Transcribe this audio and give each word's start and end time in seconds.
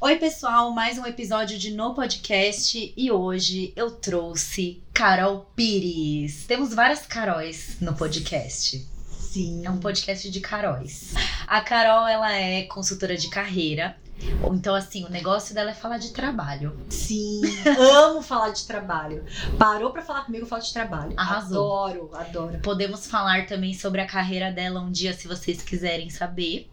Oi, 0.00 0.14
pessoal, 0.14 0.70
mais 0.70 0.96
um 0.96 1.04
episódio 1.04 1.58
de 1.58 1.72
No 1.72 1.92
Podcast 1.92 2.94
e 2.96 3.10
hoje 3.10 3.72
eu 3.74 3.90
trouxe 3.90 4.80
Carol 4.94 5.50
Pires. 5.56 6.44
Temos 6.46 6.72
várias 6.72 7.04
Caróis 7.04 7.76
no 7.80 7.92
podcast. 7.92 8.86
Sim. 9.10 9.66
É 9.66 9.70
um 9.70 9.80
podcast 9.80 10.30
de 10.30 10.38
Caróis. 10.38 11.14
A 11.48 11.60
Carol, 11.60 12.06
ela 12.06 12.32
é 12.32 12.62
consultora 12.62 13.16
de 13.16 13.28
carreira. 13.28 13.96
Então, 14.52 14.74
assim, 14.74 15.04
o 15.04 15.10
negócio 15.10 15.54
dela 15.54 15.70
é 15.70 15.74
falar 15.74 15.98
de 15.98 16.10
trabalho. 16.10 16.78
Sim, 16.88 17.40
amo 17.78 18.22
falar 18.22 18.50
de 18.50 18.66
trabalho. 18.66 19.24
Parou 19.58 19.90
pra 19.90 20.02
falar 20.02 20.24
comigo, 20.24 20.44
eu 20.44 20.48
falo 20.48 20.62
de 20.62 20.72
trabalho. 20.72 21.14
Arrasou. 21.16 21.86
Adoro, 21.86 22.10
adoro. 22.14 22.58
Podemos 22.58 23.06
falar 23.06 23.46
também 23.46 23.74
sobre 23.74 24.00
a 24.00 24.06
carreira 24.06 24.50
dela 24.50 24.80
um 24.80 24.90
dia, 24.90 25.12
se 25.12 25.28
vocês 25.28 25.62
quiserem 25.62 26.10
saber. 26.10 26.68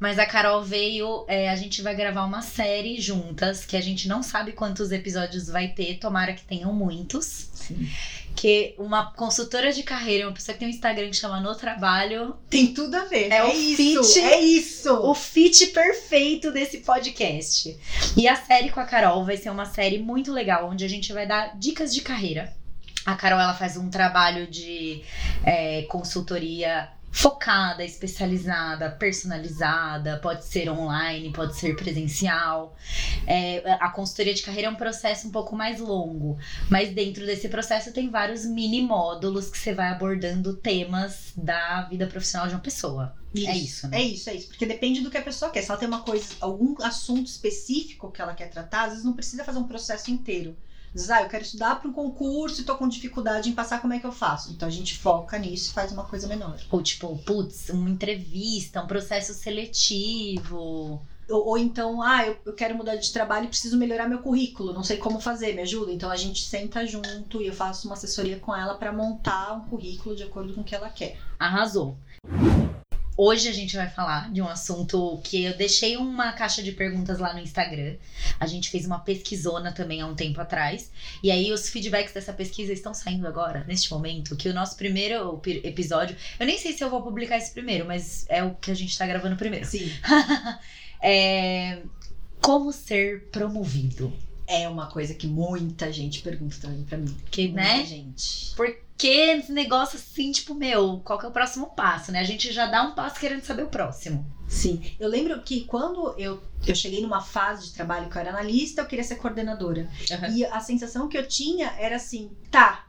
Mas 0.00 0.18
a 0.18 0.26
Carol 0.26 0.62
veio, 0.62 1.24
é, 1.26 1.50
a 1.50 1.56
gente 1.56 1.82
vai 1.82 1.94
gravar 1.94 2.24
uma 2.24 2.40
série 2.40 3.00
juntas, 3.00 3.66
que 3.66 3.76
a 3.76 3.80
gente 3.80 4.06
não 4.06 4.22
sabe 4.22 4.52
quantos 4.52 4.92
episódios 4.92 5.48
vai 5.48 5.68
ter, 5.68 5.98
tomara 5.98 6.32
que 6.32 6.44
tenham 6.44 6.72
muitos. 6.72 7.50
Sim. 7.52 7.88
Que 8.36 8.74
uma 8.78 9.12
consultora 9.12 9.72
de 9.72 9.82
carreira, 9.82 10.26
uma 10.28 10.32
pessoa 10.32 10.52
que 10.54 10.60
tem 10.60 10.68
um 10.68 10.70
Instagram 10.70 11.10
que 11.10 11.16
chama 11.16 11.40
No 11.40 11.54
Trabalho, 11.56 12.36
Tem 12.48 12.72
tudo 12.72 12.94
a 12.94 13.04
ver. 13.04 13.32
É 13.32 13.44
o 13.44 13.52
isso, 13.52 14.04
fit- 14.14 14.20
É 14.24 14.40
isso. 14.40 14.94
o 14.94 15.14
fit 15.14 15.66
perfeito 15.68 16.52
desse 16.52 16.78
podcast. 16.78 17.76
E 18.16 18.28
a 18.28 18.36
série 18.36 18.70
com 18.70 18.78
a 18.80 18.84
Carol 18.84 19.24
vai 19.24 19.36
ser 19.36 19.50
uma 19.50 19.66
série 19.66 19.98
muito 19.98 20.32
legal, 20.32 20.68
onde 20.70 20.84
a 20.84 20.88
gente 20.88 21.12
vai 21.12 21.26
dar 21.26 21.58
dicas 21.58 21.92
de 21.92 22.00
carreira. 22.00 22.52
A 23.04 23.14
Carol 23.16 23.40
ela 23.40 23.54
faz 23.54 23.76
um 23.76 23.88
trabalho 23.90 24.46
de 24.46 25.02
é, 25.44 25.82
consultoria 25.88 26.88
focada, 27.10 27.84
especializada, 27.84 28.90
personalizada, 28.90 30.18
pode 30.18 30.44
ser 30.44 30.70
online, 30.70 31.32
pode 31.32 31.56
ser 31.56 31.74
presencial. 31.74 32.76
É, 33.26 33.72
a 33.80 33.90
consultoria 33.90 34.34
de 34.34 34.42
carreira 34.42 34.68
é 34.68 34.70
um 34.70 34.76
processo 34.76 35.28
um 35.28 35.30
pouco 35.30 35.56
mais 35.56 35.80
longo, 35.80 36.38
mas 36.70 36.90
dentro 36.90 37.24
desse 37.26 37.48
processo 37.48 37.92
tem 37.92 38.10
vários 38.10 38.44
mini 38.44 38.82
módulos 38.82 39.50
que 39.50 39.58
você 39.58 39.72
vai 39.72 39.88
abordando 39.88 40.54
temas 40.54 41.32
da 41.36 41.82
vida 41.82 42.06
profissional 42.06 42.46
de 42.46 42.54
uma 42.54 42.60
pessoa. 42.60 43.16
É 43.36 43.56
isso, 43.56 43.86
né? 43.88 43.98
É 43.98 44.02
isso, 44.02 44.30
é 44.30 44.34
isso. 44.34 44.48
Porque 44.48 44.64
depende 44.64 45.00
do 45.00 45.10
que 45.10 45.18
a 45.18 45.22
pessoa 45.22 45.50
quer. 45.50 45.62
Se 45.62 45.70
ela 45.70 45.78
tem 45.78 45.88
uma 45.88 46.02
coisa, 46.02 46.34
algum 46.40 46.74
assunto 46.82 47.26
específico 47.26 48.10
que 48.10 48.22
ela 48.22 48.34
quer 48.34 48.48
tratar, 48.48 48.84
às 48.84 48.90
vezes 48.90 49.04
não 49.04 49.12
precisa 49.12 49.44
fazer 49.44 49.58
um 49.58 49.68
processo 49.68 50.10
inteiro. 50.10 50.56
Vezes, 50.92 51.10
ah, 51.10 51.22
eu 51.22 51.28
quero 51.28 51.44
estudar 51.44 51.80
para 51.80 51.88
um 51.88 51.92
concurso 51.92 52.60
e 52.60 52.64
tô 52.64 52.76
com 52.76 52.88
dificuldade 52.88 53.48
em 53.48 53.54
passar, 53.54 53.80
como 53.80 53.92
é 53.92 53.98
que 53.98 54.06
eu 54.06 54.12
faço? 54.12 54.52
Então 54.52 54.66
a 54.66 54.70
gente 54.70 54.96
foca 54.96 55.38
nisso 55.38 55.70
e 55.70 55.74
faz 55.74 55.92
uma 55.92 56.04
coisa 56.04 56.26
menor. 56.26 56.58
Ou 56.70 56.82
tipo, 56.82 57.16
putz, 57.18 57.68
uma 57.70 57.90
entrevista, 57.90 58.82
um 58.82 58.86
processo 58.86 59.34
seletivo. 59.34 61.00
Ou, 61.28 61.48
ou 61.48 61.58
então, 61.58 62.00
ah, 62.00 62.26
eu, 62.26 62.36
eu 62.46 62.52
quero 62.54 62.74
mudar 62.74 62.96
de 62.96 63.12
trabalho 63.12 63.44
e 63.44 63.48
preciso 63.48 63.76
melhorar 63.76 64.08
meu 64.08 64.20
currículo, 64.20 64.72
não 64.72 64.82
sei 64.82 64.96
como 64.96 65.20
fazer, 65.20 65.54
me 65.54 65.62
ajuda? 65.62 65.92
Então 65.92 66.10
a 66.10 66.16
gente 66.16 66.42
senta 66.42 66.86
junto 66.86 67.42
e 67.42 67.46
eu 67.46 67.52
faço 67.52 67.86
uma 67.86 67.94
assessoria 67.94 68.38
com 68.38 68.54
ela 68.54 68.74
para 68.74 68.92
montar 68.92 69.52
um 69.52 69.68
currículo 69.68 70.16
de 70.16 70.22
acordo 70.22 70.54
com 70.54 70.62
o 70.62 70.64
que 70.64 70.74
ela 70.74 70.88
quer. 70.88 71.18
Arrasou. 71.38 71.96
Hoje 73.20 73.48
a 73.48 73.52
gente 73.52 73.74
vai 73.76 73.90
falar 73.90 74.30
de 74.32 74.40
um 74.40 74.46
assunto 74.46 75.20
que 75.24 75.42
eu 75.42 75.56
deixei 75.56 75.96
uma 75.96 76.30
caixa 76.32 76.62
de 76.62 76.70
perguntas 76.70 77.18
lá 77.18 77.34
no 77.34 77.40
Instagram. 77.40 77.96
A 78.38 78.46
gente 78.46 78.70
fez 78.70 78.86
uma 78.86 79.00
pesquisona 79.00 79.72
também 79.72 80.00
há 80.00 80.06
um 80.06 80.14
tempo 80.14 80.40
atrás. 80.40 80.88
E 81.20 81.28
aí 81.32 81.52
os 81.52 81.68
feedbacks 81.68 82.14
dessa 82.14 82.32
pesquisa 82.32 82.72
estão 82.72 82.94
saindo 82.94 83.26
agora, 83.26 83.64
neste 83.66 83.90
momento, 83.90 84.36
que 84.36 84.48
o 84.48 84.54
nosso 84.54 84.76
primeiro 84.76 85.36
pi- 85.38 85.60
episódio. 85.64 86.16
Eu 86.38 86.46
nem 86.46 86.56
sei 86.58 86.72
se 86.72 86.84
eu 86.84 86.88
vou 86.88 87.02
publicar 87.02 87.36
esse 87.38 87.50
primeiro, 87.50 87.84
mas 87.84 88.24
é 88.28 88.44
o 88.44 88.54
que 88.54 88.70
a 88.70 88.74
gente 88.74 88.96
tá 88.96 89.04
gravando 89.04 89.34
primeiro. 89.34 89.66
Sim. 89.66 89.90
É. 91.00 91.78
Como 92.40 92.72
ser 92.72 93.28
promovido. 93.30 94.12
É 94.50 94.66
uma 94.66 94.86
coisa 94.86 95.12
que 95.12 95.26
muita 95.26 95.92
gente 95.92 96.22
pergunta 96.22 96.56
também 96.58 96.82
pra 96.82 96.96
mim. 96.96 97.14
Que, 97.30 97.48
Muita 97.48 97.60
né? 97.60 97.84
gente. 97.84 98.54
Porque 98.56 99.06
esse 99.06 99.52
negócio 99.52 99.98
assim, 99.98 100.32
tipo, 100.32 100.54
meu, 100.54 101.02
qual 101.04 101.18
que 101.18 101.26
é 101.26 101.28
o 101.28 101.32
próximo 101.32 101.66
passo, 101.66 102.10
né? 102.10 102.20
A 102.20 102.24
gente 102.24 102.50
já 102.50 102.64
dá 102.64 102.82
um 102.82 102.94
passo 102.94 103.20
querendo 103.20 103.42
saber 103.42 103.64
o 103.64 103.68
próximo. 103.68 104.24
Sim. 104.48 104.80
Eu 104.98 105.06
lembro 105.06 105.38
que 105.42 105.64
quando 105.64 106.14
eu, 106.18 106.42
eu 106.66 106.74
cheguei 106.74 107.02
numa 107.02 107.20
fase 107.20 107.66
de 107.66 107.74
trabalho 107.74 108.08
que 108.08 108.16
eu 108.16 108.20
era 108.20 108.30
analista, 108.30 108.80
eu 108.80 108.86
queria 108.86 109.04
ser 109.04 109.16
coordenadora. 109.16 109.86
Uhum. 110.10 110.34
E 110.34 110.46
a 110.46 110.60
sensação 110.60 111.08
que 111.08 111.18
eu 111.18 111.28
tinha 111.28 111.74
era 111.78 111.96
assim, 111.96 112.30
tá. 112.50 112.86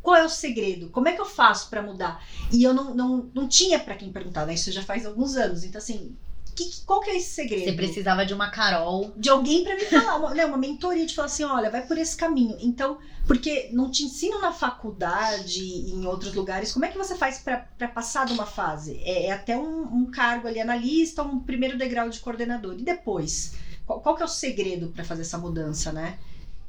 Qual 0.00 0.14
é 0.14 0.24
o 0.24 0.28
segredo? 0.28 0.88
Como 0.90 1.08
é 1.08 1.12
que 1.14 1.20
eu 1.20 1.26
faço 1.26 1.68
pra 1.68 1.82
mudar? 1.82 2.24
E 2.52 2.62
eu 2.62 2.72
não, 2.72 2.94
não, 2.94 3.28
não 3.34 3.48
tinha 3.48 3.80
pra 3.80 3.96
quem 3.96 4.12
perguntar, 4.12 4.46
né? 4.46 4.54
Isso 4.54 4.70
já 4.70 4.84
faz 4.84 5.04
alguns 5.04 5.34
anos. 5.34 5.64
Então, 5.64 5.80
assim, 5.80 6.16
que, 6.56 6.80
qual 6.84 7.00
que 7.00 7.10
é 7.10 7.16
esse 7.16 7.30
segredo? 7.30 7.64
Você 7.64 7.72
precisava 7.72 8.26
de 8.26 8.34
uma 8.34 8.50
Carol. 8.50 9.12
de 9.16 9.28
alguém 9.28 9.62
pra 9.62 9.76
me 9.76 9.84
falar, 9.84 10.16
uma, 10.16 10.34
né, 10.34 10.44
uma 10.44 10.56
mentoria 10.56 11.06
de 11.06 11.14
falar 11.14 11.26
assim, 11.26 11.44
olha, 11.44 11.70
vai 11.70 11.86
por 11.86 11.96
esse 11.98 12.16
caminho. 12.16 12.56
Então, 12.60 12.98
porque 13.26 13.68
não 13.72 13.90
te 13.90 14.02
ensinam 14.04 14.40
na 14.40 14.52
faculdade 14.52 15.62
e 15.62 15.92
em 15.92 16.06
outros 16.06 16.34
lugares, 16.34 16.72
como 16.72 16.84
é 16.84 16.88
que 16.88 16.98
você 16.98 17.14
faz 17.16 17.38
pra 17.38 17.88
passar 17.88 18.26
de 18.26 18.32
uma 18.32 18.46
fase? 18.46 19.00
É, 19.04 19.26
é 19.26 19.32
até 19.32 19.56
um, 19.56 19.82
um 19.82 20.10
cargo 20.10 20.48
ali, 20.48 20.60
analista, 20.60 21.22
um 21.22 21.38
primeiro 21.40 21.76
degrau 21.78 22.08
de 22.08 22.20
coordenador. 22.20 22.74
E 22.78 22.82
depois? 22.82 23.52
Qual, 23.86 24.00
qual 24.00 24.16
que 24.16 24.22
é 24.22 24.26
o 24.26 24.28
segredo 24.28 24.88
pra 24.88 25.04
fazer 25.04 25.22
essa 25.22 25.38
mudança, 25.38 25.92
né? 25.92 26.18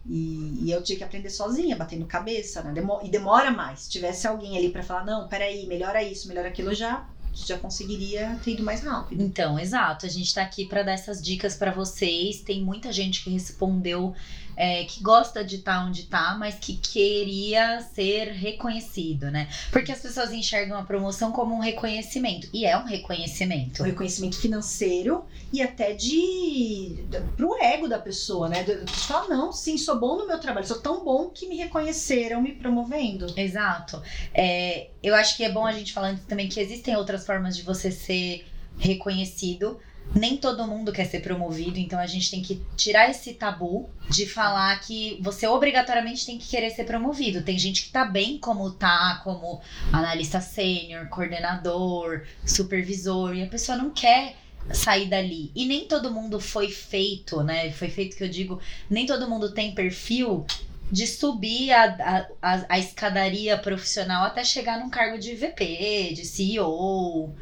E, 0.09 0.59
e 0.63 0.71
eu 0.71 0.81
tinha 0.81 0.97
que 0.97 1.03
aprender 1.03 1.29
sozinha, 1.29 1.75
batendo 1.75 2.05
cabeça, 2.05 2.61
né? 2.61 2.71
Demo- 2.71 3.01
e 3.03 3.09
demora 3.09 3.51
mais. 3.51 3.81
Se 3.81 3.89
tivesse 3.89 4.25
alguém 4.25 4.57
ali 4.57 4.69
pra 4.69 4.81
falar, 4.83 5.05
não, 5.05 5.27
peraí, 5.27 5.65
melhora 5.67 6.01
isso, 6.01 6.27
melhora 6.29 6.47
aquilo, 6.47 6.73
já, 6.73 7.05
já 7.45 7.57
conseguiria 7.57 8.39
ter 8.43 8.51
ido 8.51 8.63
mais 8.63 8.83
rápido. 8.83 9.21
Então, 9.21 9.59
exato. 9.59 10.05
A 10.05 10.09
gente 10.09 10.33
tá 10.33 10.41
aqui 10.41 10.65
pra 10.65 10.83
dar 10.83 10.93
essas 10.93 11.21
dicas 11.21 11.55
pra 11.55 11.71
vocês. 11.71 12.41
Tem 12.41 12.61
muita 12.61 12.91
gente 12.91 13.23
que 13.23 13.29
respondeu 13.29 14.15
é, 14.57 14.85
que 14.85 15.03
gosta 15.03 15.45
de 15.45 15.57
estar 15.57 15.85
onde 15.85 16.03
tá, 16.03 16.35
mas 16.37 16.55
que 16.55 16.75
queria 16.75 17.79
ser 17.93 18.31
reconhecido, 18.31 19.29
né? 19.29 19.47
Porque 19.71 19.91
as 19.91 19.99
pessoas 19.99 20.33
enxergam 20.33 20.75
a 20.75 20.83
promoção 20.83 21.31
como 21.31 21.53
um 21.53 21.59
reconhecimento. 21.59 22.49
E 22.51 22.65
é 22.65 22.75
um 22.75 22.83
reconhecimento. 22.83 23.83
o 23.83 23.85
reconhecimento 23.85 24.37
financeiro 24.37 25.23
e 25.53 25.61
até 25.61 25.93
de 25.93 27.05
pro 27.35 27.55
ego 27.61 27.87
da 27.87 27.99
pessoa, 27.99 28.49
né? 28.49 28.65
Falar, 28.87 29.29
não, 29.29 29.53
sim, 29.53 29.77
sou 29.77 29.99
bom 29.99 30.17
no 30.17 30.27
meu 30.27 30.39
trabalho, 30.39 30.65
sou 30.65 30.79
tão 30.79 31.05
bom 31.05 31.29
que 31.29 31.47
me 31.47 31.55
reconheceram 31.55 32.41
me 32.41 32.53
promovendo. 32.53 33.31
Exato. 33.37 34.01
É, 34.33 34.87
eu 35.03 35.13
acho 35.13 35.37
que 35.37 35.43
é 35.43 35.51
bom 35.51 35.67
a 35.67 35.71
gente 35.71 35.93
falar 35.93 36.17
também 36.27 36.49
que 36.49 36.59
existem 36.59 36.95
outras 36.95 37.23
formas 37.27 37.55
de 37.55 37.63
você 37.63 37.91
ser 37.91 38.47
reconhecido. 38.79 39.77
Nem 40.15 40.37
todo 40.37 40.65
mundo 40.65 40.93
quer 40.93 41.05
ser 41.05 41.19
promovido, 41.19 41.77
então 41.77 41.99
a 41.99 42.07
gente 42.07 42.31
tem 42.31 42.41
que 42.41 42.63
tirar 42.77 43.09
esse 43.09 43.33
tabu 43.33 43.89
de 44.09 44.25
falar 44.25 44.79
que 44.79 45.19
você 45.21 45.45
obrigatoriamente 45.45 46.25
tem 46.25 46.37
que 46.37 46.47
querer 46.47 46.69
ser 46.69 46.85
promovido. 46.85 47.43
Tem 47.43 47.59
gente 47.59 47.83
que 47.83 47.91
tá 47.91 48.05
bem 48.05 48.37
como 48.37 48.71
tá, 48.71 49.19
como 49.25 49.61
analista 49.91 50.39
sênior, 50.39 51.09
coordenador, 51.09 52.23
supervisor, 52.45 53.35
e 53.35 53.43
a 53.43 53.47
pessoa 53.47 53.77
não 53.77 53.89
quer 53.89 54.37
sair 54.73 55.09
dali. 55.09 55.51
E 55.53 55.65
nem 55.65 55.85
todo 55.85 56.09
mundo 56.09 56.39
foi 56.39 56.69
feito, 56.69 57.43
né? 57.43 57.69
Foi 57.71 57.89
feito 57.89 58.15
que 58.15 58.23
eu 58.23 58.29
digo, 58.29 58.61
nem 58.89 59.05
todo 59.05 59.29
mundo 59.29 59.51
tem 59.51 59.75
perfil 59.75 60.45
de 60.91 61.05
subir 61.05 61.71
a, 61.71 62.27
a, 62.41 62.65
a, 62.69 62.79
escadaria 62.79 63.57
profissional 63.57 64.25
até 64.25 64.43
chegar 64.43 64.79
num 64.79 64.89
cargo 64.89 65.17
de 65.17 65.35
VP, 65.35 66.13
de 66.13 66.25
CEO. 66.25 67.35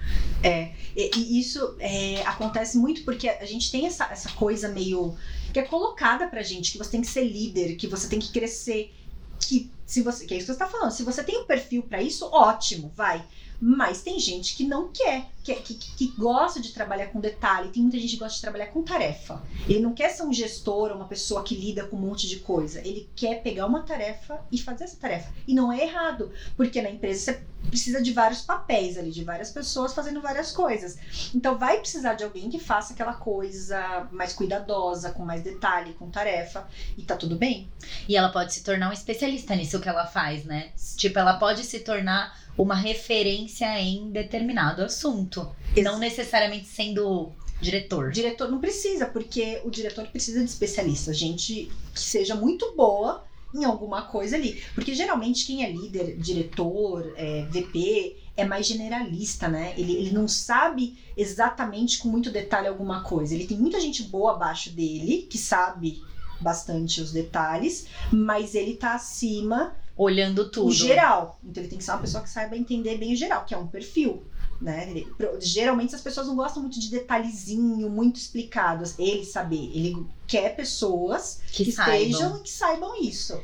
E, 0.95 1.11
e 1.15 1.39
isso 1.39 1.75
é, 1.79 2.21
acontece 2.25 2.77
muito 2.77 3.03
porque 3.03 3.29
a 3.29 3.45
gente 3.45 3.71
tem 3.71 3.85
essa, 3.85 4.05
essa 4.05 4.29
coisa 4.31 4.69
meio 4.69 5.15
que 5.53 5.59
é 5.59 5.63
colocada 5.63 6.27
pra 6.27 6.41
gente, 6.41 6.71
que 6.71 6.77
você 6.77 6.91
tem 6.91 7.01
que 7.01 7.07
ser 7.07 7.23
líder, 7.23 7.75
que 7.75 7.87
você 7.87 8.09
tem 8.09 8.19
que 8.19 8.31
crescer, 8.31 8.93
que 9.39 9.71
se 9.85 10.01
você, 10.01 10.25
que 10.25 10.33
é 10.33 10.37
isso 10.37 10.47
que 10.47 10.53
você 10.53 10.59
tá 10.59 10.67
falando, 10.67 10.91
se 10.91 11.03
você 11.03 11.23
tem 11.23 11.37
o 11.37 11.45
perfil 11.45 11.83
pra 11.83 12.01
isso, 12.01 12.25
ótimo, 12.31 12.91
vai. 12.95 13.23
Mas 13.59 14.01
tem 14.01 14.19
gente 14.19 14.55
que 14.55 14.65
não 14.65 14.89
quer. 14.89 15.27
que, 15.43 15.53
que, 15.55 15.75
que 15.75 16.07
gosta 16.17 16.59
de 16.59 16.73
trabalhar 16.73 17.07
com 17.07 17.19
detalhe, 17.19 17.69
tem 17.69 17.81
muita 17.81 17.99
gente 17.99 18.13
que 18.13 18.19
gosta 18.19 18.35
de 18.35 18.41
trabalhar 18.41 18.67
com 18.67 18.83
tarefa. 18.83 19.41
Ele 19.67 19.79
não 19.79 19.93
quer 19.93 20.09
ser 20.09 20.23
um 20.23 20.33
gestor, 20.33 20.91
uma 20.91 21.07
pessoa 21.07 21.43
que 21.43 21.55
lida 21.55 21.85
com 21.85 21.95
um 21.95 21.99
monte 21.99 22.27
de 22.27 22.37
coisa. 22.37 22.79
Ele 22.79 23.09
quer 23.15 23.41
pegar 23.41 23.65
uma 23.65 23.83
tarefa 23.83 24.41
e 24.51 24.57
fazer 24.57 24.85
essa 24.85 24.97
tarefa. 24.97 25.31
E 25.47 25.53
não 25.53 25.71
é 25.71 25.81
errado, 25.83 26.31
porque 26.57 26.81
na 26.81 26.89
empresa 26.89 27.19
você 27.19 27.43
precisa 27.69 28.01
de 28.01 28.11
vários 28.11 28.41
papéis 28.41 28.97
ali, 28.97 29.11
de 29.11 29.23
várias 29.23 29.51
pessoas 29.51 29.93
fazendo 29.93 30.21
várias 30.21 30.51
coisas. 30.51 30.97
Então 31.33 31.57
vai 31.57 31.79
precisar 31.79 32.13
de 32.13 32.23
alguém 32.23 32.49
que 32.49 32.59
faça 32.59 32.93
aquela 32.93 33.13
coisa 33.13 34.07
mais 34.11 34.33
cuidadosa, 34.33 35.11
com 35.11 35.25
mais 35.25 35.41
detalhe, 35.41 35.93
com 35.93 36.09
tarefa, 36.09 36.67
e 36.97 37.03
tá 37.03 37.15
tudo 37.15 37.35
bem. 37.35 37.69
E 38.07 38.15
ela 38.15 38.29
pode 38.29 38.53
se 38.53 38.63
tornar 38.63 38.89
um 38.89 38.93
especialista 38.93 39.55
nisso 39.55 39.79
que 39.79 39.89
ela 39.89 40.05
faz, 40.05 40.45
né? 40.45 40.71
Tipo, 40.97 41.19
ela 41.19 41.37
pode 41.37 41.63
se 41.63 41.79
tornar 41.79 42.44
uma 42.57 42.75
referência 42.75 43.79
em 43.81 44.09
determinado 44.11 44.81
assunto. 44.83 45.49
Ex- 45.75 45.83
Não 45.85 45.99
necessariamente 45.99 46.65
sendo 46.67 47.31
diretor. 47.61 48.11
Diretor 48.11 48.49
não 48.51 48.59
precisa, 48.59 49.05
porque 49.05 49.61
o 49.63 49.69
diretor 49.71 50.05
precisa 50.07 50.39
de 50.39 50.45
especialistas, 50.49 51.17
gente 51.17 51.69
que 51.93 51.99
seja 51.99 52.35
muito 52.35 52.73
boa 52.75 53.23
em 53.53 53.63
alguma 53.63 54.03
coisa 54.03 54.35
ali. 54.35 54.61
Porque 54.73 54.93
geralmente 54.93 55.45
quem 55.45 55.63
é 55.63 55.71
líder, 55.71 56.17
diretor, 56.17 57.13
é, 57.15 57.45
VP, 57.49 58.17
é 58.35 58.43
mais 58.43 58.67
generalista, 58.67 59.47
né? 59.47 59.73
Ele, 59.77 59.93
ele 59.95 60.11
não 60.11 60.27
sabe 60.27 60.97
exatamente 61.15 61.97
com 61.99 62.09
muito 62.09 62.29
detalhe 62.29 62.67
alguma 62.67 63.01
coisa. 63.03 63.33
Ele 63.33 63.47
tem 63.47 63.57
muita 63.57 63.79
gente 63.79 64.03
boa 64.03 64.33
abaixo 64.33 64.69
dele, 64.71 65.25
que 65.29 65.37
sabe 65.37 66.03
bastante 66.41 66.99
os 66.99 67.13
detalhes, 67.13 67.87
mas 68.11 68.55
ele 68.55 68.75
tá 68.75 68.93
acima 68.95 69.73
Olhando 69.97 70.49
tudo. 70.49 70.67
o 70.67 70.73
geral. 70.73 71.39
Então 71.43 71.61
ele 71.61 71.69
tem 71.69 71.77
que 71.77 71.83
ser 71.83 71.91
uma 71.91 72.01
pessoa 72.01 72.23
que 72.23 72.29
saiba 72.29 72.57
entender 72.57 72.97
bem 72.97 73.13
o 73.13 73.15
geral, 73.15 73.45
que 73.45 73.53
é 73.53 73.57
um 73.57 73.67
perfil. 73.67 74.23
Né? 74.61 75.03
Geralmente 75.41 75.95
as 75.95 76.01
pessoas 76.01 76.27
não 76.27 76.35
gostam 76.35 76.61
muito 76.61 76.79
de 76.79 76.89
detalhezinho, 76.89 77.89
muito 77.89 78.17
explicados. 78.17 78.97
Ele 78.97 79.25
saber, 79.25 79.71
ele 79.73 80.05
quer 80.27 80.55
pessoas 80.55 81.41
que 81.51 81.63
que 81.63 81.69
estejam 81.69 82.37
e 82.37 82.41
que 82.41 82.49
saibam 82.49 82.95
isso. 83.01 83.41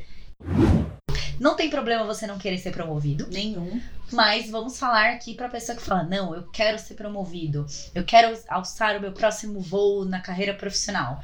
Não 1.38 1.56
tem 1.56 1.68
problema 1.68 2.04
você 2.04 2.26
não 2.26 2.38
querer 2.38 2.58
ser 2.58 2.70
promovido. 2.70 3.26
Nenhum. 3.28 3.80
Mas 4.12 4.50
vamos 4.50 4.78
falar 4.78 5.10
aqui 5.10 5.34
pra 5.34 5.48
pessoa 5.48 5.76
que 5.76 5.82
fala: 5.82 6.04
não, 6.04 6.34
eu 6.34 6.44
quero 6.48 6.78
ser 6.78 6.94
promovido, 6.94 7.66
eu 7.94 8.04
quero 8.04 8.38
alçar 8.48 8.96
o 8.96 9.00
meu 9.00 9.12
próximo 9.12 9.60
voo 9.60 10.04
na 10.04 10.20
carreira 10.20 10.54
profissional. 10.54 11.20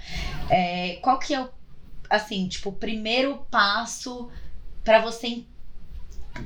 É, 0.50 0.98
qual 1.02 1.19
que 1.19 1.34
é 1.34 1.40
o, 1.40 1.48
assim, 2.10 2.48
tipo, 2.48 2.70
o 2.70 2.72
primeiro 2.72 3.46
passo 3.50 4.28
pra 4.88 5.02
você 5.02 5.44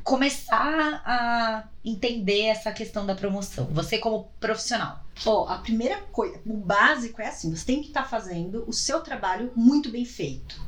começar 0.02 1.00
a 1.06 1.68
entender 1.84 2.46
essa 2.46 2.72
questão 2.72 3.06
da 3.06 3.14
promoção? 3.14 3.66
Você 3.66 3.98
como 3.98 4.32
profissional. 4.40 5.04
Ó, 5.24 5.46
a 5.46 5.58
primeira 5.58 6.00
coisa, 6.10 6.40
o 6.44 6.56
básico 6.56 7.22
é 7.22 7.28
assim: 7.28 7.54
você 7.54 7.64
tem 7.64 7.80
que 7.80 7.86
estar 7.86 8.02
fazendo 8.02 8.64
o 8.66 8.72
seu 8.72 9.00
trabalho 9.00 9.52
muito 9.54 9.92
bem 9.92 10.04
feito. 10.04 10.60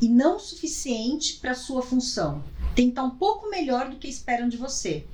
E 0.00 0.08
não 0.08 0.36
o 0.36 0.38
suficiente 0.38 1.38
para 1.40 1.52
sua 1.52 1.82
função. 1.82 2.44
Tem 2.76 2.86
que 2.86 2.92
estar 2.92 3.02
um 3.02 3.16
pouco 3.18 3.50
melhor 3.50 3.90
do 3.90 3.96
que 3.96 4.06
esperam 4.06 4.48
de 4.48 4.56
você. 4.56 5.04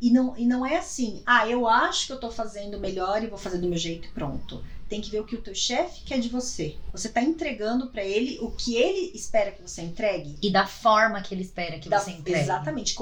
E 0.00 0.10
não, 0.10 0.36
e 0.36 0.44
não 0.44 0.66
é 0.66 0.76
assim, 0.76 1.22
ah, 1.24 1.46
eu 1.46 1.68
acho 1.68 2.08
que 2.08 2.12
eu 2.14 2.18
tô 2.18 2.32
fazendo 2.32 2.80
melhor 2.80 3.22
e 3.22 3.28
vou 3.28 3.38
fazer 3.38 3.58
do 3.58 3.68
meu 3.68 3.78
jeito 3.78 4.08
e 4.08 4.10
pronto. 4.10 4.64
Tem 4.90 5.00
que 5.00 5.08
ver 5.10 5.20
o 5.20 5.24
que 5.24 5.36
o 5.36 5.40
teu 5.40 5.54
chefe 5.54 6.02
quer 6.02 6.18
de 6.18 6.28
você. 6.28 6.76
Você 6.92 7.08
tá 7.08 7.22
entregando 7.22 7.86
para 7.86 8.04
ele 8.04 8.38
o 8.42 8.50
que 8.50 8.74
ele 8.76 9.12
espera 9.14 9.52
que 9.52 9.62
você 9.62 9.80
entregue. 9.82 10.36
E 10.42 10.50
da 10.50 10.66
forma 10.66 11.22
que 11.22 11.32
ele 11.32 11.42
espera 11.42 11.78
que 11.78 11.88
Da- 11.88 12.00
você 12.00 12.10
entregue. 12.10 12.40
Exatamente. 12.40 12.96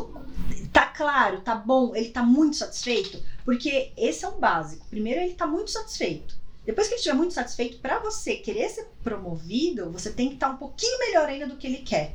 Tá 0.70 0.86
claro, 0.86 1.40
tá 1.40 1.54
bom, 1.54 1.96
ele 1.96 2.10
tá 2.10 2.22
muito 2.22 2.56
satisfeito? 2.56 3.20
Porque 3.44 3.90
esse 3.96 4.22
é 4.24 4.28
o 4.28 4.38
básico. 4.38 4.84
Primeiro, 4.90 5.20
ele 5.20 5.32
tá 5.34 5.46
muito 5.46 5.70
satisfeito. 5.70 6.36
Depois 6.66 6.86
que 6.86 6.92
ele 6.94 6.98
estiver 6.98 7.16
muito 7.16 7.32
satisfeito, 7.32 7.78
para 7.78 7.98
você 8.00 8.36
querer 8.36 8.68
ser 8.68 8.86
promovido, 9.02 9.90
você 9.90 10.10
tem 10.12 10.28
que 10.28 10.34
estar 10.34 10.50
um 10.50 10.56
pouquinho 10.58 10.98
melhor 10.98 11.26
ainda 11.26 11.46
do 11.46 11.56
que 11.56 11.66
ele 11.66 11.78
quer. 11.78 12.14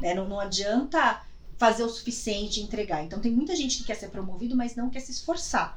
né? 0.00 0.14
Não, 0.14 0.28
não 0.28 0.38
adianta 0.38 1.22
fazer 1.56 1.82
o 1.82 1.88
suficiente 1.88 2.60
e 2.60 2.62
entregar. 2.62 3.02
Então, 3.02 3.18
tem 3.18 3.32
muita 3.32 3.56
gente 3.56 3.78
que 3.78 3.84
quer 3.84 3.96
ser 3.96 4.10
promovido, 4.10 4.54
mas 4.54 4.76
não 4.76 4.88
quer 4.88 5.00
se 5.00 5.10
esforçar. 5.10 5.76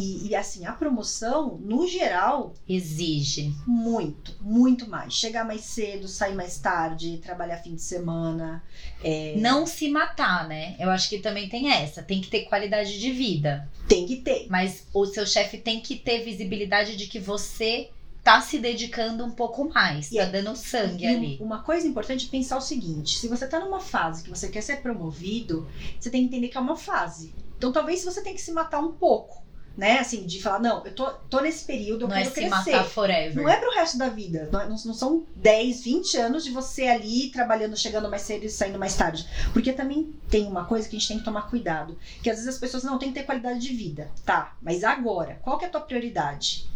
E, 0.00 0.28
e, 0.28 0.34
assim, 0.34 0.64
a 0.64 0.72
promoção, 0.72 1.58
no 1.58 1.86
geral, 1.86 2.54
Exige. 2.68 3.54
muito, 3.66 4.34
muito 4.40 4.88
mais. 4.88 5.12
Chegar 5.12 5.44
mais 5.44 5.60
cedo, 5.62 6.08
sair 6.08 6.34
mais 6.34 6.58
tarde, 6.58 7.18
trabalhar 7.18 7.58
fim 7.58 7.74
de 7.74 7.82
semana. 7.82 8.62
é, 9.04 9.34
Não 9.36 9.66
se 9.66 9.90
matar, 9.90 10.48
né? 10.48 10.74
Eu 10.78 10.90
acho 10.90 11.08
que 11.08 11.18
também 11.18 11.48
tem 11.48 11.70
essa. 11.72 12.02
Tem 12.02 12.20
que 12.20 12.28
ter 12.28 12.44
qualidade 12.46 12.98
de 12.98 13.12
vida. 13.12 13.68
Tem 13.88 14.06
que 14.06 14.16
ter. 14.16 14.46
Mas 14.48 14.86
o 14.94 15.04
seu 15.04 15.26
chefe 15.26 15.58
tem 15.58 15.80
que 15.80 15.96
ter 15.96 16.24
visibilidade 16.24 16.96
de 16.96 17.06
que 17.06 17.18
você 17.18 17.90
tá 18.22 18.40
se 18.40 18.58
dedicando 18.58 19.24
um 19.24 19.30
pouco 19.30 19.68
mais, 19.68 20.10
E 20.12 20.16
tá 20.16 20.22
é- 20.24 20.30
dando 20.30 20.54
sangue 20.54 21.06
ali. 21.06 21.38
uma 21.40 21.62
coisa 21.62 21.86
importante 21.88 22.26
é 22.26 22.30
pensar 22.30 22.56
o 22.58 22.60
seguinte: 22.60 23.18
se 23.18 23.28
você 23.28 23.46
tá 23.46 23.58
numa 23.60 23.80
fase 23.80 24.22
que 24.22 24.30
você 24.30 24.48
quer 24.48 24.60
ser 24.62 24.76
promovido, 24.82 25.66
você 25.98 26.10
tem 26.10 26.20
que 26.22 26.26
entender 26.28 26.48
que 26.48 26.56
é 26.56 26.60
uma 26.60 26.76
fase. 26.76 27.34
Então 27.56 27.72
talvez 27.72 28.04
você 28.04 28.22
tenha 28.22 28.34
que 28.34 28.40
se 28.42 28.52
matar 28.52 28.80
um 28.80 28.92
pouco, 28.92 29.42
né? 29.80 29.98
Assim, 29.98 30.24
de 30.26 30.42
falar, 30.42 30.58
não, 30.60 30.84
eu 30.84 30.94
tô, 30.94 31.06
tô 31.30 31.40
nesse 31.40 31.64
período, 31.64 32.02
eu 32.04 32.08
Não 32.08 32.14
é 32.14 32.20
quero 32.20 32.34
se 32.34 32.40
crescer. 32.42 32.70
matar 32.72 32.84
forever. 32.84 33.42
Não 33.42 33.48
é 33.48 33.56
pro 33.56 33.70
resto 33.72 33.96
da 33.96 34.10
vida. 34.10 34.48
Não, 34.52 34.60
é- 34.60 34.68
não- 34.68 34.76
não 34.84 34.94
são 34.94 35.24
10, 35.34 35.82
20 35.82 36.16
anos 36.18 36.44
de 36.44 36.50
você 36.50 36.82
ali 36.86 37.30
trabalhando, 37.30 37.76
chegando 37.76 38.08
mais 38.10 38.22
cedo 38.22 38.44
e 38.44 38.50
saindo 38.50 38.78
mais 38.78 38.94
tarde. 38.94 39.26
Porque 39.54 39.72
também 39.72 40.14
tem 40.28 40.46
uma 40.46 40.66
coisa 40.66 40.86
que 40.86 40.94
a 40.94 40.98
gente 40.98 41.08
tem 41.08 41.18
que 41.18 41.24
tomar 41.24 41.48
cuidado. 41.48 41.98
Que 42.22 42.28
às 42.28 42.36
vezes 42.36 42.52
as 42.54 42.60
pessoas 42.60 42.82
não 42.84 42.98
têm 42.98 43.08
que 43.08 43.18
ter 43.20 43.24
qualidade 43.24 43.58
de 43.58 43.72
vida. 43.74 44.10
Tá, 44.24 44.54
mas 44.60 44.84
agora, 44.84 45.40
qual 45.42 45.56
que 45.58 45.64
é 45.64 45.68
a 45.68 45.70
tua 45.70 45.80
prioridade? 45.80 46.68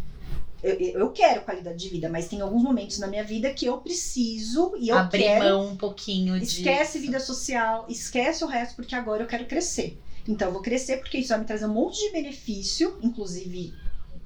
Eu, 0.63 0.73
eu 1.03 1.11
quero 1.11 1.43
qualidade 1.43 1.77
de 1.77 1.91
vida, 1.91 2.09
mas 2.09 2.27
tem 2.27 2.41
alguns 2.41 2.63
momentos 2.63 2.99
na 2.99 3.07
minha 3.07 3.23
vida 3.23 3.51
que 3.53 3.67
eu 3.67 3.77
preciso 3.79 4.73
e 4.79 4.89
eu 4.89 4.97
Abrir 4.97 5.25
quero. 5.25 5.45
mão 5.45 5.67
um 5.69 5.77
pouquinho 5.77 6.39
de. 6.39 6.45
Esquece 6.47 6.99
vida 6.99 7.21
social, 7.21 7.85
esquece 7.87 8.43
o 8.43 8.47
resto, 8.47 8.75
porque 8.77 8.95
agora 8.95 9.23
eu 9.23 9.27
quero 9.27 9.45
crescer. 9.45 10.01
Então, 10.27 10.49
eu 10.49 10.53
vou 10.53 10.63
crescer 10.63 10.99
porque 10.99 11.19
isso 11.19 11.29
vai 11.29 11.39
me 11.39 11.45
trazer 11.45 11.67
um 11.67 11.73
monte 11.73 12.01
de 12.01 12.13
benefício, 12.13 12.99
inclusive 13.03 13.75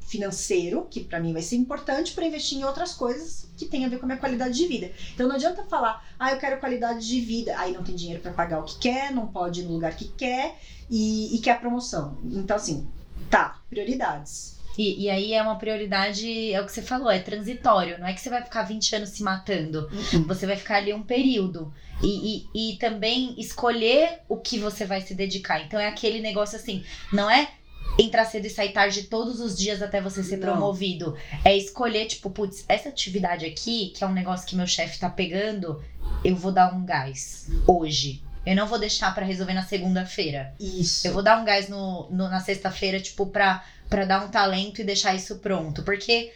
financeiro, 0.09 0.87
que 0.91 1.05
pra 1.05 1.21
mim 1.21 1.35
vai 1.35 1.43
ser 1.43 1.56
importante 1.56 2.12
para 2.12 2.25
investir 2.25 2.59
em 2.59 2.65
outras 2.65 2.95
coisas 2.95 3.47
que 3.59 3.67
tem 3.67 3.85
a 3.85 3.89
ver 3.89 3.99
com 3.99 4.06
a 4.06 4.09
minha 4.09 4.19
qualidade 4.19 4.56
de 4.56 4.67
vida. 4.67 4.91
Então 5.15 5.29
não 5.29 5.35
adianta 5.35 5.62
falar, 5.65 6.03
ah, 6.19 6.33
eu 6.33 6.39
quero 6.39 6.59
qualidade 6.59 7.06
de 7.06 7.21
vida, 7.21 7.55
aí 7.59 7.73
não 7.73 7.85
tem 7.85 7.95
dinheiro 7.95 8.23
para 8.23 8.33
pagar 8.33 8.61
o 8.61 8.65
que 8.65 8.79
quer, 8.79 9.12
não 9.12 9.27
pode 9.27 9.61
ir 9.61 9.65
no 9.65 9.75
lugar 9.75 9.95
que 9.95 10.09
quer 10.09 10.59
e, 10.89 11.37
e 11.37 11.39
quer 11.41 11.61
promoção. 11.61 12.17
Então 12.25 12.56
assim, 12.56 12.89
tá, 13.29 13.61
prioridades. 13.69 14.57
E, 14.79 15.07
e 15.07 15.11
aí 15.11 15.35
é 15.35 15.43
uma 15.43 15.57
prioridade, 15.57 16.53
é 16.53 16.61
o 16.61 16.65
que 16.65 16.71
você 16.71 16.81
falou, 16.81 17.11
é 17.11 17.19
transitório. 17.19 17.99
Não 17.99 18.07
é 18.07 18.13
que 18.13 18.21
você 18.21 18.31
vai 18.31 18.43
ficar 18.45 18.63
20 18.63 18.95
anos 18.95 19.09
se 19.11 19.25
matando. 19.25 19.91
Você 20.29 20.47
vai 20.47 20.57
ficar 20.57 20.77
ali 20.77 20.95
um 20.95 21.03
período. 21.03 21.75
E, 22.01 22.47
e, 22.55 22.73
e 22.73 22.77
também 22.77 23.35
escolher 23.37 24.21
o 24.29 24.37
que 24.37 24.57
você 24.57 24.87
vai 24.87 25.01
se 25.01 25.15
dedicar. 25.15 25.61
Então 25.61 25.81
é 25.81 25.89
aquele 25.89 26.21
negócio 26.21 26.57
assim, 26.57 26.85
não 27.13 27.29
é 27.29 27.51
entrar 27.99 28.25
cedo 28.25 28.47
e 28.47 28.51
sair 28.51 28.73
tarde 28.73 29.05
todos 29.05 29.41
os 29.41 29.59
dias 29.59 29.83
até 29.83 30.01
você 30.01 30.23
ser 30.23 30.37
Não. 30.37 30.53
promovido. 30.53 31.17
É 31.45 31.57
escolher, 31.57 32.07
tipo, 32.07 32.31
putz, 32.31 32.65
essa 32.69 32.89
atividade 32.89 33.45
aqui, 33.45 33.93
que 33.97 34.05
é 34.05 34.07
um 34.07 34.13
negócio 34.13 34.47
que 34.47 34.55
meu 34.55 34.67
chefe 34.67 35.01
tá 35.01 35.11
pegando, 35.11 35.82
eu 36.25 36.37
vou 36.37 36.53
dar 36.53 36.73
um 36.73 36.85
gás 36.85 37.51
hoje. 37.67 38.23
Eu 38.47 38.57
não 38.57 38.67
vou 38.67 38.79
deixar 38.79 39.15
pra 39.15 39.25
resolver 39.27 39.55
na 39.55 39.65
segunda-feira. 39.65 40.55
Isso. 40.59 41.07
Eu 41.07 41.13
vou 41.13 41.23
dar 41.23 41.41
um 41.41 41.45
gás 41.45 41.69
no, 41.69 42.09
no- 42.11 42.29
na 42.29 42.41
sexta-feira, 42.41 42.99
tipo, 43.01 43.27
pra, 43.27 43.65
pra 43.89 44.05
dar 44.05 44.25
um 44.25 44.29
talento 44.29 44.81
e 44.81 44.85
deixar 44.85 45.15
isso 45.15 45.37
pronto. 45.37 45.83
Porque 45.83 46.33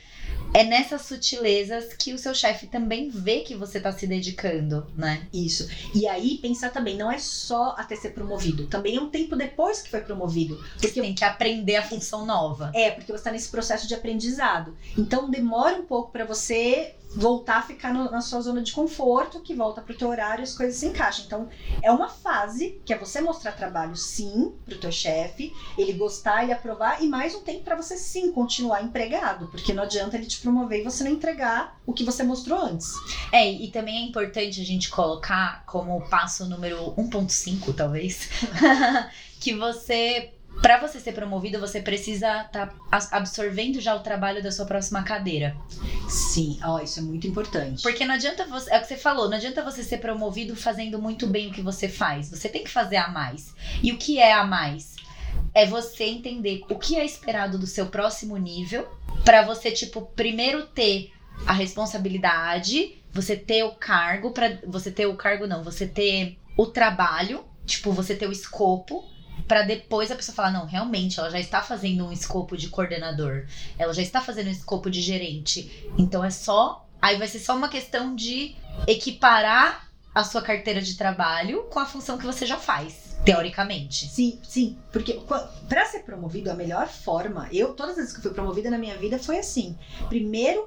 é 0.55 0.63
nessas 0.65 1.03
sutilezas 1.03 1.95
que 1.95 2.13
o 2.13 2.19
seu 2.19 2.35
chefe 2.35 2.67
também 2.67 3.09
vê 3.09 3.41
que 3.41 3.55
você 3.55 3.81
tá 3.81 3.91
se 3.93 4.07
dedicando, 4.07 4.87
né? 4.97 5.27
Isso. 5.33 5.69
E 5.95 6.07
aí, 6.07 6.39
pensar 6.39 6.71
também, 6.71 6.97
não 6.97 7.11
é 7.11 7.19
só 7.19 7.75
até 7.79 7.97
ser 7.97 8.11
promovido, 8.11 8.67
também 8.67 8.97
é 8.97 9.01
um 9.01 9.09
tempo 9.09 9.35
depois 9.35 9.81
que 9.81 9.91
foi 9.91 10.01
promovido. 10.03 10.63
Porque 10.81 11.01
tem 11.01 11.15
que 11.15 11.25
aprender 11.25 11.77
a 11.77 11.83
função 11.83 12.27
nova. 12.27 12.71
É, 12.75 12.91
porque 12.91 13.11
você 13.11 13.19
está 13.19 13.33
nesse 13.33 13.49
processo 13.49 13.89
de 13.89 13.95
aprendizado. 13.95 14.77
Então 14.99 15.31
demora 15.31 15.77
um 15.77 15.87
pouco 15.87 16.13
para 16.13 16.25
você 16.27 16.95
voltar 17.15 17.59
a 17.59 17.63
ficar 17.63 17.93
no- 17.93 18.11
na 18.11 18.21
sua 18.21 18.41
zona 18.41 18.63
de 18.63 18.73
conforto, 18.73 19.41
que 19.41 19.55
volta 19.55 19.81
pro 19.83 19.95
teu 19.97 20.09
horário 20.09 20.43
e 20.43 20.45
as 20.45 20.57
coisas 20.57 20.77
se 20.77 20.87
encaixam. 20.87 21.25
Então 21.27 21.49
é 21.83 21.91
uma 21.91 22.09
fase 22.09 22.81
que 22.85 22.93
é 22.93 22.99
você 22.99 23.21
mostrar 23.21 23.53
trabalho 23.53 23.95
sim 23.97 24.53
pro 24.65 24.79
teu 24.79 24.91
chefe, 24.91 25.53
ele 25.77 25.93
gostar, 25.93 26.43
ele 26.43 26.53
aprovar 26.53 27.03
e 27.03 27.09
mais 27.09 27.35
um 27.35 27.41
tempo 27.43 27.63
para 27.65 27.77
você 27.77 27.97
sim 27.97 28.33
continuar 28.33 28.83
empregado, 28.83 29.49
porque 29.49 29.73
não 29.73 29.83
adianta 29.83 30.17
ele 30.17 30.27
te 30.27 30.39
promover 30.41 30.81
e 30.81 30.85
você 30.85 31.05
não 31.05 31.11
entregar 31.11 31.79
o 31.87 31.93
que 31.93 32.05
você 32.05 32.23
mostrou 32.23 32.59
antes. 32.59 32.93
É, 33.31 33.51
e 33.51 33.71
também 33.71 33.97
é 33.99 34.09
importante 34.09 34.61
a 34.61 34.65
gente 34.65 34.89
colocar 34.89 35.65
como 35.67 36.01
passo 36.09 36.47
número 36.49 36.95
1.5, 36.97 37.75
talvez, 37.75 38.29
que 39.41 39.55
você. 39.55 40.33
Pra 40.63 40.79
você 40.79 41.01
ser 41.01 41.13
promovido, 41.13 41.59
você 41.59 41.83
precisa 41.83 42.43
estar 42.43 42.73
absorvendo 43.11 43.81
já 43.81 43.95
o 43.97 44.01
trabalho 44.01 44.43
da 44.43 44.53
sua 44.53 44.65
próxima 44.65 45.03
cadeira. 45.03 45.57
Sim, 46.09 46.59
ó, 46.63 46.79
isso 46.79 47.01
é 47.01 47.03
muito 47.03 47.27
importante. 47.27 47.83
Porque 47.83 48.07
não 48.07 48.15
adianta 48.15 48.47
você. 48.47 48.73
É 48.73 48.79
o 48.79 48.81
que 48.81 48.87
você 48.87 48.97
falou, 48.97 49.29
não 49.29 49.37
adianta 49.37 49.63
você 49.63 49.83
ser 49.83 49.99
promovido 49.99 50.55
fazendo 50.55 51.03
muito 51.03 51.27
bem 51.27 51.49
o 51.49 51.53
que 51.53 51.61
você 51.61 51.89
faz. 51.89 52.31
Você 52.31 52.49
tem 52.49 52.63
que 52.63 52.71
fazer 52.71 52.97
a 52.97 53.09
mais. 53.09 53.53
E 53.83 53.93
o 53.93 53.99
que 53.99 54.19
é 54.19 54.33
a 54.33 54.45
mais? 54.45 54.93
é 55.55 55.67
você 55.67 56.05
entender 56.05 56.63
o 56.69 56.79
que 56.79 56.97
é 56.97 57.05
esperado 57.05 57.59
do 57.59 57.67
seu 57.67 57.87
próximo 57.87 58.37
nível, 58.37 58.89
para 59.25 59.43
você, 59.43 59.71
tipo, 59.71 60.03
primeiro 60.03 60.67
ter 60.67 61.13
a 61.47 61.53
responsabilidade, 61.53 62.97
você 63.13 63.37
ter 63.37 63.63
o 63.63 63.73
cargo, 63.73 64.31
para 64.31 64.59
você 64.67 64.91
ter 64.91 65.07
o 65.07 65.17
cargo, 65.17 65.47
não, 65.47 65.63
você 65.63 65.87
ter 65.87 66.39
o 66.57 66.67
trabalho, 66.67 67.45
tipo, 67.67 67.93
você 67.93 68.15
ter 68.15 68.27
o 68.27 68.33
escopo, 68.33 69.05
para 69.53 69.61
depois 69.61 70.11
a 70.11 70.17
pessoa 70.17 70.35
falar, 70.35 70.51
não, 70.51 70.65
realmente, 70.65 71.21
ela 71.21 71.29
já 71.29 71.39
está 71.39 71.61
fazendo 71.61 72.07
um 72.07 72.11
escopo 72.11 72.57
de 72.57 72.71
coordenador, 72.71 73.45
ela 73.79 73.93
já 73.93 74.01
está 74.01 74.19
fazendo 74.19 74.47
um 74.47 74.51
escopo 74.51 74.89
de 74.89 75.03
gerente. 75.03 75.91
Então 75.99 76.25
é 76.25 76.31
só. 76.31 76.89
Aí 77.03 77.19
vai 77.19 77.29
ser 77.29 77.39
só 77.39 77.55
uma 77.55 77.69
questão 77.69 78.17
de 78.17 78.57
equiparar 78.87 79.91
a 80.15 80.25
sua 80.25 80.41
carteira 80.41 80.81
de 80.81 80.97
trabalho 80.97 81.65
com 81.65 81.79
a 81.79 81.85
função 81.85 82.17
que 82.17 82.25
você 82.25 82.47
já 82.47 82.57
faz, 82.57 83.19
teoricamente. 83.27 84.09
Sim, 84.09 84.41
sim, 84.43 84.79
porque 84.91 85.21
para 85.69 85.85
ser 85.85 85.99
promovido 85.99 86.51
a 86.51 86.55
melhor 86.55 86.89
forma, 86.89 87.47
eu 87.53 87.75
todas 87.75 87.91
as 87.91 87.97
vezes 87.99 88.13
que 88.15 88.23
fui 88.23 88.31
promovida 88.31 88.71
na 88.71 88.79
minha 88.79 88.97
vida 88.97 89.19
foi 89.19 89.39
assim. 89.39 89.77
Primeiro 90.09 90.67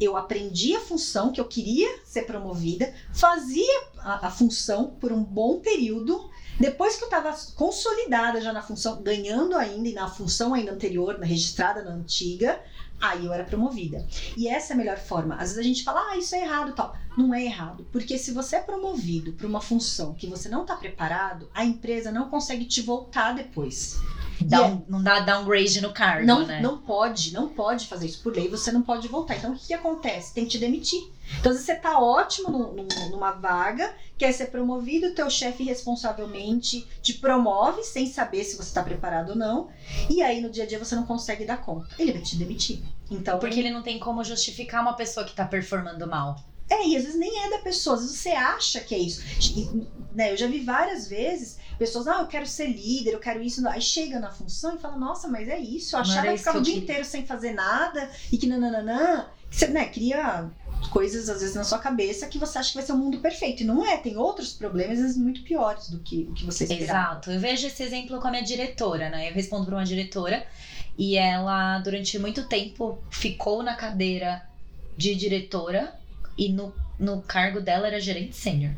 eu 0.00 0.16
aprendi 0.16 0.74
a 0.74 0.80
função 0.80 1.30
que 1.30 1.40
eu 1.40 1.44
queria 1.44 2.00
ser 2.04 2.22
promovida, 2.22 2.92
fazia 3.12 3.82
a, 3.98 4.26
a 4.26 4.30
função 4.30 4.90
por 5.00 5.12
um 5.12 5.22
bom 5.22 5.60
período. 5.60 6.28
Depois 6.58 6.96
que 6.96 7.02
eu 7.02 7.08
estava 7.08 7.36
consolidada 7.54 8.40
já 8.40 8.52
na 8.52 8.62
função, 8.62 9.02
ganhando 9.02 9.56
ainda 9.56 9.88
e 9.88 9.92
na 9.92 10.08
função 10.08 10.54
ainda 10.54 10.72
anterior, 10.72 11.18
registrada 11.20 11.82
na 11.82 11.90
antiga, 11.90 12.60
aí 13.00 13.26
eu 13.26 13.32
era 13.32 13.44
promovida. 13.44 14.06
E 14.36 14.48
essa 14.48 14.72
é 14.72 14.74
a 14.74 14.76
melhor 14.76 14.98
forma. 14.98 15.34
Às 15.34 15.50
vezes 15.50 15.58
a 15.58 15.62
gente 15.62 15.84
fala, 15.84 16.10
ah, 16.10 16.16
isso 16.16 16.34
é 16.34 16.42
errado 16.42 16.74
tal. 16.74 16.96
Não 17.16 17.34
é 17.34 17.44
errado, 17.44 17.86
porque 17.92 18.18
se 18.18 18.32
você 18.32 18.56
é 18.56 18.60
promovido 18.60 19.32
para 19.32 19.46
uma 19.46 19.60
função 19.60 20.14
que 20.14 20.26
você 20.26 20.48
não 20.48 20.62
está 20.62 20.76
preparado, 20.76 21.48
a 21.54 21.64
empresa 21.64 22.10
não 22.10 22.28
consegue 22.28 22.64
te 22.64 22.82
voltar 22.82 23.34
depois. 23.34 23.98
Dá 24.40 24.66
um, 24.66 24.82
não 24.88 25.02
dá 25.02 25.20
downgrade 25.20 25.80
no 25.80 25.92
cargo, 25.92 26.26
não, 26.26 26.46
né? 26.46 26.60
Não 26.60 26.78
pode, 26.78 27.32
não 27.32 27.48
pode 27.48 27.86
fazer 27.86 28.06
isso 28.06 28.22
por 28.22 28.34
lei, 28.34 28.48
você 28.48 28.72
não 28.72 28.82
pode 28.82 29.08
voltar. 29.08 29.36
Então 29.36 29.52
o 29.52 29.56
que, 29.56 29.68
que 29.68 29.74
acontece? 29.74 30.34
Tem 30.34 30.44
que 30.44 30.50
te 30.50 30.58
demitir. 30.58 31.00
Então 31.40 31.52
você 31.52 31.74
tá 31.74 31.98
ótimo 31.98 32.50
no, 32.50 32.72
no, 32.74 33.10
numa 33.10 33.32
vaga, 33.32 33.94
quer 34.18 34.32
ser 34.32 34.46
promovido, 34.46 35.08
o 35.08 35.14
teu 35.14 35.30
chefe 35.30 35.62
responsavelmente 35.62 36.86
te 37.02 37.14
promove 37.14 37.82
sem 37.82 38.06
saber 38.06 38.44
se 38.44 38.56
você 38.56 38.68
está 38.68 38.82
preparado 38.82 39.30
ou 39.30 39.36
não, 39.36 39.68
e 40.10 40.22
aí 40.22 40.40
no 40.40 40.50
dia 40.50 40.64
a 40.64 40.66
dia 40.66 40.78
você 40.78 40.94
não 40.94 41.06
consegue 41.06 41.44
dar 41.44 41.58
conta. 41.58 41.94
Ele 41.98 42.12
vai 42.12 42.22
te 42.22 42.36
demitir. 42.36 42.82
Então, 43.10 43.38
Porque 43.38 43.58
ele 43.58 43.70
não 43.70 43.82
tem 43.82 43.98
como 43.98 44.24
justificar 44.24 44.82
uma 44.82 44.94
pessoa 44.94 45.24
que 45.24 45.34
tá 45.34 45.44
performando 45.44 46.06
mal. 46.06 46.36
É, 46.68 46.86
e 46.86 46.96
às 46.96 47.04
vezes 47.04 47.18
nem 47.18 47.44
é 47.44 47.50
da 47.50 47.58
pessoa, 47.58 47.96
às 47.96 48.02
vezes 48.02 48.18
você 48.18 48.30
acha 48.30 48.80
que 48.80 48.94
é 48.94 48.98
isso. 48.98 49.22
E, 49.54 49.86
né, 50.14 50.32
eu 50.32 50.36
já 50.36 50.46
vi 50.46 50.60
várias 50.60 51.08
vezes 51.08 51.58
pessoas, 51.78 52.06
ah, 52.06 52.20
eu 52.20 52.26
quero 52.26 52.46
ser 52.46 52.66
líder, 52.66 53.12
eu 53.12 53.18
quero 53.18 53.42
isso. 53.42 53.66
Aí 53.68 53.80
chega 53.80 54.18
na 54.20 54.30
função 54.30 54.76
e 54.76 54.78
fala, 54.78 54.96
nossa, 54.96 55.28
mas 55.28 55.48
é 55.48 55.58
isso. 55.58 55.96
Eu 55.96 56.00
achava 56.00 56.28
que 56.28 56.38
ficava 56.38 56.58
o 56.58 56.62
dia 56.62 56.76
inteiro 56.76 57.04
sem 57.04 57.26
fazer 57.26 57.52
nada 57.52 58.10
e 58.30 58.38
que 58.38 58.46
nananã. 58.46 59.26
Você 59.50 59.68
né, 59.68 59.86
cria 59.86 60.50
coisas, 60.90 61.28
às 61.28 61.40
vezes, 61.40 61.54
na 61.54 61.62
sua 61.62 61.78
cabeça 61.78 62.26
que 62.26 62.38
você 62.38 62.58
acha 62.58 62.70
que 62.70 62.76
vai 62.76 62.84
ser 62.84 62.92
o 62.92 62.96
um 62.96 62.98
mundo 62.98 63.18
perfeito. 63.18 63.62
E 63.62 63.66
não 63.66 63.86
é, 63.86 63.96
tem 63.96 64.16
outros 64.16 64.52
problemas, 64.52 64.98
às 64.98 65.02
vezes, 65.02 65.16
muito 65.16 65.42
piores 65.42 65.88
do 65.90 66.00
que 66.00 66.26
o 66.30 66.32
que 66.32 66.44
você 66.44 66.64
esperava. 66.64 67.12
Exato. 67.12 67.30
Eu 67.30 67.40
vejo 67.40 67.66
esse 67.66 67.82
exemplo 67.82 68.20
com 68.20 68.28
a 68.28 68.30
minha 68.30 68.42
diretora, 68.42 69.08
né? 69.10 69.30
Eu 69.30 69.34
respondo 69.34 69.66
para 69.66 69.76
uma 69.76 69.84
diretora 69.84 70.44
e 70.98 71.16
ela, 71.16 71.78
durante 71.80 72.18
muito 72.18 72.46
tempo, 72.48 72.98
ficou 73.10 73.62
na 73.62 73.74
cadeira 73.74 74.42
de 74.96 75.14
diretora 75.14 75.94
e 76.36 76.48
no, 76.52 76.74
no 76.98 77.22
cargo 77.22 77.60
dela 77.60 77.86
era 77.86 78.00
gerente 78.00 78.36
sênior. 78.36 78.72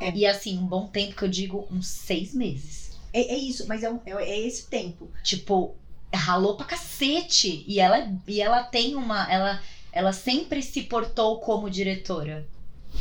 É. 0.00 0.10
E 0.12 0.26
assim, 0.26 0.58
um 0.58 0.66
bom 0.66 0.86
tempo 0.86 1.14
que 1.14 1.22
eu 1.24 1.28
digo, 1.28 1.66
uns 1.70 1.86
seis 1.86 2.34
meses. 2.34 2.82
É, 3.12 3.34
é 3.34 3.36
isso, 3.36 3.66
mas 3.68 3.82
é, 3.82 3.90
um, 3.90 4.00
é, 4.06 4.12
é 4.12 4.40
esse 4.40 4.66
tempo. 4.68 5.10
Tipo, 5.22 5.76
ralou 6.12 6.56
pra 6.56 6.66
cacete. 6.66 7.64
E 7.66 7.80
ela, 7.80 8.10
e 8.26 8.40
ela 8.40 8.62
tem 8.62 8.94
uma. 8.94 9.30
Ela, 9.30 9.62
ela 9.92 10.12
sempre 10.12 10.62
se 10.62 10.82
portou 10.82 11.38
como 11.40 11.70
diretora. 11.70 12.46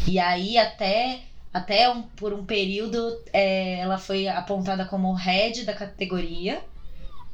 E 0.07 0.19
aí, 0.19 0.57
até, 0.57 1.21
até 1.53 1.89
um, 1.89 2.03
por 2.03 2.33
um 2.33 2.45
período, 2.45 3.21
é, 3.33 3.79
ela 3.79 3.97
foi 3.97 4.27
apontada 4.27 4.85
como 4.85 5.13
head 5.13 5.63
da 5.63 5.73
categoria. 5.73 6.61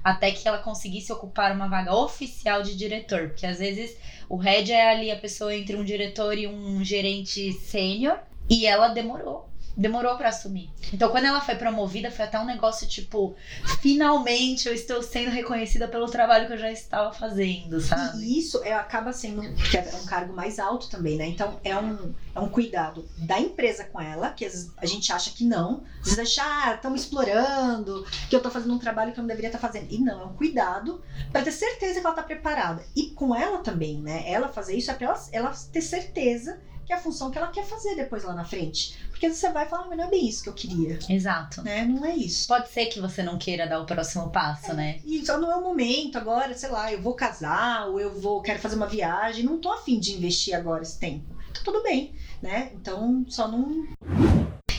Até 0.04 0.32
que 0.32 0.48
ela 0.48 0.60
conseguisse 0.60 1.12
ocupar 1.12 1.52
uma 1.54 1.68
vaga 1.68 1.94
oficial 1.94 2.62
de 2.64 2.76
diretor. 2.76 3.30
Porque 3.30 3.46
às 3.46 3.60
vezes 3.60 3.98
o 4.30 4.38
head 4.38 4.72
é 4.72 4.90
ali 4.90 5.12
a 5.12 5.18
pessoa 5.18 5.54
entre 5.54 5.76
um 5.76 5.84
diretor 5.84 6.38
e 6.38 6.48
um 6.48 6.84
gerente 6.84 7.52
sênior. 7.54 8.18
E 8.50 8.66
ela 8.66 8.90
demorou 8.90 9.50
demorou 9.78 10.18
para 10.18 10.30
assumir. 10.30 10.72
Então, 10.92 11.10
quando 11.12 11.26
ela 11.26 11.40
foi 11.40 11.56
promovida, 11.56 12.10
foi 12.10 12.26
até 12.26 12.40
um 12.40 12.46
negócio 12.46 12.88
tipo, 12.88 13.36
finalmente 13.80 14.68
eu 14.68 14.74
estou 14.74 15.04
sendo 15.04 15.30
reconhecida 15.30 15.88
pelo 15.88 16.08
trabalho 16.08 16.48
que 16.48 16.54
eu 16.54 16.58
já 16.58 16.72
estava 16.72 17.14
fazendo, 17.14 17.80
sabe? 17.80 18.24
E 18.24 18.40
isso 18.40 18.64
é, 18.64 18.74
acaba 18.74 19.14
sendo, 19.14 19.44
porque 19.54 19.78
é 19.78 19.88
um 20.02 20.06
cargo 20.06 20.34
mais 20.34 20.58
alto 20.58 20.90
também, 20.90 21.16
né? 21.16 21.28
Então, 21.28 21.60
é 21.64 21.78
um, 21.78 22.12
é 22.34 22.40
um 22.40 22.50
cuidado 22.50 23.08
da 23.20 23.40
empresa 23.40 23.84
com 23.84 24.02
ela, 24.02 24.32
que 24.32 24.50
a 24.78 24.86
gente 24.88 25.14
acha 25.14 25.30
que 25.30 25.46
não. 25.46 25.84
Às 26.02 26.16
vezes 26.16 26.40
acha, 26.40 26.42
ah, 26.44 26.74
estão 26.74 26.96
explorando, 26.96 28.04
que 28.30 28.36
eu 28.36 28.38
estou 28.38 28.52
fazendo 28.52 28.74
um 28.74 28.80
trabalho 28.80 29.14
que 29.14 29.20
eu 29.20 29.22
não 29.22 29.28
deveria 29.28 29.50
estar 29.50 29.60
tá 29.60 29.68
fazendo. 29.68 29.92
E 29.92 30.00
não, 30.00 30.22
é 30.22 30.26
um 30.26 30.34
cuidado 30.34 31.04
para 31.32 31.44
ter 31.44 31.52
certeza 31.52 32.00
que 32.00 32.00
ela 32.00 32.10
está 32.10 32.24
preparada. 32.24 32.84
E 32.96 33.12
com 33.12 33.36
ela 33.36 33.60
também, 33.60 34.02
né? 34.02 34.24
Ela 34.26 34.48
fazer 34.48 34.76
isso 34.76 34.90
é 34.90 34.96
para 34.96 35.08
ela, 35.08 35.24
ela 35.32 35.54
ter 35.72 35.82
certeza 35.82 36.60
que 36.88 36.94
é 36.94 36.96
a 36.96 37.00
função 37.00 37.30
que 37.30 37.38
ela 37.38 37.50
quer 37.50 37.66
fazer 37.66 37.96
depois 37.96 38.24
lá 38.24 38.34
na 38.34 38.46
frente. 38.46 38.98
Porque 39.10 39.30
você 39.30 39.52
vai 39.52 39.68
falar, 39.68 39.84
ah, 39.84 39.88
mas 39.90 39.98
não 39.98 40.06
é 40.06 40.10
bem 40.10 40.26
isso 40.26 40.42
que 40.42 40.48
eu 40.48 40.54
queria. 40.54 40.98
Exato. 41.10 41.62
Né? 41.62 41.84
Não 41.84 42.06
é 42.06 42.16
isso. 42.16 42.48
Pode 42.48 42.70
ser 42.70 42.86
que 42.86 43.02
você 43.02 43.22
não 43.22 43.38
queira 43.38 43.68
dar 43.68 43.82
o 43.82 43.86
próximo 43.86 44.30
passo, 44.30 44.72
é, 44.72 44.74
né? 44.74 45.00
E 45.04 45.26
só 45.26 45.38
não 45.38 45.52
é 45.52 45.58
o 45.58 45.62
momento 45.62 46.18
agora, 46.18 46.54
sei 46.54 46.70
lá, 46.70 46.92
eu 46.94 47.02
vou 47.02 47.14
casar, 47.14 47.88
ou 47.88 48.00
eu 48.00 48.18
vou, 48.18 48.42
quero 48.42 48.60
fazer 48.60 48.78
uma 48.78 48.88
viagem, 48.88 49.44
não 49.44 49.58
tô 49.58 49.70
afim 49.70 50.00
de 50.00 50.16
investir 50.16 50.56
agora 50.56 50.82
esse 50.82 50.98
tempo. 50.98 51.26
Então, 51.52 51.62
tudo 51.62 51.84
bem, 51.84 52.16
né? 52.42 52.72
Então, 52.74 53.26
só 53.28 53.50
não. 53.50 53.86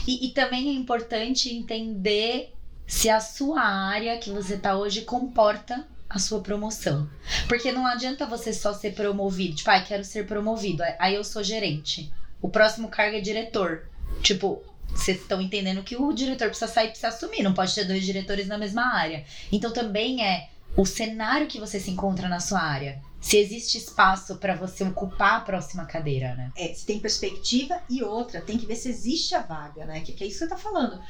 E, 0.07 0.25
e 0.25 0.31
também 0.31 0.69
é 0.69 0.73
importante 0.73 1.55
entender 1.55 2.55
se 2.87 3.07
a 3.07 3.19
sua 3.19 3.61
área 3.61 4.17
que 4.17 4.31
você 4.31 4.57
tá 4.57 4.75
hoje 4.75 5.01
comporta 5.01 5.87
a 6.09 6.17
sua 6.17 6.41
promoção. 6.41 7.07
Porque 7.47 7.71
não 7.71 7.85
adianta 7.85 8.25
você 8.25 8.51
só 8.51 8.73
ser 8.73 8.93
promovido. 8.93 9.55
Tipo, 9.55 9.69
ah, 9.69 9.81
quero 9.81 10.03
ser 10.03 10.25
promovido. 10.25 10.83
Aí 10.97 11.15
eu 11.15 11.23
sou 11.23 11.43
gerente. 11.43 12.11
O 12.41 12.49
próximo 12.49 12.87
cargo 12.87 13.15
é 13.15 13.21
diretor. 13.21 13.87
Tipo, 14.23 14.63
vocês 14.87 15.21
estão 15.21 15.39
entendendo 15.39 15.83
que 15.83 15.95
o 15.95 16.11
diretor 16.11 16.47
precisa 16.47 16.71
sair, 16.71 16.87
precisa 16.87 17.09
assumir. 17.09 17.43
Não 17.43 17.53
pode 17.53 17.75
ter 17.75 17.85
dois 17.85 18.03
diretores 18.03 18.47
na 18.47 18.57
mesma 18.57 18.93
área. 18.95 19.23
Então 19.51 19.71
também 19.71 20.25
é 20.25 20.49
o 20.75 20.85
cenário 20.85 21.47
que 21.47 21.59
você 21.59 21.79
se 21.79 21.91
encontra 21.91 22.27
na 22.27 22.39
sua 22.39 22.61
área. 22.61 23.01
Se 23.21 23.37
existe 23.37 23.77
espaço 23.77 24.37
para 24.37 24.55
você 24.55 24.83
ocupar 24.83 25.37
a 25.37 25.41
próxima 25.41 25.85
cadeira, 25.85 26.35
né? 26.35 26.51
É, 26.55 26.73
se 26.73 26.85
tem 26.85 26.99
perspectiva 26.99 27.81
e 27.89 28.01
outra, 28.01 28.39
tem 28.39 28.57
que 28.57 28.65
ver 28.65 28.75
se 28.75 28.89
existe 28.89 29.35
a 29.35 29.41
vaga, 29.41 29.85
né? 29.85 29.99
Que, 30.01 30.13
que 30.13 30.23
é 30.23 30.27
isso 30.27 30.39
que 30.39 30.45
você 30.45 30.49
tá 30.49 30.57
falando. 30.57 31.01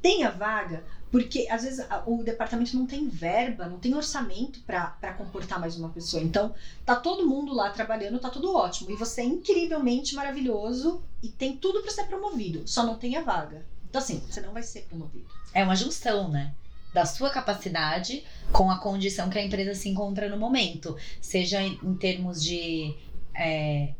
Tem 0.00 0.24
a 0.24 0.30
vaga, 0.30 0.82
porque 1.10 1.46
às 1.50 1.62
vezes 1.62 1.86
o 2.06 2.22
departamento 2.22 2.76
não 2.76 2.86
tem 2.86 3.08
verba, 3.08 3.66
não 3.66 3.78
tem 3.78 3.94
orçamento 3.94 4.60
para 4.60 5.14
comportar 5.16 5.58
mais 5.58 5.76
uma 5.76 5.88
pessoa. 5.88 6.22
Então, 6.22 6.54
tá 6.84 6.96
todo 6.96 7.26
mundo 7.26 7.54
lá 7.54 7.70
trabalhando, 7.70 8.18
tá 8.18 8.30
tudo 8.30 8.54
ótimo. 8.54 8.90
E 8.90 8.96
você 8.96 9.22
é 9.22 9.24
incrivelmente 9.24 10.14
maravilhoso 10.14 11.02
e 11.22 11.28
tem 11.28 11.56
tudo 11.56 11.82
para 11.82 11.90
ser 11.90 12.04
promovido, 12.04 12.66
só 12.66 12.84
não 12.84 12.96
tem 12.96 13.16
a 13.16 13.22
vaga. 13.22 13.64
Então, 13.88 14.00
assim, 14.00 14.22
você 14.28 14.40
não 14.40 14.52
vai 14.52 14.62
ser 14.62 14.82
promovido. 14.82 15.26
É 15.54 15.64
uma 15.64 15.74
junção, 15.74 16.28
né? 16.28 16.52
Da 16.92 17.06
sua 17.06 17.30
capacidade 17.30 18.24
com 18.52 18.70
a 18.70 18.78
condição 18.78 19.30
que 19.30 19.38
a 19.38 19.44
empresa 19.44 19.74
se 19.74 19.88
encontra 19.88 20.28
no 20.28 20.36
momento. 20.36 20.96
Seja 21.20 21.62
em, 21.62 21.94
termos 21.94 22.42
de. 22.42 22.94
É, 23.34 23.94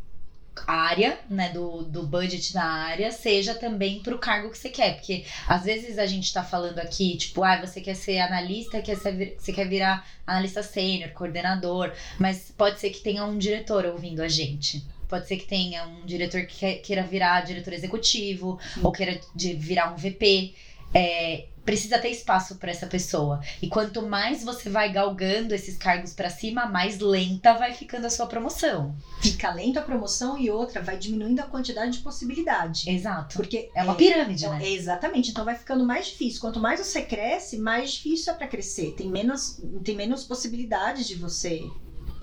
área, 0.67 1.19
né, 1.29 1.51
do, 1.51 1.83
do 1.83 2.07
budget 2.07 2.53
da 2.53 2.65
área, 2.65 3.11
seja 3.11 3.55
também 3.55 4.01
para 4.01 4.15
o 4.15 4.19
cargo 4.19 4.51
que 4.51 4.59
você 4.59 4.69
quer. 4.69 4.97
Porque 4.97 5.25
às 5.47 5.65
vezes 5.65 5.99
a 5.99 6.07
gente 6.07 6.25
está 6.25 6.43
falando 6.43 6.79
aqui, 6.79 7.17
tipo, 7.17 7.43
ah, 7.43 7.61
você 7.61 7.81
quer 7.81 7.95
ser 7.95 8.19
analista, 8.19 8.81
quer 8.81 8.97
ser, 8.97 9.37
você 9.39 9.53
quer 9.53 9.69
virar 9.69 10.07
analista 10.27 10.63
sênior, 10.63 11.11
coordenador, 11.11 11.93
mas 12.19 12.53
pode 12.57 12.81
ser 12.81 12.91
que 12.91 13.01
tenha 13.01 13.25
um 13.25 13.39
diretor 13.39 13.85
ouvindo 13.87 14.21
a 14.21 14.29
gente. 14.29 14.85
Pode 15.09 15.27
ser 15.27 15.39
que 15.39 15.47
tenha 15.47 15.87
um 15.87 16.05
diretor 16.05 16.45
que 16.45 16.75
queira 16.77 17.03
virar 17.03 17.41
diretor 17.41 17.73
executivo, 17.73 18.59
Sim. 18.75 18.81
ou 18.85 18.93
queira 18.93 19.19
virar 19.35 19.93
um 19.93 19.97
VP. 19.97 20.55
É, 20.95 21.47
precisa 21.69 21.99
ter 21.99 22.09
espaço 22.09 22.57
para 22.57 22.71
essa 22.71 22.87
pessoa. 22.87 23.43
E 23.61 23.69
quanto 23.69 24.01
mais 24.01 24.43
você 24.43 24.71
vai 24.71 24.91
galgando 24.91 25.55
esses 25.55 25.77
cargos 25.77 26.15
para 26.15 26.31
cima, 26.31 26.65
mais 26.65 26.99
lenta 26.99 27.53
vai 27.53 27.75
ficando 27.75 28.07
a 28.07 28.11
sua 28.11 28.27
promoção. 28.27 28.97
Fica 29.21 29.53
lenta 29.53 29.81
a 29.81 29.83
promoção 29.83 30.39
e 30.39 30.51
outra 30.51 30.81
vai 30.81 30.97
diminuindo 30.97 31.41
a 31.41 31.43
quantidade 31.43 31.93
de 31.93 31.99
possibilidade. 31.99 32.89
Exato. 32.89 33.37
Porque 33.37 33.69
é 33.75 33.83
uma 33.83 33.93
é, 33.93 33.97
pirâmide, 33.97 34.47
é, 34.47 34.49
né? 34.49 34.67
Exatamente. 34.67 35.31
Então 35.31 35.45
vai 35.45 35.57
ficando 35.57 35.85
mais 35.85 36.07
difícil. 36.07 36.41
Quanto 36.41 36.59
mais 36.59 36.81
você 36.81 37.03
cresce, 37.03 37.59
mais 37.59 37.93
difícil 37.93 38.33
é 38.33 38.37
para 38.37 38.49
crescer. 38.49 38.95
Tem 38.97 39.11
menos, 39.11 39.61
tem 39.85 39.95
menos 39.95 40.25
possibilidades 40.25 41.07
de 41.07 41.17
você 41.17 41.63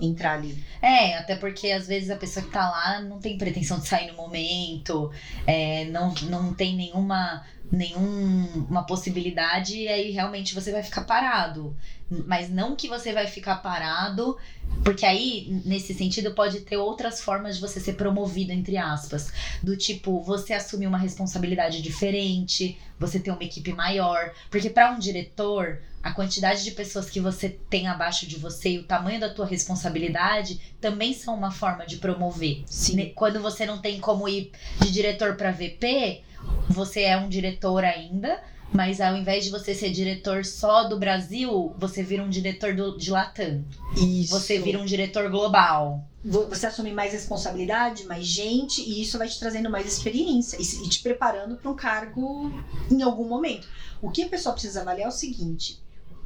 entrar 0.00 0.34
ali. 0.34 0.62
É, 0.82 1.16
até 1.16 1.36
porque 1.36 1.70
às 1.70 1.86
vezes 1.86 2.10
a 2.10 2.16
pessoa 2.16 2.44
que 2.44 2.50
tá 2.50 2.68
lá 2.68 3.00
não 3.00 3.18
tem 3.18 3.38
pretensão 3.38 3.78
de 3.78 3.86
sair 3.86 4.10
no 4.10 4.16
momento, 4.16 5.10
é, 5.46 5.84
não, 5.86 6.12
não 6.28 6.52
tem 6.52 6.76
nenhuma 6.76 7.44
nenhuma 7.70 8.84
possibilidade 8.84 9.76
e 9.78 9.88
aí 9.88 10.10
realmente 10.10 10.54
você 10.54 10.72
vai 10.72 10.82
ficar 10.82 11.02
parado. 11.02 11.76
Mas 12.08 12.48
não 12.48 12.76
que 12.76 12.86
você 12.86 13.12
vai 13.12 13.26
ficar 13.26 13.56
parado, 13.56 14.36
porque 14.84 15.04
aí, 15.04 15.60
nesse 15.64 15.92
sentido, 15.92 16.32
pode 16.32 16.60
ter 16.60 16.76
outras 16.76 17.20
formas 17.20 17.56
de 17.56 17.60
você 17.60 17.80
ser 17.80 17.94
promovido, 17.94 18.52
entre 18.52 18.76
aspas. 18.76 19.32
Do 19.60 19.76
tipo, 19.76 20.22
você 20.22 20.52
assumir 20.52 20.86
uma 20.86 20.98
responsabilidade 20.98 21.82
diferente, 21.82 22.78
você 22.98 23.18
ter 23.18 23.32
uma 23.32 23.42
equipe 23.42 23.72
maior. 23.72 24.32
Porque 24.50 24.70
para 24.70 24.92
um 24.92 24.98
diretor, 25.00 25.80
a 26.00 26.12
quantidade 26.12 26.62
de 26.62 26.70
pessoas 26.70 27.10
que 27.10 27.18
você 27.18 27.48
tem 27.48 27.88
abaixo 27.88 28.28
de 28.28 28.38
você 28.38 28.70
e 28.74 28.78
o 28.78 28.84
tamanho 28.84 29.18
da 29.18 29.34
tua 29.34 29.44
responsabilidade 29.44 30.60
também 30.80 31.12
são 31.12 31.34
uma 31.34 31.50
forma 31.50 31.84
de 31.84 31.96
promover. 31.96 32.62
Sim. 32.66 33.12
Quando 33.16 33.42
você 33.42 33.66
não 33.66 33.78
tem 33.78 33.98
como 33.98 34.28
ir 34.28 34.52
de 34.80 34.92
diretor 34.92 35.34
para 35.34 35.50
VP, 35.50 36.22
você 36.68 37.02
é 37.02 37.16
um 37.16 37.28
diretor 37.28 37.84
ainda, 37.84 38.42
mas 38.72 39.00
ao 39.00 39.16
invés 39.16 39.44
de 39.44 39.50
você 39.50 39.74
ser 39.74 39.90
diretor 39.90 40.44
só 40.44 40.84
do 40.84 40.98
Brasil, 40.98 41.74
você 41.78 42.02
vira 42.02 42.22
um 42.22 42.28
diretor 42.28 42.74
do, 42.74 42.96
de 42.98 43.10
Latam. 43.10 43.64
Isso. 43.96 44.38
Você 44.38 44.58
vira 44.58 44.78
um 44.78 44.84
diretor 44.84 45.30
global. 45.30 46.04
Você 46.24 46.66
assume 46.66 46.92
mais 46.92 47.12
responsabilidade, 47.12 48.04
mais 48.04 48.26
gente, 48.26 48.82
e 48.82 49.00
isso 49.00 49.16
vai 49.16 49.28
te 49.28 49.38
trazendo 49.38 49.70
mais 49.70 49.86
experiência 49.86 50.56
e 50.60 50.88
te 50.88 51.00
preparando 51.00 51.56
para 51.56 51.70
um 51.70 51.76
cargo 51.76 52.52
em 52.90 53.00
algum 53.02 53.28
momento. 53.28 53.68
O 54.02 54.10
que 54.10 54.24
a 54.24 54.28
pessoa 54.28 54.52
precisa 54.52 54.80
avaliar 54.80 55.06
é 55.06 55.08
o 55.08 55.12
seguinte: 55.12 55.80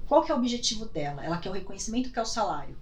qual 0.07 0.23
que 0.23 0.33
é 0.33 0.35
o 0.35 0.39
objetivo 0.39 0.87
dela? 0.87 1.25
Ela 1.25 1.37
quer 1.37 1.51
o 1.51 1.53
reconhecimento, 1.53 2.11
quer 2.11 2.23
o 2.23 2.27
salário. 2.27 2.77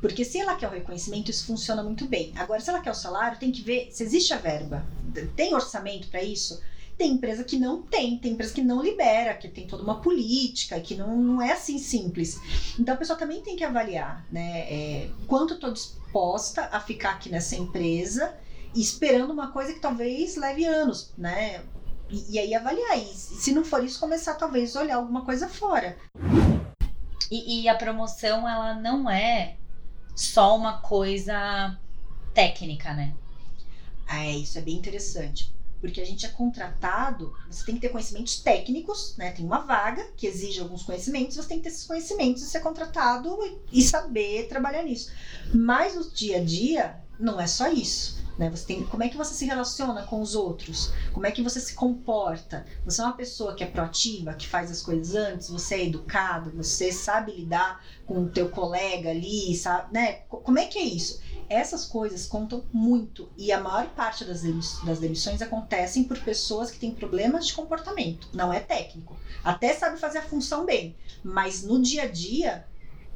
Porque 0.00 0.24
se 0.24 0.38
ela 0.38 0.54
quer 0.54 0.68
o 0.68 0.72
reconhecimento, 0.72 1.30
isso 1.30 1.46
funciona 1.46 1.82
muito 1.82 2.06
bem. 2.06 2.32
Agora, 2.36 2.60
se 2.60 2.70
ela 2.70 2.80
quer 2.80 2.90
o 2.90 2.94
salário, 2.94 3.38
tem 3.38 3.50
que 3.50 3.62
ver 3.62 3.88
se 3.90 4.02
existe 4.02 4.32
a 4.32 4.38
verba. 4.38 4.86
Tem 5.34 5.54
orçamento 5.54 6.08
para 6.08 6.22
isso? 6.22 6.62
Tem 6.96 7.12
empresa 7.12 7.44
que 7.44 7.58
não 7.58 7.82
tem, 7.82 8.18
tem 8.18 8.32
empresa 8.32 8.52
que 8.52 8.62
não 8.62 8.82
libera, 8.82 9.34
que 9.34 9.48
tem 9.48 9.66
toda 9.66 9.82
uma 9.84 10.00
política, 10.00 10.80
que 10.80 10.96
não, 10.96 11.16
não 11.16 11.42
é 11.42 11.52
assim 11.52 11.78
simples. 11.78 12.40
Então 12.78 12.94
a 12.94 12.98
pessoa 12.98 13.18
também 13.18 13.40
tem 13.40 13.56
que 13.56 13.62
avaliar, 13.62 14.26
né? 14.32 14.60
É, 14.68 15.10
quanto 15.26 15.54
estou 15.54 15.72
disposta 15.72 16.68
a 16.72 16.80
ficar 16.80 17.10
aqui 17.10 17.28
nessa 17.30 17.54
empresa 17.54 18.36
esperando 18.74 19.32
uma 19.32 19.52
coisa 19.52 19.72
que 19.72 19.80
talvez 19.80 20.36
leve 20.36 20.64
anos, 20.64 21.12
né? 21.16 21.62
E, 22.10 22.34
e 22.34 22.38
aí 22.38 22.54
avaliar. 22.54 22.98
E 22.98 23.06
se 23.14 23.52
não 23.52 23.64
for 23.64 23.84
isso, 23.84 24.00
começar 24.00 24.34
talvez 24.34 24.74
a 24.76 24.80
olhar 24.80 24.96
alguma 24.96 25.24
coisa 25.24 25.48
fora. 25.48 25.96
E, 27.30 27.62
e 27.62 27.68
a 27.68 27.76
promoção, 27.76 28.48
ela 28.48 28.74
não 28.74 29.08
é 29.08 29.56
só 30.18 30.56
uma 30.56 30.78
coisa 30.78 31.78
técnica, 32.34 32.92
né? 32.92 33.14
Ah, 34.06 34.24
é, 34.24 34.32
isso 34.32 34.58
é 34.58 34.62
bem 34.62 34.74
interessante 34.74 35.52
porque 35.80 36.00
a 36.00 36.04
gente 36.04 36.26
é 36.26 36.28
contratado, 36.28 37.32
você 37.48 37.64
tem 37.64 37.76
que 37.76 37.80
ter 37.80 37.88
conhecimentos 37.90 38.40
técnicos, 38.40 39.14
né? 39.16 39.30
Tem 39.30 39.44
uma 39.44 39.60
vaga 39.60 40.04
que 40.16 40.26
exige 40.26 40.60
alguns 40.60 40.82
conhecimentos, 40.82 41.36
você 41.36 41.48
tem 41.48 41.58
que 41.58 41.64
ter 41.64 41.70
esses 41.70 41.86
conhecimentos 41.86 42.42
e 42.42 42.46
ser 42.46 42.60
contratado 42.60 43.38
e 43.72 43.82
saber 43.82 44.48
trabalhar 44.48 44.82
nisso. 44.82 45.12
Mas 45.54 45.94
no 45.94 46.10
dia 46.10 46.38
a 46.38 46.44
dia, 46.44 47.00
não 47.18 47.40
é 47.40 47.46
só 47.46 47.68
isso. 47.68 48.18
Né? 48.38 48.48
Você 48.50 48.66
tem, 48.66 48.84
como 48.84 49.02
é 49.02 49.08
que 49.08 49.16
você 49.16 49.34
se 49.34 49.44
relaciona 49.44 50.04
com 50.04 50.20
os 50.20 50.36
outros? 50.36 50.92
Como 51.12 51.26
é 51.26 51.32
que 51.32 51.42
você 51.42 51.58
se 51.58 51.74
comporta? 51.74 52.64
Você 52.84 53.00
é 53.00 53.04
uma 53.04 53.16
pessoa 53.16 53.54
que 53.54 53.64
é 53.64 53.66
proativa, 53.66 54.32
que 54.32 54.46
faz 54.46 54.70
as 54.70 54.80
coisas 54.80 55.14
antes, 55.16 55.48
você 55.48 55.74
é 55.74 55.86
educado, 55.86 56.52
você 56.52 56.92
sabe 56.92 57.32
lidar 57.32 57.84
com 58.06 58.22
o 58.22 58.28
teu 58.28 58.48
colega 58.48 59.10
ali, 59.10 59.56
sabe, 59.56 59.92
né? 59.92 60.20
Como 60.28 60.58
é 60.58 60.66
que 60.66 60.78
é 60.78 60.84
isso? 60.84 61.20
essas 61.48 61.86
coisas 61.86 62.26
contam 62.26 62.62
muito 62.72 63.28
e 63.36 63.50
a 63.50 63.60
maior 63.60 63.88
parte 63.88 64.24
das, 64.24 64.42
das 64.82 64.98
demissões 64.98 65.40
acontecem 65.40 66.04
por 66.04 66.18
pessoas 66.18 66.70
que 66.70 66.78
têm 66.78 66.94
problemas 66.94 67.46
de 67.46 67.54
comportamento, 67.54 68.28
não 68.34 68.52
é 68.52 68.60
técnico. 68.60 69.16
Até 69.42 69.72
sabe 69.72 69.98
fazer 69.98 70.18
a 70.18 70.22
função 70.22 70.66
bem, 70.66 70.94
mas 71.22 71.62
no 71.62 71.80
dia 71.80 72.02
a 72.02 72.06
dia. 72.06 72.66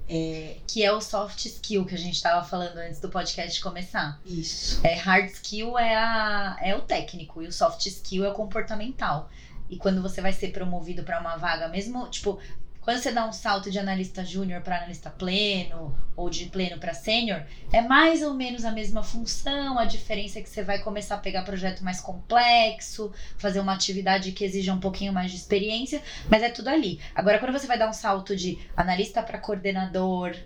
É... 0.08 0.56
Que 0.66 0.84
é 0.84 0.92
o 0.92 1.00
soft 1.00 1.44
skill 1.46 1.84
que 1.84 1.94
a 1.94 1.98
gente 1.98 2.14
estava 2.14 2.44
falando 2.44 2.78
antes 2.78 3.00
do 3.00 3.08
podcast 3.08 3.60
começar. 3.60 4.20
Isso. 4.26 4.80
É, 4.84 4.94
hard 4.94 5.30
skill 5.30 5.78
é, 5.78 5.94
a, 5.94 6.58
é 6.60 6.74
o 6.74 6.80
técnico 6.80 7.42
e 7.42 7.46
o 7.46 7.52
soft 7.52 7.86
skill 7.86 8.24
é 8.24 8.30
o 8.30 8.34
comportamental. 8.34 9.30
E 9.70 9.76
quando 9.78 10.02
você 10.02 10.20
vai 10.20 10.32
ser 10.32 10.48
promovido 10.52 11.02
para 11.02 11.18
uma 11.18 11.36
vaga, 11.36 11.66
mesmo, 11.68 12.06
tipo, 12.08 12.38
quando 12.82 12.98
você 12.98 13.12
dá 13.12 13.26
um 13.26 13.32
salto 13.32 13.70
de 13.70 13.78
analista 13.78 14.24
júnior 14.24 14.60
para 14.60 14.76
analista 14.76 15.08
pleno 15.08 15.96
ou 16.16 16.28
de 16.28 16.46
pleno 16.46 16.78
para 16.78 16.92
sênior, 16.92 17.44
é 17.72 17.80
mais 17.80 18.22
ou 18.22 18.34
menos 18.34 18.64
a 18.64 18.72
mesma 18.72 19.04
função. 19.04 19.78
A 19.78 19.84
diferença 19.84 20.40
é 20.40 20.42
que 20.42 20.50
você 20.50 20.64
vai 20.64 20.80
começar 20.80 21.14
a 21.14 21.18
pegar 21.18 21.42
projeto 21.42 21.84
mais 21.84 22.00
complexo, 22.00 23.12
fazer 23.38 23.60
uma 23.60 23.72
atividade 23.72 24.32
que 24.32 24.44
exija 24.44 24.74
um 24.74 24.80
pouquinho 24.80 25.12
mais 25.12 25.30
de 25.30 25.36
experiência, 25.36 26.02
mas 26.28 26.42
é 26.42 26.50
tudo 26.50 26.68
ali. 26.68 27.00
Agora, 27.14 27.38
quando 27.38 27.52
você 27.52 27.68
vai 27.68 27.78
dar 27.78 27.88
um 27.88 27.92
salto 27.92 28.34
de 28.34 28.58
analista 28.76 29.22
para 29.22 29.38
coordenador 29.38 30.36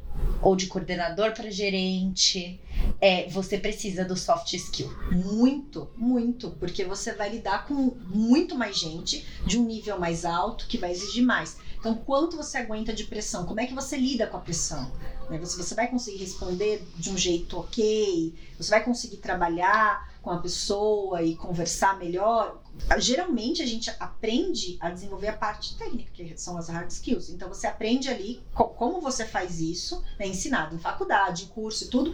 ou 0.43 0.55
de 0.55 0.67
coordenador 0.67 1.33
para 1.33 1.51
gerente, 1.51 2.61
é, 3.01 3.27
você 3.29 3.57
precisa 3.57 4.05
do 4.05 4.15
soft 4.15 4.53
skill. 4.53 4.95
Muito, 5.11 5.91
muito, 5.97 6.51
porque 6.51 6.85
você 6.85 7.13
vai 7.15 7.31
lidar 7.31 7.67
com 7.67 7.97
muito 8.09 8.55
mais 8.55 8.79
gente 8.79 9.27
de 9.47 9.59
um 9.59 9.65
nível 9.65 9.99
mais 9.99 10.27
alto 10.27 10.67
que 10.67 10.77
vai 10.77 10.91
exigir 10.91 11.25
mais. 11.25 11.57
Então, 11.79 11.95
quanto 11.95 12.37
você 12.37 12.59
aguenta 12.59 12.93
de 12.93 13.05
pressão? 13.05 13.47
Como 13.47 13.61
é 13.61 13.67
que 13.67 13.75
você 13.75 13.97
lida 13.97 14.27
com 14.27 14.37
a 14.37 14.41
pressão? 14.41 14.91
Né? 15.31 15.39
Você, 15.39 15.57
você 15.57 15.75
vai 15.75 15.89
conseguir 15.89 16.19
responder 16.19 16.87
de 16.97 17.11
um 17.11 17.19
jeito 17.19 17.59
ok? 17.59 18.35
Você 18.59 18.71
vai 18.71 18.85
conseguir 18.85 19.19
trabalhar 19.19 20.15
com 20.23 20.31
a 20.31 20.39
pessoa 20.39 21.23
e 21.23 21.37
conversar 21.37 21.99
melhor? 21.99 22.61
Geralmente 22.99 23.63
a 23.63 23.67
gente 23.67 23.91
aprende 24.01 24.77
a 24.81 24.91
desenvolver 24.91 25.29
a 25.29 25.37
parte 25.37 25.77
técnica, 25.77 26.11
que 26.13 26.37
são 26.37 26.59
as 26.59 26.69
hard 26.69 26.91
skills. 26.91 27.31
Então 27.31 27.49
você 27.49 27.67
aprende 27.67 28.09
ali 28.09 28.43
co 28.55 28.65
como 28.69 29.01
você 29.01 29.25
faz 29.25 29.61
isso, 29.61 30.03
né, 30.19 30.27
ensinado 30.27 30.75
em 30.75 30.79
faculdade, 30.79 31.45
em 31.45 31.49
curso 31.49 31.85
e 31.85 31.89
tudo, 31.89 32.13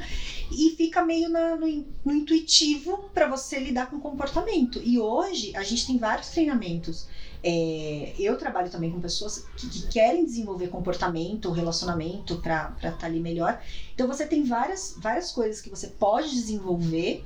e 0.50 0.74
fica 0.76 1.02
meio 1.02 1.28
na, 1.28 1.56
no, 1.56 1.66
no 2.04 2.12
intuitivo 2.12 3.10
para 3.12 3.26
você 3.26 3.58
lidar 3.58 3.90
com 3.90 3.96
o 3.96 4.00
comportamento. 4.00 4.80
E 4.84 5.00
hoje 5.00 5.56
a 5.56 5.62
gente 5.62 5.86
tem 5.86 5.98
vários 5.98 6.28
treinamentos 6.28 7.08
é, 7.42 8.14
eu 8.18 8.36
trabalho 8.36 8.70
também 8.70 8.90
com 8.90 9.00
pessoas 9.00 9.46
que, 9.56 9.68
que 9.68 9.88
querem 9.88 10.24
desenvolver 10.24 10.68
comportamento, 10.68 11.50
relacionamento 11.50 12.36
para 12.36 12.72
estar 12.76 12.92
tá 12.92 13.06
ali 13.06 13.20
melhor. 13.20 13.60
Então 13.94 14.06
você 14.06 14.26
tem 14.26 14.44
várias, 14.44 14.96
várias 14.98 15.32
coisas 15.32 15.60
que 15.60 15.68
você 15.68 15.88
pode 15.88 16.30
desenvolver 16.30 17.24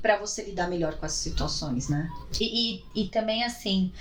para 0.00 0.16
você 0.16 0.42
lidar 0.44 0.68
melhor 0.68 0.96
com 0.96 1.06
as 1.06 1.12
situações, 1.12 1.88
né? 1.88 2.10
E, 2.40 2.74
e, 2.94 3.02
e, 3.02 3.08
também 3.08 3.44
assim, 3.44 3.92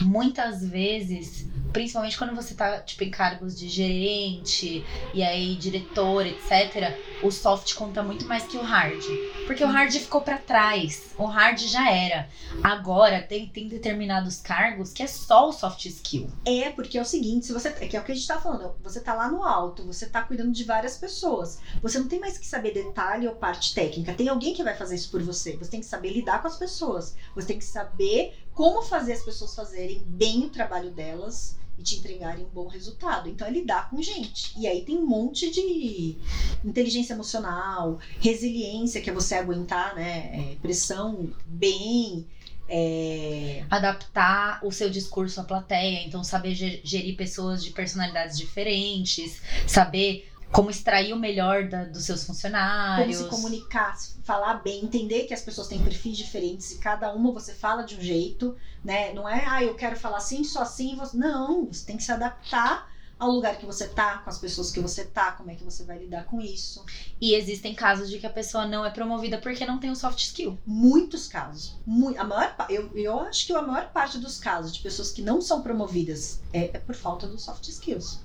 muitas 0.00 0.64
vezes, 0.64 1.46
principalmente 1.72 2.16
quando 2.16 2.34
você 2.34 2.54
tá 2.54 2.80
tipo 2.80 3.04
em 3.04 3.10
cargos 3.10 3.58
de 3.58 3.68
gerente 3.68 4.84
e 5.12 5.22
aí 5.22 5.54
diretor, 5.56 6.26
etc, 6.26 6.96
o 7.22 7.30
soft 7.30 7.74
conta 7.74 8.02
muito 8.02 8.26
mais 8.26 8.44
que 8.44 8.56
o 8.56 8.62
hard, 8.62 9.02
porque 9.46 9.64
o 9.64 9.68
hard 9.68 9.92
ficou 9.92 10.20
para 10.20 10.38
trás, 10.38 11.14
o 11.18 11.24
hard 11.24 11.58
já 11.58 11.90
era. 11.90 12.28
Agora 12.62 13.22
tem, 13.22 13.46
tem 13.48 13.68
determinados 13.68 14.40
cargos 14.40 14.92
que 14.92 15.02
é 15.02 15.06
só 15.06 15.48
o 15.48 15.52
soft 15.52 15.86
skill. 15.86 16.28
É, 16.44 16.70
porque 16.70 16.98
é 16.98 17.02
o 17.02 17.04
seguinte, 17.04 17.46
se 17.46 17.52
você 17.52 17.68
é 17.68 17.88
que 17.88 17.96
é 17.96 18.00
o 18.00 18.04
que 18.04 18.12
a 18.12 18.14
gente 18.14 18.26
tá 18.26 18.40
falando, 18.40 18.74
você 18.82 19.00
tá 19.00 19.14
lá 19.14 19.28
no 19.28 19.42
alto, 19.42 19.84
você 19.84 20.06
tá 20.06 20.22
cuidando 20.22 20.52
de 20.52 20.64
várias 20.64 20.96
pessoas. 20.96 21.58
Você 21.82 21.98
não 21.98 22.08
tem 22.08 22.20
mais 22.20 22.38
que 22.38 22.46
saber 22.46 22.72
detalhe 22.72 23.26
ou 23.26 23.34
parte 23.34 23.74
técnica. 23.74 24.14
Tem 24.14 24.28
alguém 24.28 24.54
que 24.54 24.62
vai 24.62 24.76
fazer 24.76 24.94
isso 24.94 25.10
por 25.10 25.22
você. 25.22 25.56
Você 25.56 25.70
tem 25.70 25.80
que 25.80 25.86
saber 25.86 26.12
lidar 26.12 26.40
com 26.40 26.48
as 26.48 26.56
pessoas. 26.56 27.16
Você 27.34 27.48
tem 27.48 27.58
que 27.58 27.64
saber 27.64 28.34
como 28.54 28.82
fazer 28.82 29.14
as 29.14 29.22
pessoas 29.22 29.54
fazerem 29.54 30.02
bem 30.06 30.44
o 30.44 30.50
trabalho 30.50 30.90
delas 30.90 31.56
e 31.78 31.82
te 31.82 31.96
entregarem 31.96 32.44
um 32.44 32.48
bom 32.48 32.68
resultado. 32.68 33.28
Então 33.28 33.46
é 33.46 33.50
lidar 33.50 33.90
com 33.90 34.00
gente. 34.00 34.52
E 34.56 34.66
aí 34.66 34.84
tem 34.84 34.96
um 34.96 35.06
monte 35.06 35.50
de 35.50 36.16
inteligência 36.64 37.14
emocional, 37.14 37.98
resiliência, 38.20 39.00
que 39.00 39.10
é 39.10 39.12
você 39.12 39.34
aguentar, 39.34 39.94
né? 39.94 40.52
É, 40.52 40.56
pressão 40.62 41.30
bem. 41.44 42.26
É... 42.68 43.64
Adaptar 43.68 44.60
o 44.64 44.72
seu 44.72 44.88
discurso 44.88 45.40
à 45.40 45.44
plateia, 45.44 46.02
então 46.06 46.24
saber 46.24 46.54
gerir 46.54 47.16
pessoas 47.16 47.62
de 47.62 47.70
personalidades 47.72 48.38
diferentes, 48.38 49.42
saber 49.66 50.32
como 50.54 50.70
extrair 50.70 51.12
o 51.12 51.18
melhor 51.18 51.68
da, 51.68 51.84
dos 51.84 52.04
seus 52.04 52.22
funcionários. 52.24 53.18
Como 53.18 53.30
se 53.30 53.36
comunicar, 53.36 53.98
falar 54.22 54.62
bem, 54.62 54.84
entender 54.84 55.24
que 55.24 55.34
as 55.34 55.42
pessoas 55.42 55.66
têm 55.66 55.82
perfis 55.82 56.16
diferentes 56.16 56.70
e 56.70 56.78
cada 56.78 57.12
uma 57.12 57.32
você 57.32 57.52
fala 57.52 57.82
de 57.82 57.96
um 57.96 58.00
jeito, 58.00 58.56
né? 58.82 59.12
Não 59.12 59.28
é, 59.28 59.44
ah, 59.46 59.64
eu 59.64 59.74
quero 59.74 59.96
falar 59.96 60.18
assim, 60.18 60.44
só 60.44 60.62
assim. 60.62 60.94
Você... 60.94 61.16
Não, 61.16 61.66
você 61.66 61.84
tem 61.84 61.96
que 61.96 62.04
se 62.04 62.12
adaptar 62.12 62.88
ao 63.18 63.30
lugar 63.30 63.56
que 63.56 63.66
você 63.66 63.88
tá, 63.88 64.18
com 64.18 64.30
as 64.30 64.38
pessoas 64.38 64.70
que 64.70 64.80
você 64.80 65.04
tá, 65.04 65.32
como 65.32 65.50
é 65.50 65.54
que 65.54 65.64
você 65.64 65.82
vai 65.82 65.98
lidar 65.98 66.24
com 66.24 66.40
isso. 66.40 66.84
E 67.20 67.34
existem 67.34 67.74
casos 67.74 68.08
de 68.08 68.18
que 68.20 68.26
a 68.26 68.30
pessoa 68.30 68.66
não 68.66 68.84
é 68.84 68.90
promovida 68.90 69.38
porque 69.38 69.66
não 69.66 69.78
tem 69.78 69.90
o 69.90 69.96
soft 69.96 70.20
skill. 70.20 70.56
Muitos 70.64 71.26
casos. 71.26 71.76
Muito, 71.84 72.20
a 72.20 72.24
maior, 72.24 72.54
eu, 72.68 72.90
eu 72.96 73.20
acho 73.20 73.46
que 73.46 73.52
a 73.52 73.62
maior 73.62 73.90
parte 73.90 74.18
dos 74.18 74.38
casos 74.38 74.72
de 74.72 74.80
pessoas 74.80 75.10
que 75.10 75.22
não 75.22 75.40
são 75.40 75.62
promovidas 75.62 76.40
é, 76.52 76.70
é 76.74 76.78
por 76.78 76.94
falta 76.94 77.26
dos 77.26 77.42
soft 77.42 77.66
skills 77.66 78.23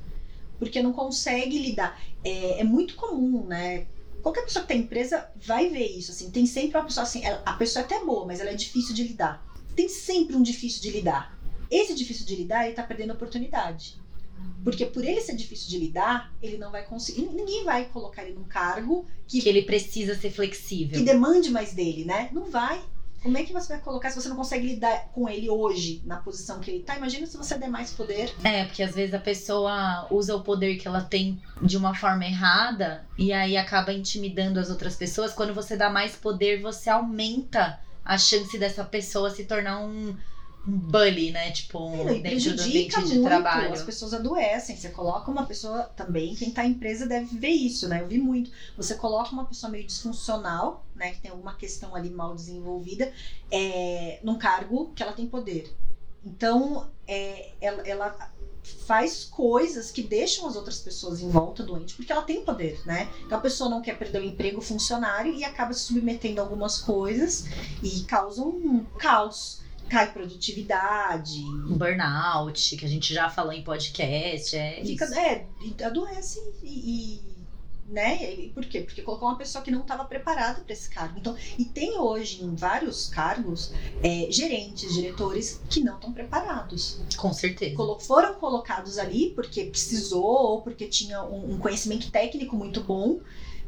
porque 0.59 0.83
não 0.83 0.91
consegue 0.93 1.57
lidar. 1.57 1.99
É, 2.23 2.59
é 2.59 2.63
muito 2.63 2.95
comum, 2.95 3.45
né? 3.47 3.87
Qualquer 4.21 4.43
pessoa 4.43 4.63
que 4.63 4.67
tem 4.67 4.81
empresa 4.81 5.27
vai 5.35 5.69
ver 5.69 5.87
isso, 5.87 6.11
assim. 6.11 6.29
Tem 6.29 6.45
sempre 6.45 6.77
uma 6.77 6.85
pessoa 6.85 7.03
assim, 7.03 7.23
ela, 7.23 7.41
a 7.45 7.53
pessoa 7.53 7.81
é 7.81 7.85
até 7.85 8.03
boa, 8.03 8.25
mas 8.25 8.41
ela 8.41 8.49
é 8.51 8.55
difícil 8.55 8.93
de 8.93 9.03
lidar. 9.03 9.43
Tem 9.75 9.87
sempre 9.87 10.35
um 10.35 10.43
difícil 10.43 10.81
de 10.81 10.91
lidar. 10.91 11.39
Esse 11.71 11.95
difícil 11.95 12.25
de 12.25 12.35
lidar, 12.35 12.65
ele 12.65 12.75
tá 12.75 12.83
perdendo 12.83 13.13
oportunidade. 13.13 13.97
Porque 14.63 14.85
por 14.85 15.05
ele 15.05 15.21
ser 15.21 15.35
difícil 15.35 15.69
de 15.69 15.77
lidar, 15.77 16.33
ele 16.41 16.57
não 16.57 16.71
vai 16.71 16.83
conseguir. 16.85 17.21
Ninguém 17.21 17.63
vai 17.63 17.85
colocar 17.85 18.23
ele 18.23 18.33
num 18.33 18.43
cargo 18.43 19.05
que, 19.27 19.41
Que 19.41 19.47
ele 19.47 19.61
precisa 19.61 20.15
ser 20.15 20.31
flexível. 20.31 20.97
que 20.97 21.05
demande 21.05 21.49
mais 21.49 21.73
dele, 21.73 22.03
né? 22.03 22.29
Não 22.33 22.45
vai. 22.45 22.81
Como 23.21 23.37
é 23.37 23.43
que 23.43 23.51
você 23.53 23.73
vai 23.73 23.81
colocar 23.81 24.09
se 24.09 24.21
você 24.21 24.29
não 24.29 24.35
consegue 24.35 24.67
lidar 24.67 25.09
com 25.13 25.27
ele 25.27 25.49
hoje, 25.49 26.01
na 26.05 26.17
posição 26.17 26.59
que 26.59 26.71
ele 26.71 26.83
tá? 26.83 26.95
Imagina 26.95 27.27
se 27.27 27.37
você 27.37 27.57
der 27.57 27.69
mais 27.69 27.91
poder. 27.91 28.33
É, 28.43 28.65
porque 28.65 28.81
às 28.81 28.95
vezes 28.95 29.13
a 29.13 29.19
pessoa 29.19 30.07
usa 30.09 30.35
o 30.35 30.41
poder 30.41 30.77
que 30.77 30.87
ela 30.87 31.01
tem 31.01 31.41
de 31.61 31.77
uma 31.77 31.93
forma 31.93 32.25
errada 32.25 33.05
e 33.17 33.33
aí 33.33 33.57
acaba 33.57 33.91
intimidando 33.91 34.59
as 34.59 34.69
outras 34.69 34.95
pessoas. 34.95 35.33
Quando 35.33 35.53
você 35.53 35.75
dá 35.75 35.89
mais 35.89 36.15
poder, 36.15 36.61
você 36.61 36.89
aumenta 36.89 37.79
a 38.03 38.17
chance 38.17 38.57
dessa 38.57 38.83
pessoa 38.83 39.29
se 39.29 39.45
tornar 39.45 39.81
um, 39.81 40.15
um 40.67 40.77
bully, 40.77 41.31
né? 41.31 41.51
Tipo, 41.51 41.87
um, 41.87 42.09
e 42.09 42.21
dentro 42.21 42.55
do 42.55 42.61
ambiente 42.61 43.03
de 43.03 43.21
trabalho. 43.21 43.73
as 43.73 43.83
pessoas 43.83 44.13
adoecem. 44.13 44.75
Você 44.75 44.89
coloca 44.89 45.31
uma 45.31 45.45
pessoa 45.45 45.83
também, 45.95 46.35
quem 46.35 46.51
tá 46.51 46.65
em 46.65 46.71
empresa 46.71 47.05
deve 47.05 47.37
ver 47.37 47.49
isso, 47.49 47.87
né? 47.87 48.01
Eu 48.01 48.07
vi 48.07 48.17
muito. 48.17 48.51
Você 48.77 48.95
coloca 48.95 49.31
uma 49.31 49.45
pessoa 49.45 49.71
meio 49.71 49.85
disfuncional, 49.85 50.85
né? 50.95 51.11
Que 51.11 51.21
tem 51.21 51.31
alguma 51.31 51.55
questão 51.55 51.95
ali 51.95 52.09
mal 52.09 52.35
desenvolvida, 52.35 53.11
é, 53.51 54.19
num 54.23 54.37
cargo 54.37 54.91
que 54.93 55.01
ela 55.01 55.13
tem 55.13 55.27
poder. 55.27 55.73
Então, 56.25 56.89
é, 57.07 57.51
ela, 57.61 57.87
ela 57.87 58.31
faz 58.85 59.23
coisas 59.23 59.89
que 59.89 60.03
deixam 60.03 60.47
as 60.47 60.55
outras 60.55 60.79
pessoas 60.79 61.21
em 61.21 61.29
volta 61.29 61.63
doentes, 61.63 61.95
porque 61.95 62.11
ela 62.11 62.21
tem 62.21 62.43
poder, 62.43 62.81
né? 62.85 63.09
Então 63.25 63.37
a 63.37 63.41
pessoa 63.41 63.69
não 63.69 63.81
quer 63.81 63.97
perder 63.97 64.21
o 64.21 64.25
emprego 64.25 64.59
o 64.59 64.61
funcionário 64.61 65.33
e 65.33 65.43
acaba 65.43 65.73
se 65.73 65.81
submetendo 65.81 66.39
a 66.39 66.43
algumas 66.43 66.79
coisas 66.79 67.45
e 67.81 68.01
causa 68.01 68.41
um 68.41 68.85
caos. 68.97 69.61
Cai 69.89 70.11
produtividade, 70.13 71.41
burnout, 71.69 72.75
que 72.77 72.85
a 72.85 72.89
gente 72.89 73.13
já 73.13 73.29
falou 73.29 73.51
em 73.53 73.63
podcast. 73.63 74.55
É 74.55 74.83
fica, 74.85 75.05
isso. 75.05 75.13
é, 75.15 75.45
adoece 75.83 76.39
e, 76.63 76.67
e- 77.15 77.29
né? 77.91 78.33
E 78.33 78.49
por 78.49 78.63
quê? 78.65 78.81
Porque 78.81 79.01
colocou 79.01 79.27
uma 79.27 79.35
pessoa 79.37 79.63
que 79.63 79.71
não 79.71 79.81
estava 79.81 80.05
preparada 80.05 80.61
para 80.61 80.71
esse 80.73 80.87
cargo. 80.89 81.17
Então, 81.17 81.35
e 81.57 81.65
tem 81.65 81.97
hoje 81.97 82.43
em 82.43 82.53
vários 82.53 83.07
cargos 83.09 83.73
é, 84.03 84.27
gerentes, 84.29 84.93
diretores 84.93 85.59
que 85.67 85.79
não 85.79 85.95
estão 85.95 86.13
preparados. 86.13 86.99
Com 87.17 87.33
certeza. 87.33 87.75
Colo- 87.75 87.99
foram 87.99 88.35
colocados 88.35 88.99
ali 88.99 89.31
porque 89.31 89.63
precisou 89.65 90.23
ou 90.23 90.61
porque 90.61 90.85
tinha 90.87 91.23
um, 91.23 91.53
um 91.55 91.57
conhecimento 91.57 92.11
técnico 92.11 92.55
muito 92.55 92.81
bom, 92.81 93.19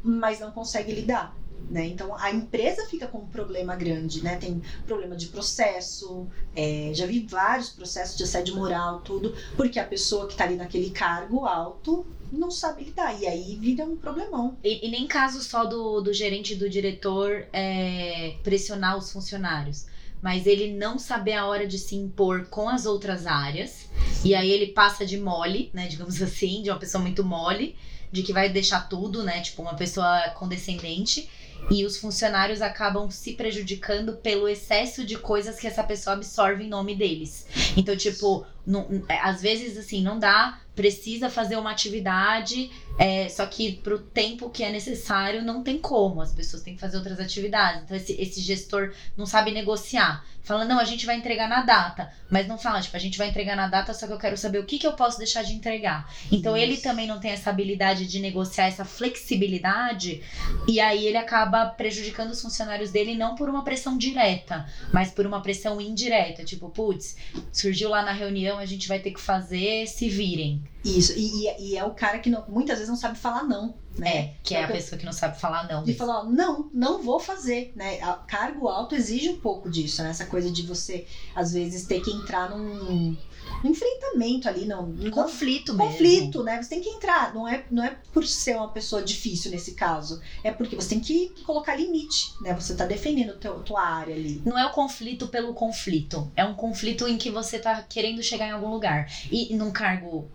mas 0.04 0.38
não 0.38 0.52
consegue 0.52 0.92
lidar. 0.92 1.36
Né? 1.70 1.86
Então 1.86 2.14
a 2.16 2.30
empresa 2.30 2.86
fica 2.86 3.06
com 3.06 3.18
um 3.18 3.26
problema 3.26 3.74
grande, 3.74 4.22
né? 4.22 4.36
Tem 4.36 4.60
problema 4.86 5.16
de 5.16 5.28
processo, 5.28 6.26
é, 6.54 6.90
já 6.94 7.06
vi 7.06 7.20
vários 7.20 7.70
processos 7.70 8.16
de 8.16 8.24
assédio 8.24 8.54
moral, 8.56 9.00
tudo, 9.00 9.34
porque 9.56 9.78
a 9.78 9.84
pessoa 9.84 10.26
que 10.26 10.32
está 10.32 10.44
ali 10.44 10.56
naquele 10.56 10.90
cargo 10.90 11.46
alto 11.46 12.06
não 12.32 12.50
sabe 12.50 12.84
lidar. 12.84 13.20
E 13.20 13.26
aí 13.26 13.56
vira 13.60 13.84
um 13.84 13.96
problemão. 13.96 14.56
E, 14.64 14.86
e 14.86 14.90
nem 14.90 15.06
caso 15.06 15.42
só 15.42 15.64
do, 15.64 16.00
do 16.00 16.12
gerente 16.12 16.54
e 16.54 16.56
do 16.56 16.68
diretor 16.68 17.46
é, 17.52 18.36
pressionar 18.42 18.96
os 18.96 19.12
funcionários. 19.12 19.86
Mas 20.20 20.46
ele 20.46 20.72
não 20.72 20.98
saber 20.98 21.34
a 21.34 21.46
hora 21.46 21.66
de 21.66 21.78
se 21.78 21.96
impor 21.96 22.46
com 22.46 22.68
as 22.68 22.86
outras 22.86 23.26
áreas. 23.26 23.86
E 24.24 24.34
aí 24.34 24.50
ele 24.50 24.68
passa 24.68 25.04
de 25.04 25.18
mole, 25.18 25.70
né? 25.74 25.88
Digamos 25.88 26.20
assim, 26.22 26.62
de 26.62 26.70
uma 26.70 26.78
pessoa 26.78 27.02
muito 27.02 27.24
mole, 27.24 27.76
de 28.10 28.22
que 28.22 28.32
vai 28.32 28.48
deixar 28.48 28.88
tudo, 28.88 29.22
né? 29.22 29.40
Tipo, 29.40 29.62
uma 29.62 29.74
pessoa 29.74 30.30
condescendente. 30.38 31.28
E 31.70 31.84
os 31.84 31.96
funcionários 31.96 32.60
acabam 32.60 33.10
se 33.10 33.32
prejudicando 33.34 34.14
pelo 34.16 34.48
excesso 34.48 35.04
de 35.04 35.16
coisas 35.16 35.58
que 35.58 35.66
essa 35.66 35.82
pessoa 35.82 36.14
absorve 36.14 36.64
em 36.64 36.68
nome 36.68 36.94
deles. 36.94 37.46
Então, 37.76 37.96
tipo, 37.96 38.44
não- 38.66 38.86
é, 39.08 39.18
às 39.20 39.42
vezes, 39.42 39.76
assim, 39.76 40.02
não 40.02 40.18
dá, 40.18 40.58
precisa 40.74 41.28
fazer 41.28 41.56
uma 41.56 41.70
atividade, 41.70 42.70
é, 42.98 43.28
só 43.28 43.44
que 43.44 43.72
pro 43.72 43.98
tempo 43.98 44.48
que 44.48 44.64
é 44.64 44.70
necessário, 44.70 45.42
não 45.42 45.62
tem 45.62 45.78
como. 45.78 46.20
As 46.22 46.32
pessoas 46.32 46.62
têm 46.62 46.74
que 46.74 46.80
fazer 46.80 46.96
outras 46.96 47.20
atividades. 47.20 47.82
Então, 47.82 47.96
esse, 47.96 48.12
esse 48.20 48.40
gestor 48.40 48.92
não 49.16 49.26
sabe 49.26 49.50
negociar. 49.50 50.24
Fala, 50.44 50.64
não, 50.64 50.80
a 50.80 50.84
gente 50.84 51.06
vai 51.06 51.16
entregar 51.16 51.48
na 51.48 51.62
data. 51.62 52.10
Mas 52.28 52.48
não 52.48 52.58
fala, 52.58 52.80
tipo, 52.80 52.96
a 52.96 53.00
gente 53.00 53.16
vai 53.18 53.28
entregar 53.28 53.54
na 53.54 53.68
data, 53.68 53.94
só 53.94 54.06
que 54.06 54.12
eu 54.12 54.18
quero 54.18 54.36
saber 54.36 54.58
o 54.58 54.64
que, 54.64 54.78
que 54.78 54.86
eu 54.86 54.94
posso 54.94 55.18
deixar 55.18 55.42
de 55.42 55.52
entregar. 55.52 56.10
Então, 56.32 56.56
ele 56.56 56.72
Isso. 56.74 56.82
também 56.82 57.06
não 57.06 57.20
tem 57.20 57.30
essa 57.30 57.50
habilidade 57.50 58.06
de 58.06 58.18
negociar, 58.18 58.66
essa 58.66 58.84
flexibilidade. 58.84 60.22
E 60.66 60.80
aí, 60.80 61.06
ele 61.06 61.16
acaba 61.16 61.66
prejudicando 61.66 62.30
os 62.30 62.40
funcionários 62.42 62.90
dele, 62.90 63.14
não 63.14 63.34
por 63.34 63.48
uma 63.48 63.62
pressão 63.62 63.96
direta, 63.96 64.66
mas 64.92 65.10
por 65.10 65.26
uma 65.26 65.40
pressão 65.42 65.80
indireta. 65.80 66.44
Tipo, 66.44 66.70
putz, 66.70 67.16
surgiu 67.52 67.90
lá 67.90 68.02
na 68.02 68.12
reunião, 68.12 68.51
a 68.58 68.66
gente 68.66 68.88
vai 68.88 68.98
ter 68.98 69.12
que 69.12 69.20
fazer, 69.20 69.86
se 69.86 70.08
virem. 70.08 70.62
Isso. 70.84 71.12
E, 71.16 71.46
e- 71.46 71.70
e 71.72 71.76
é 71.76 71.84
o 71.84 71.90
cara 71.92 72.18
que 72.18 72.28
não- 72.30 72.44
muitas 72.48 72.76
vezes 72.78 72.88
não 72.88 72.96
sabe 72.96 73.16
falar 73.18 73.44
não. 73.44 73.74
Né? 73.96 74.16
É, 74.16 74.34
que 74.42 74.54
é 74.54 74.60
a 74.60 74.62
Então, 74.62 74.74
pessoa 74.76 74.98
que 74.98 75.04
não 75.04 75.12
sabe 75.12 75.38
falar 75.38 75.68
não. 75.68 75.84
de 75.84 75.92
falar, 75.92 76.24
não, 76.24 76.70
não 76.72 77.02
vou 77.02 77.20
fazer, 77.20 77.72
né? 77.76 77.98
Cargo 78.26 78.66
alto 78.66 78.94
exige 78.94 79.28
um 79.28 79.36
pouco 79.38 79.68
disso, 79.68 80.02
né? 80.02 80.08
Essa 80.08 80.24
coisa 80.24 80.50
de 80.50 80.62
você, 80.62 81.06
às 81.34 81.52
vezes, 81.52 81.84
ter 81.84 82.00
que 82.00 82.10
entrar 82.10 82.48
num, 82.48 83.14
num 83.62 83.70
enfrentamento 83.70 84.48
ali, 84.48 84.64
não, 84.64 84.86
não 84.86 85.10
Conflito 85.10 85.74
mesmo. 85.74 85.90
conflito, 85.92 86.42
né? 86.42 86.62
Você 86.62 86.70
tem 86.70 86.80
que 86.80 86.88
entrar, 86.88 87.34
não 87.34 87.46
é, 87.46 87.66
não 87.70 87.84
é 87.84 87.94
por 88.14 88.26
ser 88.26 88.56
uma 88.56 88.68
pessoa 88.68 89.02
difícil 89.02 89.50
nesse 89.50 89.72
caso, 89.74 90.22
é 90.42 90.50
porque 90.50 90.74
você 90.74 90.88
tem 90.88 91.00
que 91.00 91.28
colocar 91.44 91.76
limite, 91.76 92.32
né? 92.40 92.54
Você 92.54 92.74
tá 92.74 92.86
defendendo 92.86 93.32
a 93.32 93.36
teu- 93.36 93.60
tua 93.60 93.82
área 93.82 94.14
ali. 94.14 94.40
Não 94.42 94.58
é 94.58 94.64
o 94.64 94.70
conflito 94.70 95.28
pelo 95.28 95.52
conflito. 95.52 96.32
É 96.34 96.42
um 96.46 96.54
conflito 96.54 97.06
em 97.06 97.18
que 97.18 97.30
você 97.30 97.58
tá 97.58 97.82
querendo 97.82 98.22
chegar 98.22 98.48
em 98.48 98.52
algum 98.52 98.70
lugar. 98.70 99.06
E 99.30 99.54
num 99.54 99.70
cargo. 99.70 100.30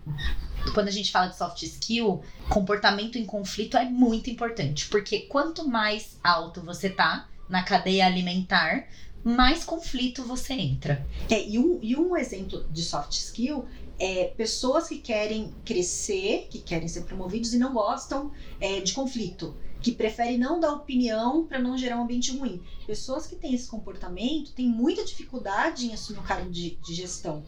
Quando 0.74 0.88
a 0.88 0.92
gente 0.92 1.10
fala 1.10 1.28
de 1.28 1.36
soft 1.36 1.62
skill, 1.62 2.22
comportamento 2.48 3.16
em 3.16 3.24
conflito 3.24 3.76
é 3.76 3.84
muito 3.84 4.28
importante. 4.28 4.88
Porque 4.88 5.20
quanto 5.20 5.66
mais 5.66 6.18
alto 6.22 6.60
você 6.60 6.90
tá 6.90 7.28
na 7.48 7.62
cadeia 7.62 8.06
alimentar, 8.06 8.86
mais 9.24 9.64
conflito 9.64 10.22
você 10.24 10.54
entra. 10.54 11.06
É, 11.30 11.46
e, 11.46 11.58
um, 11.58 11.78
e 11.82 11.96
um 11.96 12.16
exemplo 12.16 12.64
de 12.70 12.82
soft 12.82 13.12
skill 13.12 13.64
é 13.98 14.24
pessoas 14.36 14.88
que 14.88 14.98
querem 14.98 15.52
crescer, 15.64 16.46
que 16.50 16.60
querem 16.60 16.86
ser 16.86 17.02
promovidos 17.02 17.52
e 17.52 17.58
não 17.58 17.72
gostam 17.72 18.30
é, 18.60 18.80
de 18.80 18.92
conflito. 18.92 19.56
Que 19.80 19.92
preferem 19.92 20.38
não 20.38 20.58
dar 20.58 20.72
opinião 20.72 21.46
para 21.46 21.58
não 21.58 21.78
gerar 21.78 21.98
um 21.98 22.02
ambiente 22.02 22.36
ruim. 22.36 22.62
Pessoas 22.86 23.26
que 23.26 23.36
têm 23.36 23.54
esse 23.54 23.68
comportamento 23.68 24.52
têm 24.52 24.68
muita 24.68 25.04
dificuldade 25.04 25.86
em 25.86 25.94
assumir 25.94 26.18
um 26.18 26.22
cargo 26.22 26.50
de, 26.50 26.76
de 26.76 26.94
gestão. 26.94 27.44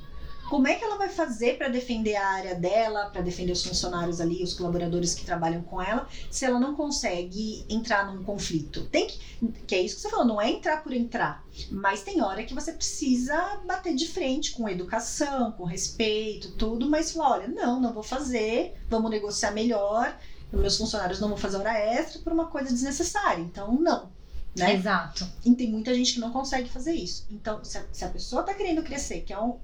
Como 0.51 0.67
é 0.67 0.75
que 0.75 0.83
ela 0.83 0.99
vai 0.99 1.09
fazer 1.09 1.57
para 1.57 1.69
defender 1.69 2.17
a 2.17 2.27
área 2.27 2.57
dela, 2.57 3.09
para 3.09 3.23
defender 3.23 3.53
os 3.53 3.63
funcionários 3.63 4.21
ali, 4.21 4.43
os 4.43 4.53
colaboradores 4.53 5.15
que 5.15 5.25
trabalham 5.25 5.63
com 5.63 5.81
ela, 5.81 6.09
se 6.29 6.45
ela 6.45 6.59
não 6.59 6.75
consegue 6.75 7.65
entrar 7.69 8.13
num 8.13 8.25
conflito? 8.25 8.85
Tem 8.87 9.07
que, 9.07 9.21
que 9.65 9.75
é 9.77 9.81
isso 9.81 9.95
que 9.95 10.03
você 10.03 10.11
falou, 10.11 10.27
não 10.27 10.43
é 10.43 10.51
entrar 10.51 10.83
por 10.83 10.93
entrar. 10.93 11.47
Mas 11.71 12.03
tem 12.03 12.21
hora 12.21 12.43
que 12.43 12.53
você 12.53 12.73
precisa 12.73 13.61
bater 13.65 13.95
de 13.95 14.09
frente 14.09 14.51
com 14.51 14.69
educação, 14.69 15.53
com 15.53 15.63
respeito, 15.63 16.51
tudo, 16.57 16.91
mas 16.91 17.13
falar, 17.13 17.31
olha, 17.31 17.47
não, 17.47 17.81
não 17.81 17.95
vou 17.95 18.03
fazer, 18.03 18.75
vamos 18.89 19.09
negociar 19.09 19.53
melhor, 19.53 20.19
meus 20.53 20.77
funcionários 20.77 21.21
não 21.21 21.29
vão 21.29 21.37
fazer 21.37 21.59
hora 21.59 21.79
extra 21.79 22.21
por 22.23 22.33
uma 22.33 22.49
coisa 22.49 22.71
desnecessária, 22.71 23.41
então 23.41 23.73
não. 23.81 24.11
Né? 24.57 24.75
Exato. 24.75 25.29
E 25.45 25.55
tem 25.55 25.71
muita 25.71 25.95
gente 25.95 26.15
que 26.15 26.21
não 26.21 26.33
consegue 26.33 26.69
fazer 26.69 26.93
isso. 26.93 27.27
Então, 27.31 27.65
se 27.65 27.79
a, 27.79 27.85
se 27.93 28.05
a 28.05 28.09
pessoa 28.09 28.43
tá 28.43 28.53
querendo 28.53 28.83
crescer, 28.83 29.21
quer 29.21 29.39
um, 29.39 29.59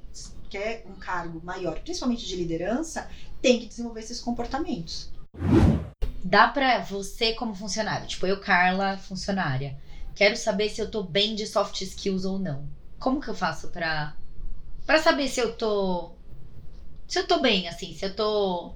quer 0.49 0.85
um 0.89 0.95
cargo 0.95 1.41
maior, 1.45 1.81
principalmente 1.81 2.25
de 2.27 2.37
liderança, 2.37 3.09
tem 3.43 3.59
que 3.59 3.67
desenvolver 3.67 4.01
esses 4.01 4.21
comportamentos. 4.21 5.11
Dá 6.23 6.49
pra 6.49 6.81
você 6.81 7.35
como 7.35 7.55
funcionário, 7.55 8.07
tipo 8.07 8.27
eu, 8.27 8.41
Carla, 8.41 8.97
funcionária, 8.97 9.79
quero 10.15 10.37
saber 10.37 10.69
se 10.69 10.81
eu 10.81 10.91
tô 10.91 11.03
bem 11.03 11.35
de 11.35 11.47
soft 11.47 11.81
skills 11.83 12.25
ou 12.25 12.39
não. 12.39 12.67
Como 12.99 13.21
que 13.21 13.29
eu 13.29 13.35
faço 13.35 13.69
pra 13.69 14.15
para 14.85 15.03
saber 15.03 15.29
se 15.29 15.41
eu 15.41 15.53
tô 15.57 16.13
se 17.07 17.19
eu 17.19 17.27
tô 17.27 17.41
bem 17.41 17.69
assim, 17.69 17.95
se 17.95 18.05
eu 18.05 18.15
tô 18.15 18.73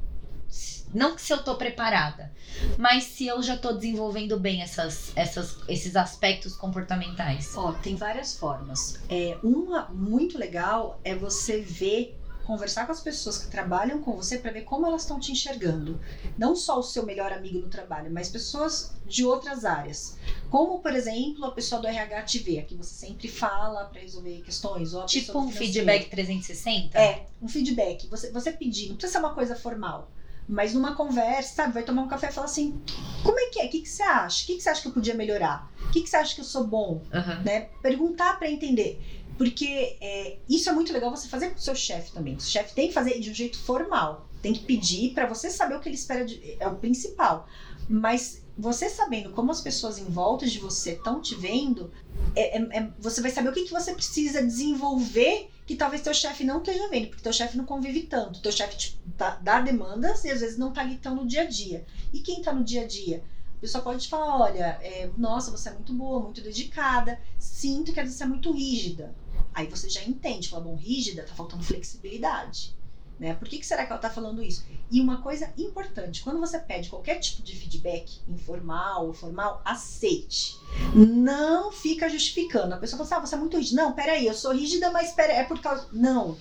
não 0.92 1.14
que 1.14 1.22
se 1.22 1.32
eu 1.32 1.42
tô 1.42 1.54
preparada, 1.56 2.32
mas 2.76 3.04
se 3.04 3.26
eu 3.26 3.42
já 3.42 3.56
tô 3.56 3.72
desenvolvendo 3.72 4.38
bem 4.38 4.62
essas, 4.62 5.12
essas 5.16 5.56
esses 5.68 5.96
aspectos 5.96 6.56
comportamentais. 6.56 7.56
Ó, 7.56 7.72
tem 7.72 7.96
várias 7.96 8.36
formas. 8.36 8.98
É, 9.08 9.38
uma 9.42 9.88
muito 9.88 10.36
legal 10.36 11.00
é 11.04 11.14
você 11.14 11.60
ver, 11.60 12.18
conversar 12.44 12.86
com 12.86 12.90
as 12.92 13.00
pessoas 13.00 13.38
que 13.38 13.48
trabalham 13.48 14.02
com 14.02 14.16
você 14.16 14.38
para 14.38 14.50
ver 14.50 14.62
como 14.62 14.84
elas 14.84 15.02
estão 15.02 15.20
te 15.20 15.30
enxergando. 15.30 16.00
Não 16.36 16.56
só 16.56 16.80
o 16.80 16.82
seu 16.82 17.06
melhor 17.06 17.32
amigo 17.32 17.60
no 17.60 17.68
trabalho, 17.68 18.10
mas 18.10 18.28
pessoas 18.28 18.92
de 19.06 19.24
outras 19.24 19.64
áreas. 19.64 20.18
Como, 20.50 20.80
por 20.80 20.92
exemplo, 20.92 21.44
a 21.44 21.52
pessoa 21.52 21.80
do 21.80 21.86
RH 21.86 22.22
te 22.22 22.38
vê, 22.40 22.62
que 22.62 22.74
você 22.74 23.06
sempre 23.06 23.28
fala 23.28 23.84
para 23.84 24.00
resolver 24.00 24.40
questões. 24.40 24.92
Ou 24.94 25.06
Tipo 25.06 25.38
um 25.38 25.50
feedback 25.52 26.10
360? 26.10 26.98
É, 26.98 27.26
um 27.40 27.46
feedback. 27.46 28.08
Você, 28.08 28.32
você 28.32 28.50
pedir, 28.50 28.88
não 28.88 28.96
precisa 28.96 29.20
ser 29.20 29.24
uma 29.24 29.34
coisa 29.34 29.54
formal. 29.54 30.10
Mas 30.50 30.74
numa 30.74 30.96
conversa, 30.96 31.54
sabe, 31.54 31.72
vai 31.72 31.84
tomar 31.84 32.02
um 32.02 32.08
café 32.08 32.28
e 32.28 32.32
falar 32.32 32.46
assim: 32.46 32.82
como 33.22 33.38
é 33.38 33.46
que 33.46 33.60
é? 33.60 33.66
O 33.66 33.70
que, 33.70 33.82
que 33.82 33.88
você 33.88 34.02
acha? 34.02 34.42
O 34.42 34.46
que, 34.48 34.56
que 34.56 34.62
você 34.62 34.68
acha 34.68 34.82
que 34.82 34.88
eu 34.88 34.92
podia 34.92 35.14
melhorar? 35.14 35.72
O 35.86 35.90
que, 35.92 36.00
que 36.00 36.10
você 36.10 36.16
acha 36.16 36.34
que 36.34 36.40
eu 36.40 36.44
sou 36.44 36.66
bom? 36.66 37.00
Aham. 37.14 37.42
né? 37.44 37.68
Perguntar 37.80 38.36
para 38.36 38.50
entender. 38.50 39.00
Porque 39.38 39.96
é, 40.00 40.38
isso 40.48 40.68
é 40.68 40.72
muito 40.72 40.92
legal 40.92 41.08
você 41.08 41.28
fazer 41.28 41.50
com 41.50 41.56
o 41.56 41.60
seu 41.60 41.74
chefe 41.76 42.10
também. 42.10 42.34
O 42.34 42.40
chefe 42.40 42.74
tem 42.74 42.88
que 42.88 42.94
fazer 42.94 43.20
de 43.20 43.30
um 43.30 43.34
jeito 43.34 43.58
formal. 43.60 44.26
Tem 44.42 44.52
que 44.52 44.64
pedir 44.64 45.14
para 45.14 45.24
você 45.24 45.50
saber 45.50 45.76
o 45.76 45.80
que 45.80 45.88
ele 45.88 45.94
espera 45.94 46.24
de, 46.24 46.56
é 46.58 46.66
o 46.66 46.74
principal. 46.74 47.48
Mas 47.88 48.42
você 48.58 48.88
sabendo 48.88 49.30
como 49.30 49.52
as 49.52 49.60
pessoas 49.60 49.98
em 49.98 50.04
volta 50.04 50.46
de 50.46 50.58
você 50.58 50.92
estão 50.92 51.22
te 51.22 51.36
vendo, 51.36 51.92
é, 52.34 52.58
é, 52.58 52.78
é, 52.78 52.90
você 52.98 53.22
vai 53.22 53.30
saber 53.30 53.50
o 53.50 53.52
que, 53.52 53.64
que 53.64 53.72
você 53.72 53.94
precisa 53.94 54.42
desenvolver 54.42 55.48
que 55.70 55.76
talvez 55.76 56.02
teu 56.02 56.12
chefe 56.12 56.42
não 56.42 56.58
esteja 56.58 56.88
vendo, 56.88 57.06
porque 57.06 57.22
teu 57.22 57.32
chefe 57.32 57.56
não 57.56 57.64
convive 57.64 58.02
tanto. 58.02 58.40
Teu 58.40 58.50
chefe 58.50 58.76
tipo, 58.76 58.98
tá, 59.16 59.38
dá 59.40 59.60
demandas 59.60 60.24
e 60.24 60.28
às 60.28 60.40
vezes 60.40 60.58
não 60.58 60.72
tá 60.72 60.80
ali 60.80 60.96
tão 60.96 61.14
no 61.14 61.24
dia 61.24 61.42
a 61.42 61.44
dia. 61.44 61.86
E 62.12 62.18
quem 62.18 62.42
tá 62.42 62.52
no 62.52 62.64
dia 62.64 62.82
a 62.82 62.86
dia? 62.88 63.22
A 63.56 63.60
pessoa 63.60 63.84
pode 63.84 64.02
te 64.02 64.08
falar, 64.08 64.36
olha, 64.40 64.80
é, 64.82 65.08
nossa, 65.16 65.48
você 65.52 65.68
é 65.68 65.72
muito 65.72 65.92
boa, 65.92 66.24
muito 66.24 66.40
dedicada, 66.40 67.20
sinto 67.38 67.92
que 67.92 68.00
às 68.00 68.06
vezes 68.06 68.18
você 68.18 68.24
é 68.24 68.26
muito 68.26 68.50
rígida. 68.50 69.14
Aí 69.54 69.68
você 69.68 69.88
já 69.88 70.02
entende, 70.02 70.48
fala, 70.48 70.64
bom, 70.64 70.74
rígida, 70.74 71.22
tá 71.22 71.34
faltando 71.34 71.62
flexibilidade. 71.62 72.74
Né? 73.20 73.34
Por 73.34 73.46
que, 73.46 73.58
que 73.58 73.66
será 73.66 73.84
que 73.84 73.92
ela 73.92 73.98
está 73.98 74.08
falando 74.08 74.42
isso? 74.42 74.64
E 74.90 74.98
uma 74.98 75.20
coisa 75.20 75.52
importante, 75.58 76.22
quando 76.22 76.40
você 76.40 76.58
pede 76.58 76.88
qualquer 76.88 77.16
tipo 77.16 77.42
de 77.42 77.54
feedback, 77.54 78.18
informal 78.26 79.06
ou 79.06 79.12
formal, 79.12 79.60
aceite. 79.62 80.56
Não 80.94 81.70
fica 81.70 82.08
justificando. 82.08 82.74
A 82.74 82.78
pessoa 82.78 83.04
fala 83.04 83.04
assim, 83.04 83.14
ah, 83.14 83.28
você 83.28 83.34
é 83.34 83.38
muito 83.38 83.58
rígida. 83.58 83.82
Não, 83.82 83.92
peraí, 83.92 84.26
eu 84.26 84.32
sou 84.32 84.52
rígida, 84.52 84.90
mas 84.90 85.12
pera, 85.12 85.34
é 85.34 85.44
por 85.44 85.60
causa... 85.60 85.86
Não, 85.92 86.38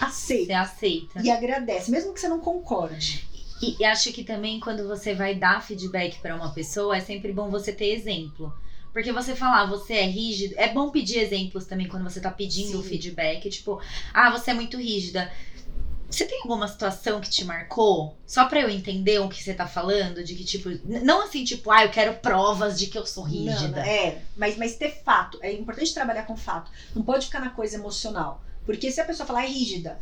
aceita. 0.00 0.46
Você 0.46 0.52
aceita. 0.54 1.20
E 1.22 1.30
agradece, 1.30 1.90
mesmo 1.90 2.14
que 2.14 2.20
você 2.20 2.28
não 2.28 2.40
concorde. 2.40 3.28
E, 3.60 3.76
e 3.78 3.84
acho 3.84 4.10
que 4.10 4.24
também 4.24 4.58
quando 4.58 4.88
você 4.88 5.14
vai 5.14 5.34
dar 5.34 5.62
feedback 5.62 6.18
para 6.20 6.34
uma 6.34 6.54
pessoa, 6.54 6.96
é 6.96 7.00
sempre 7.00 7.34
bom 7.34 7.50
você 7.50 7.70
ter 7.70 7.92
exemplo. 7.92 8.50
Porque 8.94 9.12
você 9.12 9.34
falar, 9.34 9.62
ah, 9.62 9.66
você 9.66 9.94
é 9.94 10.06
rígido. 10.06 10.54
É 10.56 10.72
bom 10.72 10.88
pedir 10.88 11.18
exemplos 11.18 11.66
também 11.66 11.88
quando 11.88 12.04
você 12.04 12.20
tá 12.20 12.30
pedindo 12.30 12.80
Sim. 12.80 12.88
feedback. 12.88 13.50
Tipo, 13.50 13.80
ah, 14.14 14.30
você 14.30 14.52
é 14.52 14.54
muito 14.54 14.78
rígida. 14.78 15.30
Você 16.14 16.26
tem 16.26 16.42
alguma 16.42 16.68
situação 16.68 17.20
que 17.20 17.28
te 17.28 17.44
marcou? 17.44 18.16
Só 18.24 18.44
pra 18.44 18.60
eu 18.60 18.70
entender 18.70 19.18
o 19.18 19.28
que 19.28 19.42
você 19.42 19.52
tá 19.52 19.66
falando, 19.66 20.22
de 20.22 20.36
que, 20.36 20.44
tipo, 20.44 20.70
não 20.84 21.22
assim, 21.22 21.42
tipo, 21.42 21.72
ah, 21.72 21.84
eu 21.84 21.90
quero 21.90 22.14
provas 22.14 22.78
de 22.78 22.86
que 22.86 22.96
eu 22.96 23.04
sou 23.04 23.24
rígida. 23.24 23.80
Não, 23.80 23.82
é, 23.82 24.22
mas, 24.36 24.56
mas 24.56 24.76
ter 24.76 25.02
fato. 25.02 25.38
É 25.42 25.52
importante 25.52 25.92
trabalhar 25.92 26.22
com 26.22 26.36
fato. 26.36 26.70
Não 26.94 27.02
pode 27.02 27.26
ficar 27.26 27.40
na 27.40 27.50
coisa 27.50 27.76
emocional. 27.76 28.44
Porque 28.64 28.90
se 28.90 29.00
a 29.00 29.04
pessoa 29.04 29.26
falar 29.26 29.44
é 29.44 29.48
rígida, 29.48 29.98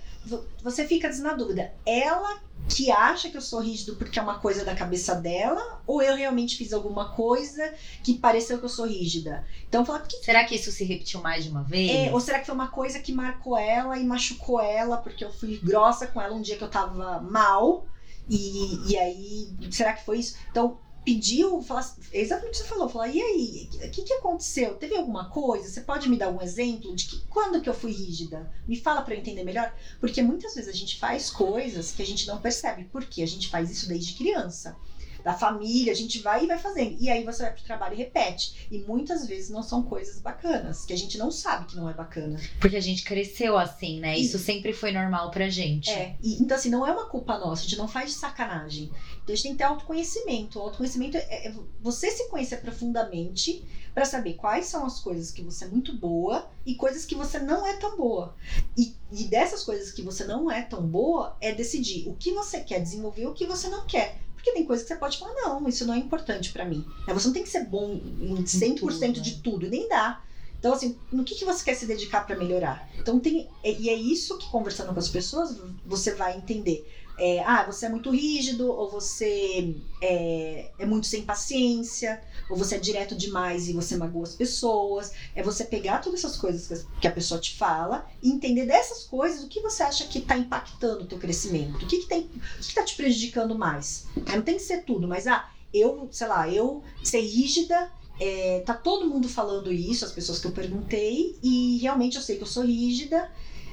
você 0.62 0.86
fica 0.86 1.08
na 1.18 1.34
dúvida. 1.34 1.72
Ela 1.84 2.40
que 2.68 2.90
acha 2.90 3.28
que 3.28 3.36
eu 3.36 3.40
sou 3.40 3.60
rígido 3.60 3.96
porque 3.96 4.18
é 4.18 4.22
uma 4.22 4.38
coisa 4.38 4.64
da 4.64 4.74
cabeça 4.74 5.14
dela, 5.14 5.82
ou 5.86 6.00
eu 6.00 6.14
realmente 6.14 6.56
fiz 6.56 6.72
alguma 6.72 7.10
coisa 7.10 7.74
que 8.04 8.14
pareceu 8.14 8.58
que 8.58 8.64
eu 8.64 8.68
sou 8.68 8.86
rígida. 8.86 9.44
Então, 9.68 9.84
fala 9.84 10.00
que 10.00 10.16
será 10.24 10.44
que 10.44 10.54
isso 10.54 10.70
se 10.70 10.84
repetiu 10.84 11.20
mais 11.20 11.44
de 11.44 11.50
uma 11.50 11.62
vez? 11.62 11.90
É, 11.90 12.12
ou 12.12 12.20
será 12.20 12.38
que 12.38 12.46
foi 12.46 12.54
uma 12.54 12.68
coisa 12.68 13.00
que 13.00 13.12
marcou 13.12 13.58
ela 13.58 13.98
e 13.98 14.04
machucou 14.04 14.60
ela 14.60 14.96
porque 14.96 15.24
eu 15.24 15.32
fui 15.32 15.58
grossa 15.58 16.06
com 16.06 16.20
ela 16.20 16.34
um 16.34 16.42
dia 16.42 16.56
que 16.56 16.64
eu 16.64 16.70
tava 16.70 17.20
mal? 17.20 17.84
E, 18.28 18.92
e 18.92 18.96
aí, 18.96 19.48
será 19.70 19.92
que 19.92 20.04
foi 20.04 20.18
isso? 20.18 20.36
Então, 20.50 20.78
pediu, 21.04 21.60
falar, 21.62 21.94
exatamente 22.12 22.48
o 22.48 22.50
que 22.52 22.58
você 22.58 22.64
falou, 22.64 22.88
falar, 22.88 23.08
e 23.08 23.20
aí, 23.20 23.68
o 23.74 23.90
que, 23.90 24.02
que 24.02 24.14
aconteceu? 24.14 24.74
Teve 24.76 24.96
alguma 24.96 25.28
coisa? 25.28 25.68
Você 25.68 25.80
pode 25.80 26.08
me 26.08 26.16
dar 26.16 26.30
um 26.30 26.40
exemplo 26.40 26.94
de 26.94 27.06
que 27.06 27.20
quando 27.28 27.60
que 27.60 27.68
eu 27.68 27.74
fui 27.74 27.92
rígida? 27.92 28.50
Me 28.66 28.76
fala 28.76 29.02
para 29.02 29.14
eu 29.14 29.18
entender 29.18 29.44
melhor, 29.44 29.74
porque 30.00 30.22
muitas 30.22 30.54
vezes 30.54 30.68
a 30.68 30.76
gente 30.76 30.98
faz 30.98 31.30
coisas 31.30 31.92
que 31.92 32.02
a 32.02 32.06
gente 32.06 32.26
não 32.26 32.40
percebe, 32.40 32.88
porque 32.92 33.22
a 33.22 33.26
gente 33.26 33.48
faz 33.48 33.70
isso 33.70 33.88
desde 33.88 34.14
criança 34.14 34.76
da 35.22 35.34
família, 35.34 35.92
a 35.92 35.96
gente 35.96 36.20
vai 36.20 36.44
e 36.44 36.46
vai 36.46 36.58
fazendo. 36.58 36.96
E 37.00 37.08
aí 37.08 37.24
você 37.24 37.42
vai 37.42 37.52
pro 37.52 37.62
trabalho 37.62 37.94
e 37.94 37.98
repete. 37.98 38.66
E 38.70 38.78
muitas 38.78 39.26
vezes 39.26 39.50
não 39.50 39.62
são 39.62 39.82
coisas 39.82 40.20
bacanas, 40.20 40.84
que 40.84 40.92
a 40.92 40.96
gente 40.96 41.16
não 41.16 41.30
sabe 41.30 41.66
que 41.66 41.76
não 41.76 41.88
é 41.88 41.94
bacana. 41.94 42.40
Porque 42.60 42.76
a 42.76 42.80
gente 42.80 43.04
cresceu 43.04 43.56
assim, 43.56 44.00
né? 44.00 44.18
Isso 44.18 44.38
sempre 44.38 44.72
foi 44.72 44.92
normal 44.92 45.30
pra 45.30 45.48
gente. 45.48 45.90
É. 45.90 46.16
E, 46.22 46.42
então, 46.42 46.56
assim, 46.56 46.70
não 46.70 46.86
é 46.86 46.92
uma 46.92 47.06
culpa 47.06 47.38
nossa, 47.38 47.62
a 47.62 47.64
gente 47.64 47.78
não 47.78 47.88
faz 47.88 48.10
de 48.10 48.16
sacanagem. 48.16 48.90
Então 49.22 49.32
a 49.32 49.36
gente 49.36 49.42
tem 49.42 49.52
que 49.52 49.58
ter 49.58 49.64
autoconhecimento. 49.64 50.58
O 50.58 50.62
autoconhecimento 50.62 51.16
é, 51.16 51.48
é 51.48 51.54
você 51.80 52.10
se 52.10 52.28
conhecer 52.28 52.58
profundamente 52.60 53.64
para 53.94 54.04
saber 54.04 54.34
quais 54.34 54.66
são 54.66 54.86
as 54.86 55.00
coisas 55.00 55.30
que 55.30 55.42
você 55.42 55.64
é 55.64 55.68
muito 55.68 55.96
boa 55.96 56.48
e 56.64 56.74
coisas 56.74 57.04
que 57.04 57.14
você 57.14 57.38
não 57.38 57.66
é 57.66 57.76
tão 57.76 57.96
boa. 57.96 58.34
E, 58.76 58.94
e 59.12 59.24
dessas 59.24 59.62
coisas 59.62 59.92
que 59.92 60.02
você 60.02 60.24
não 60.24 60.50
é 60.50 60.62
tão 60.62 60.82
boa, 60.86 61.36
é 61.40 61.52
decidir 61.52 62.08
o 62.08 62.14
que 62.14 62.32
você 62.32 62.60
quer 62.60 62.80
desenvolver 62.80 63.22
e 63.22 63.26
o 63.26 63.34
que 63.34 63.46
você 63.46 63.68
não 63.68 63.86
quer. 63.86 64.18
Porque 64.34 64.52
tem 64.52 64.66
coisas 64.66 64.84
que 64.84 64.92
você 64.92 64.98
pode 64.98 65.18
falar, 65.18 65.34
não, 65.34 65.68
isso 65.68 65.86
não 65.86 65.94
é 65.94 65.98
importante 65.98 66.52
para 66.52 66.64
mim. 66.64 66.84
É, 67.06 67.14
você 67.14 67.28
não 67.28 67.34
tem 67.34 67.44
que 67.44 67.48
ser 67.48 67.64
bom 67.64 67.92
em 67.92 68.42
100% 68.42 68.78
tudo, 68.80 69.20
de 69.20 69.34
né? 69.34 69.40
tudo, 69.44 69.68
nem 69.68 69.88
dá. 69.88 70.20
Então, 70.62 70.74
assim, 70.74 70.96
no 71.10 71.24
que, 71.24 71.34
que 71.34 71.44
você 71.44 71.64
quer 71.64 71.74
se 71.74 71.86
dedicar 71.86 72.24
para 72.24 72.36
melhorar? 72.36 72.88
Então, 72.96 73.18
tem. 73.18 73.48
E 73.64 73.90
é 73.90 73.94
isso 73.94 74.38
que, 74.38 74.48
conversando 74.48 74.92
com 74.92 75.00
as 75.00 75.08
pessoas, 75.08 75.56
você 75.84 76.14
vai 76.14 76.36
entender 76.36 76.88
é, 77.18 77.40
ah, 77.44 77.64
você 77.64 77.86
é 77.86 77.88
muito 77.88 78.10
rígido, 78.10 78.70
ou 78.70 78.90
você 78.90 79.76
é, 80.00 80.70
é, 80.78 80.86
muito 80.86 81.06
sem 81.06 81.22
paciência, 81.22 82.20
ou 82.48 82.56
você 82.56 82.76
é 82.76 82.78
direto 82.78 83.14
demais 83.14 83.68
e 83.68 83.72
você 83.72 83.96
magoa 83.96 84.24
as 84.24 84.34
pessoas. 84.34 85.12
É 85.34 85.42
você 85.42 85.64
pegar 85.64 85.98
todas 85.98 86.20
essas 86.20 86.36
coisas 86.36 86.86
que 87.00 87.06
a 87.06 87.12
pessoa 87.12 87.40
te 87.40 87.56
fala 87.56 88.06
e 88.22 88.30
entender 88.30 88.66
dessas 88.66 89.04
coisas 89.04 89.44
o 89.44 89.48
que 89.48 89.60
você 89.60 89.82
acha 89.82 90.06
que 90.06 90.18
está 90.18 90.36
impactando 90.36 91.04
o 91.04 91.06
teu 91.06 91.18
crescimento, 91.18 91.84
o 91.84 91.86
que, 91.86 91.98
que, 91.98 92.06
tem, 92.06 92.22
o 92.22 92.28
que 92.28 92.60
está 92.60 92.82
te 92.82 92.96
prejudicando 92.96 93.54
mais. 93.54 94.06
Não 94.32 94.42
tem 94.42 94.56
que 94.56 94.62
ser 94.62 94.84
tudo, 94.84 95.06
mas 95.06 95.26
ah, 95.26 95.50
eu, 95.72 96.08
sei 96.10 96.26
lá, 96.26 96.48
eu 96.48 96.82
ser 97.02 97.20
rígida 97.20 97.90
é, 98.22 98.60
tá 98.60 98.74
todo 98.74 99.08
mundo 99.08 99.28
falando 99.28 99.72
isso, 99.72 100.04
as 100.04 100.12
pessoas 100.12 100.38
que 100.38 100.46
eu 100.46 100.52
perguntei, 100.52 101.36
e 101.42 101.78
realmente 101.78 102.16
eu 102.16 102.22
sei 102.22 102.36
que 102.36 102.42
eu 102.42 102.46
sou 102.46 102.64
rígida 102.64 103.30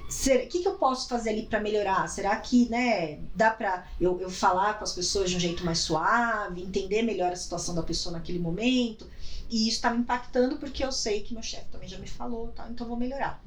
o 0.09 0.47
que, 0.47 0.59
que 0.59 0.67
eu 0.67 0.73
posso 0.73 1.07
fazer 1.07 1.29
ali 1.29 1.43
para 1.43 1.59
melhorar? 1.59 2.07
Será 2.07 2.35
que, 2.37 2.67
né, 2.67 3.19
dá 3.35 3.51
para 3.51 3.87
eu, 4.01 4.19
eu 4.19 4.29
falar 4.29 4.73
com 4.79 4.83
as 4.83 4.91
pessoas 4.91 5.29
de 5.29 5.37
um 5.37 5.39
jeito 5.39 5.63
mais 5.63 5.79
suave, 5.79 6.63
entender 6.63 7.03
melhor 7.03 7.31
a 7.31 7.35
situação 7.35 7.75
da 7.75 7.83
pessoa 7.83 8.13
naquele 8.13 8.39
momento? 8.39 9.07
E 9.49 9.67
isso 9.67 9.77
está 9.77 9.91
me 9.91 9.99
impactando 9.99 10.57
porque 10.57 10.83
eu 10.83 10.91
sei 10.91 11.21
que 11.21 11.33
meu 11.33 11.43
chefe 11.43 11.65
também 11.71 11.87
já 11.87 11.99
me 11.99 12.07
falou, 12.07 12.47
tá? 12.47 12.67
então 12.71 12.87
vou 12.87 12.97
melhorar. 12.97 13.41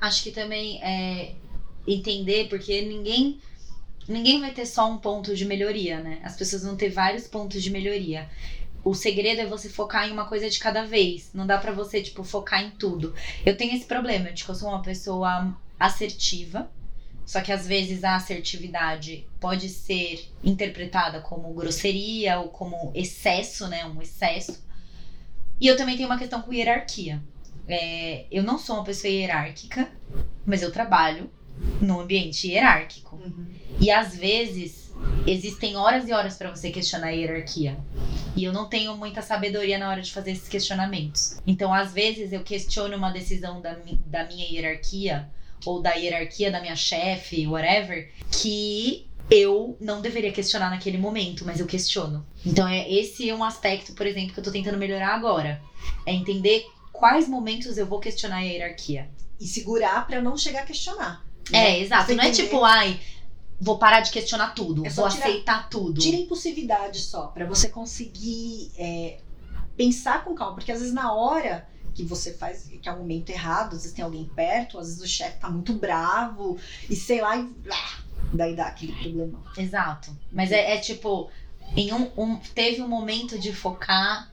Acho 0.00 0.22
que 0.22 0.30
também 0.30 0.82
é 0.82 1.34
entender, 1.86 2.48
porque 2.48 2.80
ninguém 2.82 3.38
ninguém 4.08 4.40
vai 4.40 4.52
ter 4.54 4.66
só 4.66 4.90
um 4.90 4.98
ponto 4.98 5.34
de 5.34 5.44
melhoria, 5.44 6.00
né? 6.00 6.20
As 6.22 6.36
pessoas 6.36 6.62
vão 6.62 6.76
ter 6.76 6.88
vários 6.88 7.26
pontos 7.26 7.62
de 7.62 7.70
melhoria. 7.70 8.28
O 8.86 8.94
segredo 8.94 9.40
é 9.40 9.46
você 9.46 9.68
focar 9.68 10.08
em 10.08 10.12
uma 10.12 10.26
coisa 10.26 10.48
de 10.48 10.60
cada 10.60 10.84
vez. 10.84 11.32
Não 11.34 11.44
dá 11.44 11.58
para 11.58 11.72
você, 11.72 12.00
tipo, 12.00 12.22
focar 12.22 12.62
em 12.62 12.70
tudo. 12.70 13.12
Eu 13.44 13.56
tenho 13.56 13.74
esse 13.74 13.84
problema 13.84 14.30
de 14.30 14.44
que 14.44 14.48
eu 14.48 14.54
sou 14.54 14.68
uma 14.68 14.80
pessoa 14.80 15.58
assertiva. 15.76 16.70
Só 17.24 17.40
que 17.40 17.50
às 17.50 17.66
vezes 17.66 18.04
a 18.04 18.14
assertividade 18.14 19.26
pode 19.40 19.68
ser 19.70 20.32
interpretada 20.44 21.20
como 21.20 21.52
grosseria 21.52 22.38
ou 22.38 22.48
como 22.48 22.92
excesso, 22.94 23.66
né? 23.66 23.84
Um 23.86 24.00
excesso. 24.00 24.64
E 25.60 25.66
eu 25.66 25.76
também 25.76 25.96
tenho 25.96 26.08
uma 26.08 26.16
questão 26.16 26.40
com 26.40 26.52
hierarquia. 26.52 27.20
É, 27.66 28.26
eu 28.30 28.44
não 28.44 28.56
sou 28.56 28.76
uma 28.76 28.84
pessoa 28.84 29.12
hierárquica, 29.12 29.90
mas 30.46 30.62
eu 30.62 30.70
trabalho 30.70 31.28
no 31.80 32.02
ambiente 32.02 32.46
hierárquico. 32.46 33.16
Uhum. 33.16 33.48
E 33.80 33.90
às 33.90 34.16
vezes 34.16 34.85
existem 35.26 35.76
horas 35.76 36.08
e 36.08 36.12
horas 36.12 36.36
para 36.36 36.54
você 36.54 36.70
questionar 36.70 37.08
a 37.08 37.10
hierarquia. 37.10 37.76
E 38.36 38.44
eu 38.44 38.52
não 38.52 38.68
tenho 38.68 38.96
muita 38.96 39.22
sabedoria 39.22 39.78
na 39.78 39.88
hora 39.88 40.02
de 40.02 40.12
fazer 40.12 40.32
esses 40.32 40.48
questionamentos. 40.48 41.38
Então, 41.46 41.72
às 41.72 41.92
vezes, 41.92 42.32
eu 42.32 42.42
questiono 42.42 42.96
uma 42.96 43.10
decisão 43.10 43.60
da, 43.60 43.76
da 44.06 44.24
minha 44.24 44.46
hierarquia 44.48 45.28
ou 45.64 45.80
da 45.80 45.92
hierarquia 45.92 46.50
da 46.50 46.60
minha 46.60 46.76
chefe, 46.76 47.46
whatever, 47.46 48.10
que 48.30 49.06
eu 49.30 49.76
não 49.80 50.00
deveria 50.00 50.30
questionar 50.30 50.70
naquele 50.70 50.98
momento, 50.98 51.44
mas 51.44 51.58
eu 51.58 51.66
questiono. 51.66 52.24
Então, 52.44 52.68
é 52.68 52.90
esse 52.90 53.28
é 53.28 53.34
um 53.34 53.42
aspecto, 53.42 53.94
por 53.94 54.06
exemplo, 54.06 54.34
que 54.34 54.40
eu 54.40 54.44
tô 54.44 54.52
tentando 54.52 54.78
melhorar 54.78 55.14
agora. 55.14 55.60
É 56.04 56.12
entender 56.12 56.66
quais 56.92 57.28
momentos 57.28 57.78
eu 57.78 57.86
vou 57.86 57.98
questionar 57.98 58.36
a 58.36 58.40
hierarquia. 58.40 59.08
E 59.40 59.46
segurar 59.46 60.06
para 60.06 60.22
não 60.22 60.36
chegar 60.36 60.62
a 60.62 60.66
questionar. 60.66 61.24
Né? 61.50 61.76
É, 61.76 61.80
exato. 61.80 62.14
Não 62.14 62.24
é 62.24 62.30
tipo, 62.30 62.64
ai, 62.64 62.98
vou 63.60 63.78
parar 63.78 64.00
de 64.00 64.10
questionar 64.10 64.54
tudo, 64.54 64.86
é 64.86 64.90
vou 64.90 65.08
tirar, 65.08 65.26
aceitar 65.26 65.68
tudo. 65.68 66.00
Tira 66.00 66.16
impulsividade 66.16 67.00
só, 67.00 67.28
para 67.28 67.46
você 67.46 67.68
conseguir 67.68 68.70
é, 68.76 69.18
pensar 69.76 70.24
com 70.24 70.34
calma, 70.34 70.54
porque 70.54 70.72
às 70.72 70.80
vezes 70.80 70.94
na 70.94 71.12
hora 71.12 71.66
que 71.94 72.04
você 72.04 72.34
faz, 72.34 72.64
que 72.64 72.86
é 72.86 72.92
o 72.92 72.98
momento 72.98 73.30
errado, 73.30 73.74
às 73.74 73.82
vezes 73.82 73.92
tem 73.92 74.04
alguém 74.04 74.26
perto, 74.26 74.78
às 74.78 74.88
vezes 74.88 75.02
o 75.02 75.08
chefe 75.08 75.38
tá 75.38 75.48
muito 75.48 75.72
bravo, 75.72 76.58
e 76.90 76.94
sei 76.94 77.22
lá, 77.22 77.36
e, 77.38 77.50
ah, 77.70 77.98
daí 78.34 78.54
dá 78.54 78.66
aquele 78.66 78.92
problema. 78.92 79.42
Exato. 79.56 80.14
Mas 80.30 80.52
é, 80.52 80.74
é 80.74 80.78
tipo, 80.78 81.30
em 81.74 81.94
um, 81.94 82.10
um, 82.16 82.36
teve 82.36 82.82
um 82.82 82.88
momento 82.88 83.38
de 83.38 83.52
focar 83.52 84.30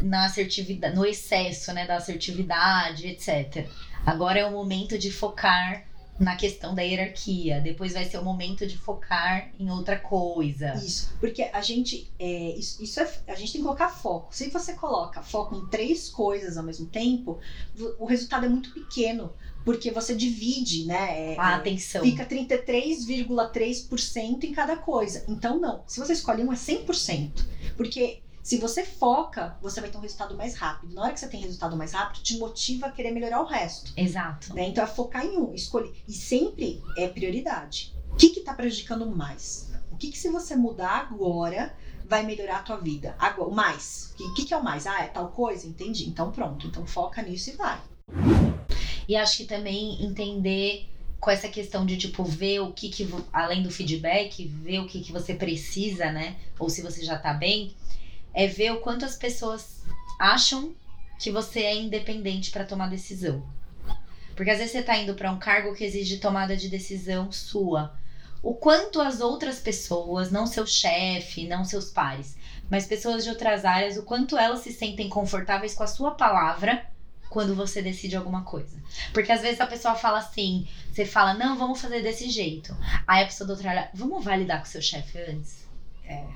na 0.00 0.26
assertividade, 0.26 0.96
no 0.96 1.06
excesso, 1.06 1.72
né, 1.72 1.86
da 1.86 1.96
assertividade, 1.96 3.06
etc. 3.06 3.68
Agora 4.04 4.40
é 4.40 4.46
o 4.46 4.50
momento 4.50 4.98
de 4.98 5.10
focar 5.10 5.84
na 6.18 6.34
questão 6.36 6.74
da 6.74 6.82
hierarquia. 6.82 7.60
Depois 7.60 7.92
vai 7.92 8.04
ser 8.04 8.18
o 8.18 8.24
momento 8.24 8.66
de 8.66 8.76
focar 8.76 9.50
em 9.58 9.70
outra 9.70 9.96
coisa. 9.98 10.74
Isso, 10.74 11.14
porque 11.20 11.42
a 11.42 11.60
gente, 11.60 12.10
é, 12.18 12.56
isso, 12.56 12.82
isso 12.82 12.98
é, 13.00 13.08
a 13.28 13.34
gente 13.34 13.52
tem 13.52 13.60
que 13.60 13.66
colocar 13.66 13.88
foco. 13.88 14.34
Se 14.34 14.48
você 14.48 14.72
coloca 14.74 15.22
foco 15.22 15.54
em 15.54 15.66
três 15.66 16.08
coisas 16.08 16.56
ao 16.56 16.64
mesmo 16.64 16.86
tempo, 16.86 17.38
o 17.98 18.06
resultado 18.06 18.46
é 18.46 18.48
muito 18.48 18.72
pequeno, 18.72 19.32
porque 19.64 19.90
você 19.90 20.14
divide, 20.14 20.84
né? 20.84 21.34
É, 21.34 21.38
a 21.38 21.56
atenção. 21.56 22.02
Fica 22.02 22.24
33,3% 22.24 24.44
em 24.44 24.52
cada 24.52 24.76
coisa. 24.76 25.24
Então, 25.28 25.58
não. 25.58 25.82
Se 25.86 25.98
você 25.98 26.12
escolhe 26.12 26.44
um, 26.44 26.52
é 26.52 26.56
100%. 26.56 27.44
Porque 27.76 28.22
se 28.46 28.58
você 28.58 28.84
foca, 28.84 29.56
você 29.60 29.80
vai 29.80 29.90
ter 29.90 29.98
um 29.98 30.00
resultado 30.00 30.36
mais 30.36 30.54
rápido. 30.54 30.94
Na 30.94 31.02
hora 31.02 31.12
que 31.12 31.18
você 31.18 31.26
tem 31.26 31.40
resultado 31.40 31.76
mais 31.76 31.90
rápido, 31.90 32.22
te 32.22 32.38
motiva 32.38 32.86
a 32.86 32.92
querer 32.92 33.10
melhorar 33.10 33.42
o 33.42 33.44
resto. 33.44 33.92
Exato. 33.96 34.54
Né? 34.54 34.68
Então 34.68 34.84
é 34.84 34.86
focar 34.86 35.26
em 35.26 35.36
um, 35.36 35.52
escolher. 35.52 35.92
E 36.06 36.12
sempre 36.12 36.80
é 36.96 37.08
prioridade. 37.08 37.92
O 38.08 38.14
que 38.14 38.26
está 38.28 38.54
prejudicando 38.54 39.04
mais? 39.04 39.72
O 39.90 39.96
que, 39.96 40.12
que 40.12 40.16
se 40.16 40.28
você 40.28 40.54
mudar 40.54 41.08
agora 41.10 41.74
vai 42.08 42.24
melhorar 42.24 42.58
a 42.58 42.62
tua 42.62 42.76
vida? 42.76 43.16
Agora, 43.18 43.50
o 43.50 43.52
mais. 43.52 44.14
O 44.20 44.34
que, 44.34 44.44
que 44.44 44.54
é 44.54 44.56
o 44.56 44.62
mais? 44.62 44.86
Ah, 44.86 45.00
é 45.00 45.08
tal 45.08 45.26
coisa? 45.30 45.66
Entendi. 45.66 46.08
Então 46.08 46.30
pronto. 46.30 46.68
Então 46.68 46.86
foca 46.86 47.20
nisso 47.22 47.50
e 47.50 47.54
vai. 47.54 47.80
E 49.08 49.16
acho 49.16 49.38
que 49.38 49.44
também 49.44 50.04
entender 50.04 50.88
com 51.18 51.32
essa 51.32 51.48
questão 51.48 51.84
de 51.84 51.96
tipo 51.96 52.22
ver 52.22 52.60
o 52.60 52.72
que, 52.72 52.90
que 52.90 53.08
além 53.32 53.60
do 53.64 53.72
feedback, 53.72 54.46
ver 54.46 54.78
o 54.78 54.86
que, 54.86 55.00
que 55.00 55.10
você 55.10 55.34
precisa, 55.34 56.12
né? 56.12 56.36
Ou 56.60 56.70
se 56.70 56.80
você 56.80 57.04
já 57.04 57.18
tá 57.18 57.34
bem, 57.34 57.74
é 58.36 58.46
ver 58.46 58.70
o 58.70 58.80
quanto 58.80 59.06
as 59.06 59.16
pessoas 59.16 59.82
acham 60.20 60.74
que 61.18 61.30
você 61.30 61.60
é 61.60 61.74
independente 61.74 62.50
para 62.50 62.66
tomar 62.66 62.90
decisão. 62.90 63.42
Porque 64.36 64.50
às 64.50 64.58
vezes 64.58 64.72
você 64.72 64.82
tá 64.82 64.94
indo 64.94 65.14
para 65.14 65.32
um 65.32 65.38
cargo 65.38 65.74
que 65.74 65.82
exige 65.82 66.18
tomada 66.18 66.54
de 66.54 66.68
decisão 66.68 67.32
sua. 67.32 67.98
O 68.42 68.54
quanto 68.54 69.00
as 69.00 69.22
outras 69.22 69.58
pessoas, 69.58 70.30
não 70.30 70.46
seu 70.46 70.66
chefe, 70.66 71.48
não 71.48 71.64
seus 71.64 71.86
pares, 71.90 72.36
mas 72.70 72.86
pessoas 72.86 73.24
de 73.24 73.30
outras 73.30 73.64
áreas, 73.64 73.96
o 73.96 74.02
quanto 74.02 74.36
elas 74.36 74.60
se 74.60 74.70
sentem 74.70 75.08
confortáveis 75.08 75.74
com 75.74 75.82
a 75.82 75.86
sua 75.86 76.10
palavra 76.10 76.86
quando 77.30 77.54
você 77.54 77.80
decide 77.80 78.16
alguma 78.16 78.42
coisa. 78.42 78.76
Porque 79.14 79.32
às 79.32 79.40
vezes 79.40 79.62
a 79.62 79.66
pessoa 79.66 79.94
fala 79.94 80.18
assim, 80.18 80.68
você 80.92 81.06
fala, 81.06 81.32
não, 81.32 81.56
vamos 81.56 81.80
fazer 81.80 82.02
desse 82.02 82.28
jeito. 82.28 82.76
Aí 83.06 83.22
a 83.22 83.26
pessoa 83.26 83.46
do 83.46 83.54
outro 83.54 83.66
lado, 83.66 83.88
vamos 83.94 84.22
validar 84.22 84.58
com 84.58 84.66
seu 84.66 84.82
chefe 84.82 85.18
antes? 85.18 85.66
É, 86.04 86.26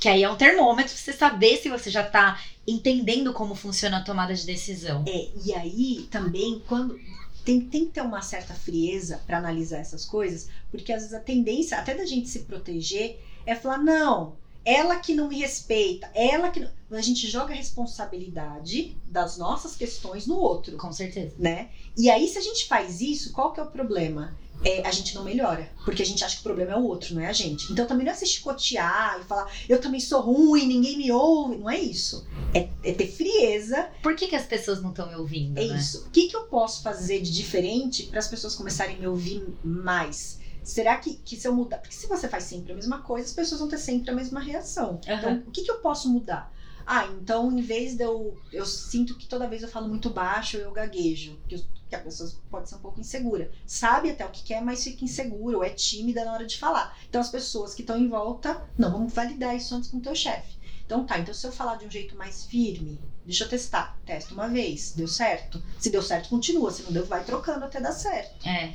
que 0.00 0.08
aí 0.08 0.22
é 0.22 0.30
um 0.30 0.36
termômetro 0.36 0.94
pra 0.94 1.02
você 1.02 1.12
saber 1.12 1.58
se 1.58 1.68
você 1.68 1.90
já 1.90 2.02
tá 2.02 2.40
entendendo 2.66 3.34
como 3.34 3.54
funciona 3.54 3.98
a 3.98 4.02
tomada 4.02 4.34
de 4.34 4.46
decisão. 4.46 5.04
É, 5.06 5.28
e 5.44 5.52
aí 5.54 6.08
também, 6.10 6.62
quando. 6.66 6.98
Tem, 7.44 7.60
tem 7.60 7.86
que 7.86 7.92
ter 7.92 8.02
uma 8.02 8.20
certa 8.20 8.52
frieza 8.52 9.22
para 9.26 9.38
analisar 9.38 9.78
essas 9.78 10.04
coisas, 10.04 10.48
porque 10.70 10.92
às 10.92 11.02
vezes 11.02 11.14
a 11.14 11.20
tendência, 11.20 11.78
até 11.78 11.94
da 11.94 12.04
gente 12.04 12.28
se 12.28 12.40
proteger, 12.40 13.18
é 13.46 13.54
falar: 13.54 13.78
não, 13.78 14.34
ela 14.64 14.96
que 14.96 15.14
não 15.14 15.28
me 15.28 15.38
respeita, 15.38 16.10
ela 16.14 16.50
que. 16.50 16.60
Não... 16.60 16.70
A 16.92 17.00
gente 17.00 17.28
joga 17.28 17.52
a 17.52 17.56
responsabilidade 17.56 18.96
das 19.06 19.38
nossas 19.38 19.76
questões 19.76 20.26
no 20.26 20.36
outro. 20.36 20.76
Com 20.76 20.92
certeza. 20.92 21.34
Né? 21.38 21.68
E 21.96 22.10
aí, 22.10 22.26
se 22.26 22.36
a 22.36 22.42
gente 22.42 22.66
faz 22.66 23.00
isso, 23.00 23.32
qual 23.32 23.52
que 23.52 23.60
é 23.60 23.62
o 23.62 23.70
problema? 23.70 24.36
É, 24.64 24.86
a 24.86 24.90
gente 24.90 25.14
não 25.14 25.24
melhora. 25.24 25.70
Porque 25.84 26.02
a 26.02 26.06
gente 26.06 26.22
acha 26.24 26.36
que 26.36 26.40
o 26.40 26.44
problema 26.44 26.72
é 26.72 26.76
o 26.76 26.84
outro, 26.84 27.14
não 27.14 27.22
é 27.22 27.28
a 27.28 27.32
gente. 27.32 27.72
Então 27.72 27.86
também 27.86 28.04
não 28.04 28.12
é 28.12 28.16
se 28.16 28.26
chicotear 28.26 29.20
e 29.20 29.24
falar, 29.24 29.50
eu 29.68 29.80
também 29.80 30.00
sou 30.00 30.20
ruim, 30.20 30.66
ninguém 30.66 30.96
me 30.96 31.10
ouve. 31.10 31.56
Não 31.56 31.70
é 31.70 31.78
isso. 31.78 32.26
É, 32.54 32.68
é 32.84 32.92
ter 32.92 33.06
frieza. 33.06 33.88
Por 34.02 34.14
que, 34.14 34.28
que 34.28 34.36
as 34.36 34.46
pessoas 34.46 34.82
não 34.82 34.90
estão 34.90 35.08
me 35.08 35.16
ouvindo? 35.16 35.58
É 35.58 35.66
né? 35.66 35.76
isso. 35.76 36.06
O 36.06 36.10
que, 36.10 36.28
que 36.28 36.36
eu 36.36 36.42
posso 36.44 36.82
fazer 36.82 37.20
de 37.20 37.32
diferente 37.32 38.04
para 38.04 38.18
as 38.18 38.28
pessoas 38.28 38.54
começarem 38.54 38.96
a 38.96 38.98
me 38.98 39.06
ouvir 39.06 39.46
mais? 39.64 40.38
Será 40.62 40.96
que, 40.96 41.14
que 41.14 41.36
se 41.36 41.48
eu 41.48 41.54
mudar. 41.54 41.78
Porque 41.78 41.94
se 41.94 42.06
você 42.06 42.28
faz 42.28 42.44
sempre 42.44 42.72
a 42.72 42.74
mesma 42.74 42.98
coisa, 42.98 43.26
as 43.26 43.32
pessoas 43.32 43.60
vão 43.60 43.68
ter 43.68 43.78
sempre 43.78 44.10
a 44.10 44.14
mesma 44.14 44.40
reação. 44.40 45.00
Uhum. 45.06 45.14
Então, 45.14 45.42
o 45.46 45.50
que, 45.50 45.62
que 45.62 45.70
eu 45.70 45.78
posso 45.78 46.08
mudar? 46.08 46.52
Ah, 46.86 47.06
então 47.06 47.50
em 47.56 47.62
vez 47.62 47.94
de 47.94 48.04
eu. 48.04 48.36
Eu 48.52 48.66
sinto 48.66 49.16
que 49.16 49.26
toda 49.26 49.48
vez 49.48 49.62
eu 49.62 49.68
falo 49.68 49.88
muito 49.88 50.10
baixo, 50.10 50.56
eu 50.56 50.72
gaguejo. 50.72 51.38
Eu, 51.48 51.60
que 51.90 51.96
a 51.96 52.00
pessoa 52.00 52.30
pode 52.48 52.68
ser 52.68 52.76
um 52.76 52.78
pouco 52.78 53.00
insegura. 53.00 53.50
Sabe 53.66 54.10
até 54.10 54.24
o 54.24 54.30
que 54.30 54.44
quer, 54.44 54.62
mas 54.62 54.84
fica 54.84 55.04
insegura 55.04 55.58
ou 55.58 55.64
é 55.64 55.70
tímida 55.70 56.24
na 56.24 56.32
hora 56.32 56.46
de 56.46 56.56
falar. 56.56 56.96
Então 57.08 57.20
as 57.20 57.28
pessoas 57.28 57.74
que 57.74 57.82
estão 57.82 57.98
em 57.98 58.08
volta, 58.08 58.62
não, 58.78 58.92
vamos 58.92 59.12
validar 59.12 59.56
isso 59.56 59.74
antes 59.74 59.90
com 59.90 59.98
o 59.98 60.00
teu 60.00 60.14
chefe. 60.14 60.56
Então 60.86 61.04
tá, 61.04 61.18
então 61.18 61.34
se 61.34 61.46
eu 61.46 61.52
falar 61.52 61.76
de 61.76 61.86
um 61.86 61.90
jeito 61.90 62.16
mais 62.16 62.44
firme, 62.44 63.00
deixa 63.26 63.44
eu 63.44 63.48
testar. 63.48 63.98
Testa 64.06 64.32
uma 64.32 64.48
vez, 64.48 64.92
deu 64.92 65.08
certo. 65.08 65.62
Se 65.78 65.90
deu 65.90 66.02
certo, 66.02 66.28
continua. 66.28 66.70
Se 66.70 66.84
não 66.84 66.92
deu, 66.92 67.04
vai 67.04 67.24
trocando 67.24 67.64
até 67.64 67.80
dar 67.80 67.92
certo. 67.92 68.46
É. 68.46 68.72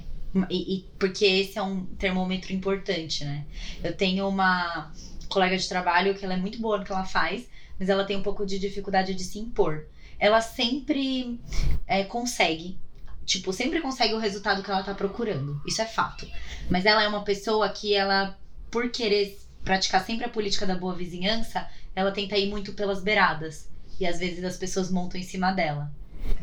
E, 0.50 0.76
e, 0.76 0.82
porque 1.00 1.26
esse 1.26 1.58
é 1.58 1.62
um 1.62 1.86
termômetro 1.86 2.52
importante, 2.52 3.24
né? 3.24 3.46
Eu 3.82 3.96
tenho 3.96 4.28
uma 4.28 4.92
colega 5.30 5.58
de 5.58 5.68
trabalho 5.68 6.14
que 6.14 6.26
ela 6.26 6.34
é 6.34 6.38
muito 6.38 6.60
boa 6.60 6.78
no 6.78 6.84
que 6.84 6.92
ela 6.92 7.06
faz, 7.06 7.48
mas 7.80 7.88
ela 7.88 8.04
tem 8.04 8.18
um 8.18 8.22
pouco 8.22 8.46
de 8.46 8.60
dificuldade 8.60 9.14
de 9.14 9.24
se 9.24 9.40
impor. 9.40 9.86
Ela 10.20 10.42
sempre 10.42 11.40
é, 11.88 12.04
consegue, 12.04 12.78
tipo, 13.26 13.52
sempre 13.52 13.82
consegue 13.82 14.14
o 14.14 14.20
resultado 14.20 14.64
que 14.64 14.70
ela 14.70 14.84
tá 14.84 14.94
procurando. 14.94 15.62
Isso 15.66 15.82
é 15.82 15.86
fato. 15.86 16.28
Mas 16.70 16.86
ela 16.86 17.04
é 17.04 17.08
uma 17.08 17.24
pessoa 17.24 17.68
que 17.70 17.94
ela, 17.94 18.38
por 18.70 18.90
querer 18.90 19.40
praticar 19.64 20.06
sempre 20.06 20.26
a 20.26 20.30
política 20.30 20.66
da 20.66 20.76
boa 20.76 20.94
vizinhança, 20.94 21.68
ela 21.96 22.12
tenta 22.12 22.38
ir 22.38 22.50
muito 22.50 22.74
pelas 22.74 23.02
beiradas. 23.02 23.68
E 24.00 24.06
às 24.06 24.20
vezes 24.20 24.44
as 24.44 24.58
pessoas 24.58 24.92
montam 24.92 25.20
em 25.20 25.24
cima 25.24 25.52
dela. 25.52 25.92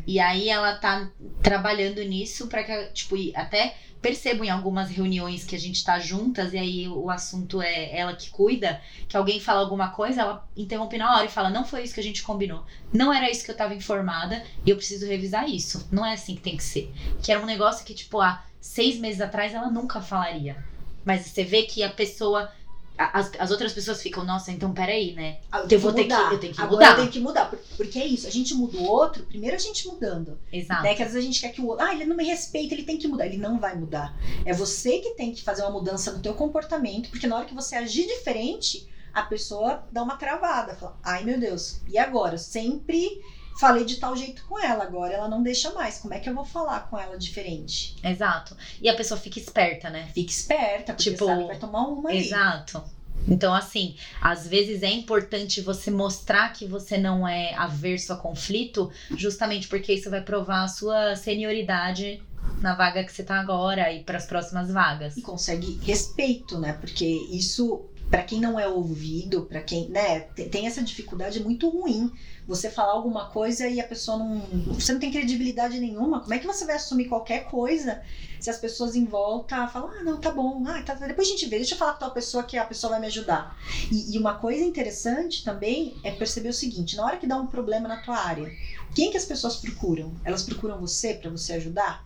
E 0.05 0.19
aí 0.19 0.49
ela 0.49 0.75
tá 0.75 1.09
trabalhando 1.41 2.03
nisso 2.03 2.47
para 2.47 2.63
que, 2.63 2.85
tipo, 2.93 3.15
até 3.35 3.75
percebo 4.03 4.43
em 4.43 4.49
algumas 4.49 4.89
reuniões 4.89 5.45
que 5.45 5.55
a 5.55 5.59
gente 5.59 5.81
tá 5.81 5.97
juntas 5.97 6.51
e 6.51 6.57
aí 6.57 6.87
o 6.89 7.09
assunto 7.09 7.61
é 7.61 7.97
ela 7.97 8.13
que 8.13 8.29
cuida, 8.29 8.81
que 9.07 9.15
alguém 9.15 9.39
fala 9.39 9.61
alguma 9.61 9.91
coisa, 9.91 10.21
ela 10.21 10.49
interrompe 10.57 10.97
na 10.97 11.15
hora 11.15 11.25
e 11.25 11.29
fala: 11.29 11.49
Não 11.49 11.65
foi 11.65 11.83
isso 11.83 11.93
que 11.93 12.01
a 12.01 12.03
gente 12.03 12.21
combinou. 12.21 12.65
Não 12.91 13.13
era 13.13 13.31
isso 13.31 13.45
que 13.45 13.51
eu 13.51 13.55
tava 13.55 13.73
informada 13.73 14.43
e 14.65 14.69
eu 14.69 14.75
preciso 14.75 15.07
revisar 15.07 15.49
isso. 15.49 15.87
Não 15.89 16.05
é 16.05 16.13
assim 16.13 16.35
que 16.35 16.41
tem 16.41 16.57
que 16.57 16.63
ser. 16.63 16.93
Que 17.23 17.31
era 17.31 17.41
um 17.41 17.45
negócio 17.45 17.85
que, 17.85 17.93
tipo, 17.93 18.19
há 18.19 18.43
seis 18.59 18.99
meses 18.99 19.21
atrás 19.21 19.53
ela 19.53 19.71
nunca 19.71 20.01
falaria. 20.01 20.57
Mas 21.05 21.21
você 21.25 21.45
vê 21.45 21.63
que 21.63 21.81
a 21.81 21.89
pessoa 21.89 22.51
as, 22.97 23.31
as 23.39 23.51
outras 23.51 23.73
pessoas 23.73 24.01
ficam, 24.01 24.23
nossa, 24.23 24.51
então 24.51 24.71
peraí, 24.71 25.13
né? 25.13 25.39
Ah, 25.51 25.59
eu, 25.59 25.67
eu 25.69 25.79
vou 25.79 25.91
ter 25.93 26.05
que, 26.05 26.13
eu 26.13 26.39
tenho 26.39 26.53
que 26.53 26.61
Agora 26.61 26.75
mudar. 26.75 26.91
eu 26.91 26.95
tenho 26.97 27.11
que 27.11 27.19
mudar. 27.19 27.51
Porque 27.75 27.99
é 27.99 28.05
isso, 28.05 28.27
a 28.27 28.29
gente 28.29 28.53
muda 28.53 28.77
o 28.77 28.83
outro, 28.83 29.23
primeiro 29.23 29.55
a 29.55 29.59
gente 29.59 29.87
mudando. 29.87 30.39
Exato. 30.51 30.83
Né? 30.83 30.93
Que 30.93 31.01
às 31.01 31.09
vezes 31.09 31.23
a 31.23 31.25
gente 31.25 31.41
quer 31.41 31.49
que 31.49 31.61
o 31.61 31.67
outro, 31.67 31.85
ah, 31.85 31.93
ele 31.93 32.05
não 32.05 32.15
me 32.15 32.23
respeita, 32.23 32.73
ele 32.73 32.83
tem 32.83 32.97
que 32.97 33.07
mudar. 33.07 33.25
Ele 33.25 33.37
não 33.37 33.59
vai 33.59 33.75
mudar. 33.75 34.15
É 34.45 34.53
você 34.53 34.99
que 34.99 35.11
tem 35.11 35.31
que 35.31 35.43
fazer 35.43 35.63
uma 35.63 35.71
mudança 35.71 36.11
no 36.11 36.19
teu 36.19 36.33
comportamento, 36.33 37.09
porque 37.09 37.27
na 37.27 37.37
hora 37.37 37.45
que 37.45 37.55
você 37.55 37.75
agir 37.75 38.05
diferente, 38.05 38.87
a 39.13 39.23
pessoa 39.23 39.83
dá 39.91 40.03
uma 40.03 40.15
travada. 40.15 40.75
Fala, 40.75 40.97
ai 41.03 41.23
meu 41.23 41.39
Deus, 41.39 41.81
e 41.87 41.97
agora? 41.97 42.37
Sempre 42.37 43.21
falei 43.59 43.85
de 43.85 43.97
tal 43.97 44.15
jeito 44.15 44.43
com 44.47 44.59
ela, 44.59 44.83
agora 44.83 45.13
ela 45.13 45.27
não 45.27 45.43
deixa 45.43 45.71
mais. 45.73 45.99
Como 45.99 46.13
é 46.13 46.19
que 46.19 46.29
eu 46.29 46.33
vou 46.33 46.45
falar 46.45 46.81
com 46.89 46.97
ela 46.99 47.17
diferente? 47.17 47.95
Exato. 48.03 48.55
E 48.81 48.89
a 48.89 48.95
pessoa 48.95 49.19
fica 49.19 49.39
esperta, 49.39 49.89
né? 49.89 50.07
Fica 50.13 50.31
esperta, 50.31 50.93
porque 50.93 51.11
tipo, 51.11 51.25
sabe 51.25 51.41
que 51.41 51.47
vai 51.47 51.59
tomar 51.59 51.87
uma 51.87 52.09
aí. 52.09 52.19
Exato. 52.19 52.83
Então, 53.27 53.53
assim, 53.53 53.95
às 54.21 54.47
vezes 54.47 54.83
é 54.83 54.91
importante 54.91 55.61
você 55.61 55.89
mostrar 55.89 56.49
que 56.51 56.65
você 56.65 56.97
não 56.97 57.27
é 57.27 57.53
averso 57.55 58.11
a 58.11 58.17
conflito, 58.17 58.91
justamente 59.15 59.67
porque 59.67 59.93
isso 59.93 60.09
vai 60.09 60.21
provar 60.21 60.63
a 60.63 60.67
sua 60.67 61.15
senioridade 61.15 62.21
na 62.59 62.75
vaga 62.75 63.03
que 63.03 63.13
você 63.13 63.23
tá 63.23 63.39
agora 63.39 63.91
e 63.93 64.03
para 64.03 64.17
as 64.17 64.25
próximas 64.25 64.69
vagas. 64.69 65.15
E 65.15 65.21
consegue 65.21 65.79
respeito, 65.83 66.59
né? 66.59 66.73
Porque 66.73 67.05
isso 67.05 67.85
para 68.09 68.21
quem 68.21 68.39
não 68.39 68.59
é 68.59 68.67
ouvido, 68.67 69.45
para 69.45 69.59
quem, 69.59 69.89
né, 69.89 70.19
tem 70.51 70.67
essa 70.67 70.83
dificuldade 70.83 71.41
muito 71.41 71.67
ruim. 71.67 72.11
Você 72.47 72.69
falar 72.69 72.91
alguma 72.91 73.29
coisa 73.29 73.67
e 73.67 73.79
a 73.79 73.87
pessoa 73.87 74.17
não, 74.17 74.39
você 74.73 74.91
não 74.91 74.99
tem 74.99 75.11
credibilidade 75.11 75.79
nenhuma. 75.79 76.19
Como 76.19 76.33
é 76.33 76.39
que 76.39 76.47
você 76.47 76.65
vai 76.65 76.75
assumir 76.75 77.05
qualquer 77.05 77.45
coisa 77.45 78.01
se 78.39 78.49
as 78.49 78.57
pessoas 78.57 78.93
em 78.93 79.05
volta 79.05 79.67
falam, 79.69 79.89
ah, 79.89 80.03
não, 80.03 80.19
tá 80.19 80.29
bom, 80.29 80.61
ah, 80.67 80.81
tá, 80.83 80.95
depois 80.95 81.27
a 81.27 81.31
gente 81.31 81.45
vê, 81.45 81.55
deixa 81.55 81.75
eu 81.75 81.77
falar 81.77 81.93
com 81.93 81.99
tal 81.99 82.11
pessoa 82.11 82.43
que 82.43 82.57
a 82.57 82.65
pessoa 82.65 82.91
vai 82.91 82.99
me 82.99 83.07
ajudar. 83.07 83.57
E, 83.89 84.13
e 84.13 84.19
uma 84.19 84.33
coisa 84.33 84.61
interessante 84.61 85.45
também 85.45 85.95
é 86.03 86.11
perceber 86.11 86.49
o 86.49 86.53
seguinte: 86.53 86.97
na 86.97 87.05
hora 87.05 87.17
que 87.17 87.25
dá 87.25 87.37
um 87.37 87.47
problema 87.47 87.87
na 87.87 88.01
tua 88.01 88.17
área, 88.17 88.51
quem 88.93 89.11
que 89.11 89.17
as 89.17 89.23
pessoas 89.23 89.55
procuram? 89.55 90.13
Elas 90.25 90.43
procuram 90.43 90.77
você 90.77 91.13
para 91.13 91.29
você 91.29 91.53
ajudar? 91.53 92.05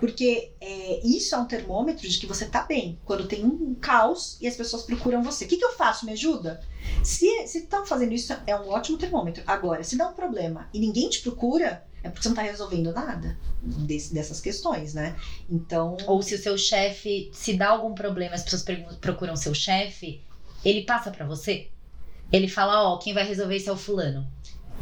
Porque 0.00 0.52
é, 0.60 1.06
isso 1.06 1.34
é 1.34 1.38
um 1.38 1.44
termômetro 1.44 2.08
de 2.08 2.18
que 2.18 2.26
você 2.26 2.46
tá 2.46 2.62
bem. 2.62 2.98
Quando 3.04 3.26
tem 3.26 3.44
um 3.44 3.74
caos 3.74 4.38
e 4.40 4.46
as 4.46 4.56
pessoas 4.56 4.82
procuram 4.82 5.22
você. 5.22 5.44
O 5.44 5.48
que, 5.48 5.56
que 5.56 5.64
eu 5.64 5.72
faço? 5.72 6.06
Me 6.06 6.12
ajuda? 6.12 6.60
Se 7.02 7.26
estão 7.44 7.84
fazendo 7.84 8.12
isso, 8.12 8.32
é 8.46 8.54
um 8.54 8.68
ótimo 8.68 8.96
termômetro. 8.96 9.42
Agora, 9.46 9.82
se 9.82 9.96
dá 9.96 10.08
um 10.08 10.12
problema 10.14 10.68
e 10.72 10.78
ninguém 10.78 11.08
te 11.08 11.20
procura, 11.20 11.84
é 12.02 12.08
porque 12.08 12.22
você 12.22 12.28
não 12.28 12.36
tá 12.36 12.42
resolvendo 12.42 12.92
nada 12.92 13.36
desse, 13.60 14.14
dessas 14.14 14.40
questões, 14.40 14.94
né? 14.94 15.16
Então. 15.50 15.96
Ou 16.06 16.22
se 16.22 16.34
o 16.34 16.38
seu 16.38 16.56
chefe, 16.56 17.30
se 17.32 17.54
dá 17.54 17.70
algum 17.70 17.94
problema, 17.94 18.34
as 18.34 18.42
pessoas 18.42 18.64
procuram 19.00 19.34
seu 19.34 19.54
chefe, 19.54 20.22
ele 20.64 20.82
passa 20.82 21.10
para 21.10 21.26
você? 21.26 21.68
Ele 22.30 22.46
fala, 22.46 22.82
ó, 22.82 22.94
oh, 22.94 22.98
quem 22.98 23.14
vai 23.14 23.24
resolver 23.24 23.56
isso 23.56 23.70
é 23.70 23.72
o 23.72 23.76
fulano. 23.76 24.30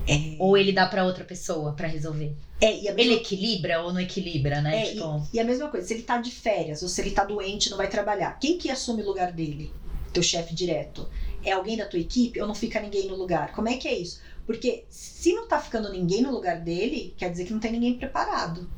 É, 0.09 0.37
Ou 0.39 0.57
ele 0.57 0.73
dá 0.73 0.87
pra 0.87 1.05
outra 1.05 1.25
pessoa 1.25 1.73
pra 1.73 1.89
resolver? 1.89 2.35
é, 2.61 2.73
e 2.79 2.83
mesma 2.85 3.01
Ele 3.01 3.15
equilibra 3.15 3.83
ou 3.83 3.93
não 3.93 4.01
equilibra, 4.01 4.61
né? 4.61 4.83
É, 4.83 4.93
tipo, 4.93 5.27
E 5.33 5.41
a 5.41 5.45
mesma 5.45 5.69
coisa, 5.69 5.87
se 5.87 5.95
ele 5.95 6.03
tá 6.03 6.19
de 6.19 6.31
férias 6.31 6.83
ou 6.83 6.89
se 6.89 7.01
ele 7.01 7.11
tá 7.11 7.25
doente 7.25 7.67
e 7.67 7.71
não 7.71 7.77
vai 7.77 7.89
trabalhar, 7.89 8.39
quem 8.39 8.57
que 8.57 8.71
assume 8.71 9.03
o 9.03 9.07
lugar 9.07 9.33
dele? 9.33 9.73
Teu 10.13 10.23
chefe 10.23 10.55
direto. 10.55 11.09
É 11.45 11.53
alguém 11.53 11.77
da 11.77 11.87
tua 11.87 11.99
equipe 11.99 12.41
ou 12.41 12.47
não 12.47 12.55
fica 12.55 12.81
ninguém 12.81 13.07
no 13.07 13.17
lugar? 13.17 13.53
Como 13.53 13.69
é 13.69 13.77
que 13.77 13.87
é 13.87 13.99
isso? 13.99 14.21
Porque 14.47 14.85
se 14.89 15.33
não 15.33 15.49
tá 15.49 15.61
ficando 15.61 15.91
ninguém 15.91 16.23
no 16.23 16.31
lugar 16.31 16.61
dele, 16.61 17.15
quer 17.19 17.31
dizer 17.31 17.45
que 17.45 17.53
não 17.53 17.61
tem 17.61 17.73
ninguém 17.73 17.99
preparado. 17.99 18.71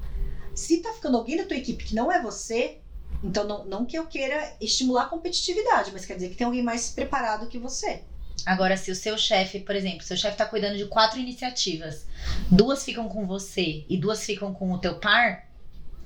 Se 0.55 0.79
tá 0.79 0.93
ficando 0.93 1.19
alguém 1.19 1.37
da 1.37 1.45
tua 1.45 1.57
equipe 1.57 1.85
que 1.85 1.95
não 1.95 2.11
é 2.11 2.21
você, 2.21 2.79
então 3.23 3.47
não, 3.47 3.65
não 3.65 3.85
que 3.85 3.97
eu 3.97 4.07
queira 4.07 4.55
estimular 4.61 5.05
a 5.05 5.09
competitividade, 5.09 5.91
mas 5.93 6.05
quer 6.05 6.15
dizer 6.15 6.31
que 6.31 6.37
tem 6.37 6.47
alguém 6.47 6.63
mais 6.63 6.91
preparado 6.91 7.49
que 7.49 7.59
você. 7.59 8.03
Agora, 8.47 8.77
se 8.77 8.91
o 8.91 8.95
seu 8.95 9.19
chefe, 9.19 9.61
por 9.61 9.75
exemplo, 9.75 10.03
seu 10.03 10.17
chefe 10.17 10.37
tá 10.37 10.47
cuidando 10.47 10.77
de 10.77 10.87
quatro 10.87 11.19
iniciativas, 11.19 12.07
duas 12.51 12.85
ficam 12.85 13.09
com 13.09 13.27
você 13.27 13.85
e 13.89 13.97
duas 13.97 14.25
ficam 14.25 14.55
com 14.55 14.73
o 14.73 14.79
teu 14.79 14.97
par, 14.97 15.49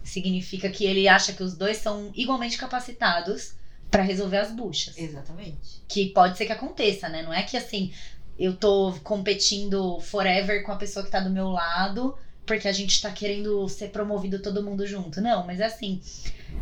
significa 0.02 0.68
que 0.68 0.84
ele 0.84 1.08
acha 1.08 1.32
que 1.32 1.42
os 1.42 1.56
dois 1.56 1.76
são 1.76 2.10
igualmente 2.14 2.58
capacitados 2.58 3.54
pra 3.90 4.02
resolver 4.02 4.38
as 4.38 4.50
buchas. 4.50 4.96
Exatamente. 4.96 5.82
Que 5.86 6.06
pode 6.10 6.36
ser 6.36 6.46
que 6.46 6.52
aconteça, 6.52 7.08
né? 7.08 7.22
Não 7.22 7.32
é 7.32 7.42
que 7.42 7.56
assim, 7.56 7.92
eu 8.38 8.56
tô 8.56 8.92
competindo 9.04 10.00
forever 10.00 10.64
com 10.64 10.72
a 10.72 10.76
pessoa 10.76 11.04
que 11.04 11.10
tá 11.10 11.20
do 11.20 11.30
meu 11.30 11.48
lado, 11.50 12.16
porque 12.52 12.68
a 12.68 12.72
gente 12.72 13.00
tá 13.00 13.10
querendo 13.10 13.66
ser 13.66 13.88
promovido 13.88 14.38
todo 14.38 14.62
mundo 14.62 14.86
junto. 14.86 15.22
Não, 15.22 15.46
mas 15.46 15.58
é 15.58 15.64
assim, 15.64 16.02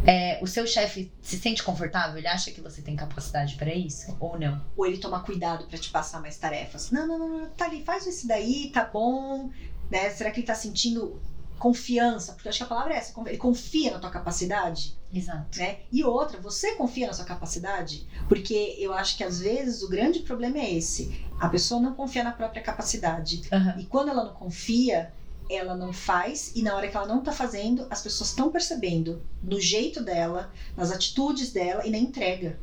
é, 0.06 0.38
o 0.40 0.46
seu 0.46 0.64
chefe 0.64 1.10
se 1.20 1.36
sente 1.36 1.64
confortável? 1.64 2.16
Ele 2.16 2.28
acha 2.28 2.52
que 2.52 2.60
você 2.60 2.80
tem 2.80 2.94
capacidade 2.94 3.56
pra 3.56 3.74
isso? 3.74 4.16
Ou 4.20 4.38
não? 4.38 4.64
Ou 4.76 4.86
ele 4.86 4.98
toma 4.98 5.20
cuidado 5.20 5.66
pra 5.66 5.76
te 5.76 5.90
passar 5.90 6.20
mais 6.20 6.36
tarefas. 6.36 6.92
Não, 6.92 7.08
não, 7.08 7.18
não, 7.18 7.28
não, 7.40 7.50
tá 7.50 7.64
ali, 7.64 7.82
faz 7.82 8.06
esse 8.06 8.28
daí, 8.28 8.70
tá 8.72 8.84
bom. 8.84 9.50
Né? 9.90 10.10
Será 10.10 10.30
que 10.30 10.38
ele 10.38 10.46
tá 10.46 10.54
sentindo 10.54 11.20
confiança? 11.58 12.34
Porque 12.34 12.46
eu 12.46 12.50
acho 12.50 12.58
que 12.58 12.64
a 12.64 12.68
palavra 12.68 12.94
é 12.94 12.98
essa, 12.98 13.12
ele 13.26 13.36
confia 13.36 13.90
na 13.90 13.98
tua 13.98 14.10
capacidade. 14.10 14.96
Exato. 15.12 15.58
né? 15.58 15.78
E 15.90 16.04
outra, 16.04 16.40
você 16.40 16.76
confia 16.76 17.08
na 17.08 17.12
sua 17.12 17.24
capacidade? 17.24 18.06
Porque 18.28 18.76
eu 18.78 18.92
acho 18.94 19.16
que 19.16 19.24
às 19.24 19.40
vezes 19.40 19.82
o 19.82 19.88
grande 19.88 20.20
problema 20.20 20.58
é 20.58 20.72
esse. 20.72 21.26
A 21.40 21.48
pessoa 21.48 21.80
não 21.80 21.94
confia 21.94 22.22
na 22.22 22.30
própria 22.30 22.62
capacidade. 22.62 23.42
Aham. 23.52 23.74
E 23.76 23.86
quando 23.86 24.10
ela 24.10 24.22
não 24.22 24.34
confia, 24.34 25.12
ela 25.50 25.76
não 25.76 25.92
faz, 25.92 26.52
e 26.54 26.62
na 26.62 26.74
hora 26.74 26.88
que 26.88 26.96
ela 26.96 27.06
não 27.06 27.22
tá 27.22 27.32
fazendo, 27.32 27.86
as 27.90 28.02
pessoas 28.02 28.30
estão 28.30 28.50
percebendo 28.50 29.22
no 29.42 29.60
jeito 29.60 30.02
dela, 30.02 30.52
nas 30.76 30.92
atitudes 30.92 31.52
dela 31.52 31.84
e 31.84 31.90
na 31.90 31.98
entrega. 31.98 32.58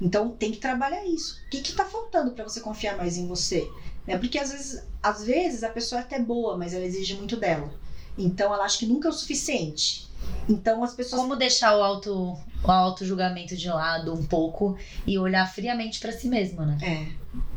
Então 0.00 0.30
tem 0.30 0.52
que 0.52 0.58
trabalhar 0.58 1.04
isso. 1.04 1.40
O 1.46 1.50
que, 1.50 1.60
que 1.60 1.72
tá 1.72 1.84
faltando 1.84 2.32
para 2.32 2.44
você 2.44 2.60
confiar 2.60 2.96
mais 2.96 3.16
em 3.16 3.26
você? 3.26 3.70
Né? 4.06 4.18
Porque 4.18 4.38
às 4.38 4.50
vezes, 4.50 4.84
às 5.02 5.24
vezes 5.24 5.62
a 5.62 5.68
pessoa 5.68 6.00
é 6.00 6.04
até 6.04 6.18
boa, 6.18 6.56
mas 6.56 6.72
ela 6.72 6.84
exige 6.84 7.14
muito 7.14 7.36
dela. 7.36 7.72
Então 8.16 8.52
ela 8.52 8.64
acha 8.64 8.78
que 8.78 8.86
nunca 8.86 9.08
é 9.08 9.10
o 9.10 9.14
suficiente. 9.14 10.08
Então 10.48 10.82
as 10.82 10.94
pessoas 10.94 11.22
Como 11.22 11.36
deixar 11.36 11.76
o 11.76 11.82
auto, 11.82 12.36
o 12.62 12.70
auto 12.70 13.04
julgamento 13.04 13.56
de 13.56 13.68
lado 13.68 14.12
um 14.12 14.24
pouco 14.24 14.76
e 15.06 15.18
olhar 15.18 15.46
friamente 15.46 16.00
pra 16.00 16.12
si 16.12 16.28
mesmo, 16.28 16.64
né? 16.64 16.78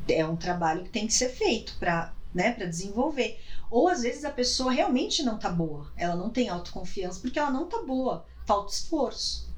É, 0.07 0.19
é 0.19 0.27
um 0.27 0.35
trabalho 0.35 0.83
que 0.83 0.89
tem 0.89 1.07
que 1.07 1.13
ser 1.13 1.29
feito 1.29 1.75
para 1.79 2.13
né, 2.33 2.51
para 2.51 2.65
desenvolver. 2.65 3.39
Ou 3.73 3.87
às 3.87 4.03
vezes 4.03 4.23
a 4.23 4.29
pessoa 4.29 4.71
realmente 4.71 5.23
não 5.23 5.39
tá 5.39 5.49
boa, 5.49 5.91
ela 5.97 6.15
não 6.15 6.29
tem 6.29 6.47
autoconfiança 6.47 7.19
porque 7.19 7.39
ela 7.39 7.49
não 7.49 7.65
tá 7.65 7.81
boa, 7.81 8.23
falta 8.45 8.71
esforço, 8.71 9.49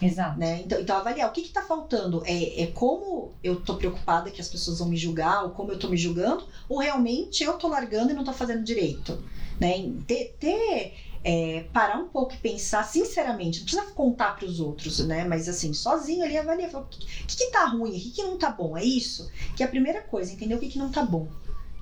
Exato. 0.00 0.38
né? 0.38 0.62
Então, 0.64 0.80
então 0.80 0.96
avaliar 0.96 1.28
o 1.28 1.32
que 1.32 1.42
que 1.42 1.48
tá 1.52 1.62
faltando, 1.62 2.22
é, 2.24 2.62
é 2.62 2.66
como 2.68 3.32
eu 3.42 3.60
tô 3.60 3.74
preocupada 3.74 4.30
que 4.30 4.40
as 4.40 4.46
pessoas 4.46 4.78
vão 4.78 4.88
me 4.88 4.96
julgar, 4.96 5.42
ou 5.42 5.50
como 5.50 5.72
eu 5.72 5.80
tô 5.80 5.88
me 5.88 5.96
julgando, 5.96 6.46
ou 6.68 6.78
realmente 6.78 7.42
eu 7.42 7.54
tô 7.54 7.66
largando 7.66 8.12
e 8.12 8.14
não 8.14 8.22
tô 8.22 8.32
fazendo 8.32 8.62
direito, 8.62 9.20
né? 9.58 9.92
Ter, 10.06 10.36
ter 10.38 10.94
é, 11.24 11.64
parar 11.72 11.98
um 11.98 12.06
pouco 12.06 12.34
e 12.34 12.36
pensar 12.36 12.84
sinceramente, 12.84 13.58
não 13.58 13.64
precisa 13.64 13.92
contar 13.94 14.36
para 14.36 14.46
os 14.46 14.60
outros, 14.60 15.04
né? 15.04 15.24
Mas 15.24 15.48
assim, 15.48 15.72
sozinho 15.72 16.22
ali 16.22 16.38
avaliar, 16.38 16.72
o 16.72 16.84
que, 16.84 17.04
que, 17.26 17.36
que 17.36 17.50
tá 17.50 17.64
ruim, 17.64 17.90
o 17.90 18.00
que, 18.00 18.10
que 18.12 18.22
não 18.22 18.38
tá 18.38 18.48
bom, 18.48 18.76
é 18.76 18.84
isso? 18.84 19.28
Que 19.56 19.64
é 19.64 19.66
a 19.66 19.68
primeira 19.68 20.02
coisa, 20.02 20.32
entender 20.32 20.54
o 20.54 20.60
que, 20.60 20.68
que 20.68 20.78
não 20.78 20.92
tá 20.92 21.02
bom. 21.02 21.26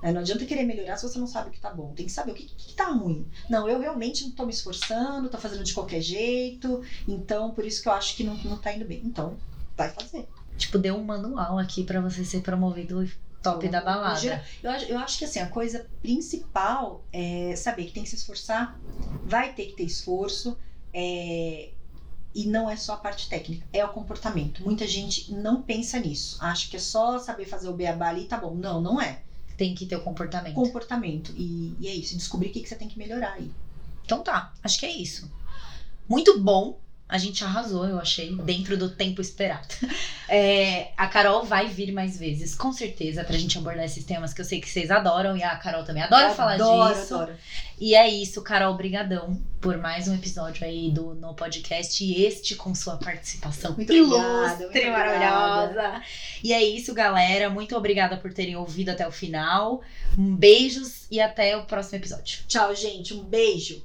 Né? 0.04 0.12
Não 0.12 0.20
adianta 0.20 0.44
querer 0.44 0.64
melhorar 0.64 0.98
se 0.98 1.08
você 1.08 1.18
não 1.18 1.26
sabe 1.26 1.48
o 1.48 1.50
que 1.50 1.58
tá 1.58 1.70
bom. 1.70 1.94
Tem 1.94 2.04
que 2.04 2.12
saber 2.12 2.32
o 2.32 2.34
que, 2.34 2.44
que, 2.44 2.74
tá 2.74 2.90
ruim. 2.90 3.26
Não, 3.48 3.66
eu 3.66 3.80
realmente 3.80 4.24
não 4.24 4.32
tô 4.32 4.44
me 4.44 4.52
esforçando, 4.52 5.30
tô 5.30 5.38
fazendo 5.38 5.64
de 5.64 5.72
qualquer 5.72 6.02
jeito, 6.02 6.82
então 7.08 7.52
por 7.52 7.64
isso 7.64 7.82
que 7.82 7.88
eu 7.88 7.92
acho 7.92 8.14
que 8.14 8.22
não, 8.22 8.34
não 8.44 8.58
tá 8.58 8.70
indo 8.70 8.84
bem. 8.84 9.00
Então, 9.02 9.38
vai 9.74 9.88
fazer. 9.88 10.28
Tipo, 10.58 10.78
deu 10.78 10.94
um 10.94 11.02
manual 11.02 11.58
aqui 11.58 11.82
pra 11.82 12.02
você 12.02 12.22
ser 12.22 12.42
promovido 12.42 13.08
top 13.42 13.66
da 13.68 13.80
balada. 13.80 14.44
Eu 14.62 14.70
acho, 14.70 14.84
eu 14.86 14.98
acho 14.98 15.18
que 15.18 15.24
assim, 15.24 15.40
a 15.40 15.48
coisa 15.48 15.86
principal 16.02 17.02
é 17.10 17.56
saber 17.56 17.86
que 17.86 17.92
tem 17.92 18.02
que 18.02 18.10
se 18.10 18.16
esforçar, 18.16 18.78
vai 19.24 19.54
ter 19.54 19.66
que 19.66 19.72
ter 19.72 19.84
esforço, 19.84 20.56
é, 20.92 21.70
e 22.34 22.46
não 22.46 22.68
é 22.68 22.76
só 22.76 22.92
a 22.92 22.96
parte 22.98 23.28
técnica, 23.28 23.66
é 23.72 23.84
o 23.84 23.88
comportamento. 23.88 24.62
Muita 24.62 24.86
gente 24.86 25.32
não 25.32 25.62
pensa 25.62 25.98
nisso, 25.98 26.36
acha 26.40 26.68
que 26.68 26.76
é 26.76 26.80
só 26.80 27.18
saber 27.18 27.46
fazer 27.46 27.68
o 27.68 27.72
beabá 27.72 28.08
ali 28.08 28.24
e 28.24 28.28
tá 28.28 28.36
bom. 28.36 28.54
Não, 28.54 28.82
não 28.82 29.00
é. 29.00 29.23
Tem 29.56 29.74
que 29.74 29.86
ter 29.86 29.96
o 29.96 30.00
comportamento. 30.00 30.54
Comportamento. 30.54 31.32
E, 31.36 31.76
e 31.80 31.88
é 31.88 31.94
isso, 31.94 32.16
descobrir 32.16 32.48
o 32.48 32.52
que, 32.52 32.60
que 32.60 32.68
você 32.68 32.76
tem 32.76 32.88
que 32.88 32.98
melhorar 32.98 33.34
aí. 33.34 33.50
Então 34.04 34.22
tá, 34.22 34.52
acho 34.62 34.78
que 34.78 34.86
é 34.86 34.90
isso. 34.90 35.30
Muito 36.08 36.38
bom. 36.40 36.80
A 37.14 37.18
gente 37.18 37.44
arrasou, 37.44 37.86
eu 37.86 38.00
achei, 38.00 38.34
dentro 38.34 38.76
do 38.76 38.90
tempo 38.90 39.20
esperado. 39.20 39.68
É, 40.26 40.88
a 40.96 41.06
Carol 41.06 41.44
vai 41.44 41.68
vir 41.68 41.92
mais 41.92 42.18
vezes, 42.18 42.54
com 42.54 42.72
certeza, 42.72 43.22
pra 43.22 43.36
gente 43.36 43.58
abordar 43.58 43.84
esses 43.84 44.04
temas 44.04 44.32
que 44.32 44.40
eu 44.40 44.44
sei 44.44 44.58
que 44.58 44.68
vocês 44.68 44.90
adoram 44.90 45.36
e 45.36 45.42
a 45.42 45.54
Carol 45.56 45.84
também 45.84 46.02
adora 46.02 46.30
falar 46.30 46.54
Adoro, 46.54 46.94
disso. 46.98 47.14
adoro. 47.14 47.34
E 47.78 47.94
é 47.94 48.08
isso, 48.08 48.40
Carol, 48.42 48.74
brigadão 48.74 49.38
por 49.60 49.76
mais 49.76 50.08
um 50.08 50.14
episódio 50.14 50.64
aí 50.66 50.90
do 50.90 51.14
no 51.14 51.34
podcast 51.34 52.02
e 52.02 52.24
este 52.24 52.54
com 52.56 52.74
sua 52.74 52.96
participação 52.96 53.74
Muito 53.76 53.92
ilustre, 53.92 54.64
obrigada. 54.64 54.90
maravilhosa. 54.98 56.02
E 56.42 56.54
é 56.54 56.64
isso, 56.64 56.94
galera. 56.94 57.50
Muito 57.50 57.76
obrigada 57.76 58.16
por 58.16 58.32
terem 58.32 58.56
ouvido 58.56 58.88
até 58.88 59.06
o 59.06 59.12
final. 59.12 59.82
Um 60.18 60.34
beijos 60.34 61.06
e 61.10 61.20
até 61.20 61.54
o 61.54 61.66
próximo 61.66 61.98
episódio. 61.98 62.40
Tchau, 62.48 62.74
gente. 62.74 63.12
Um 63.12 63.22
beijo. 63.22 63.84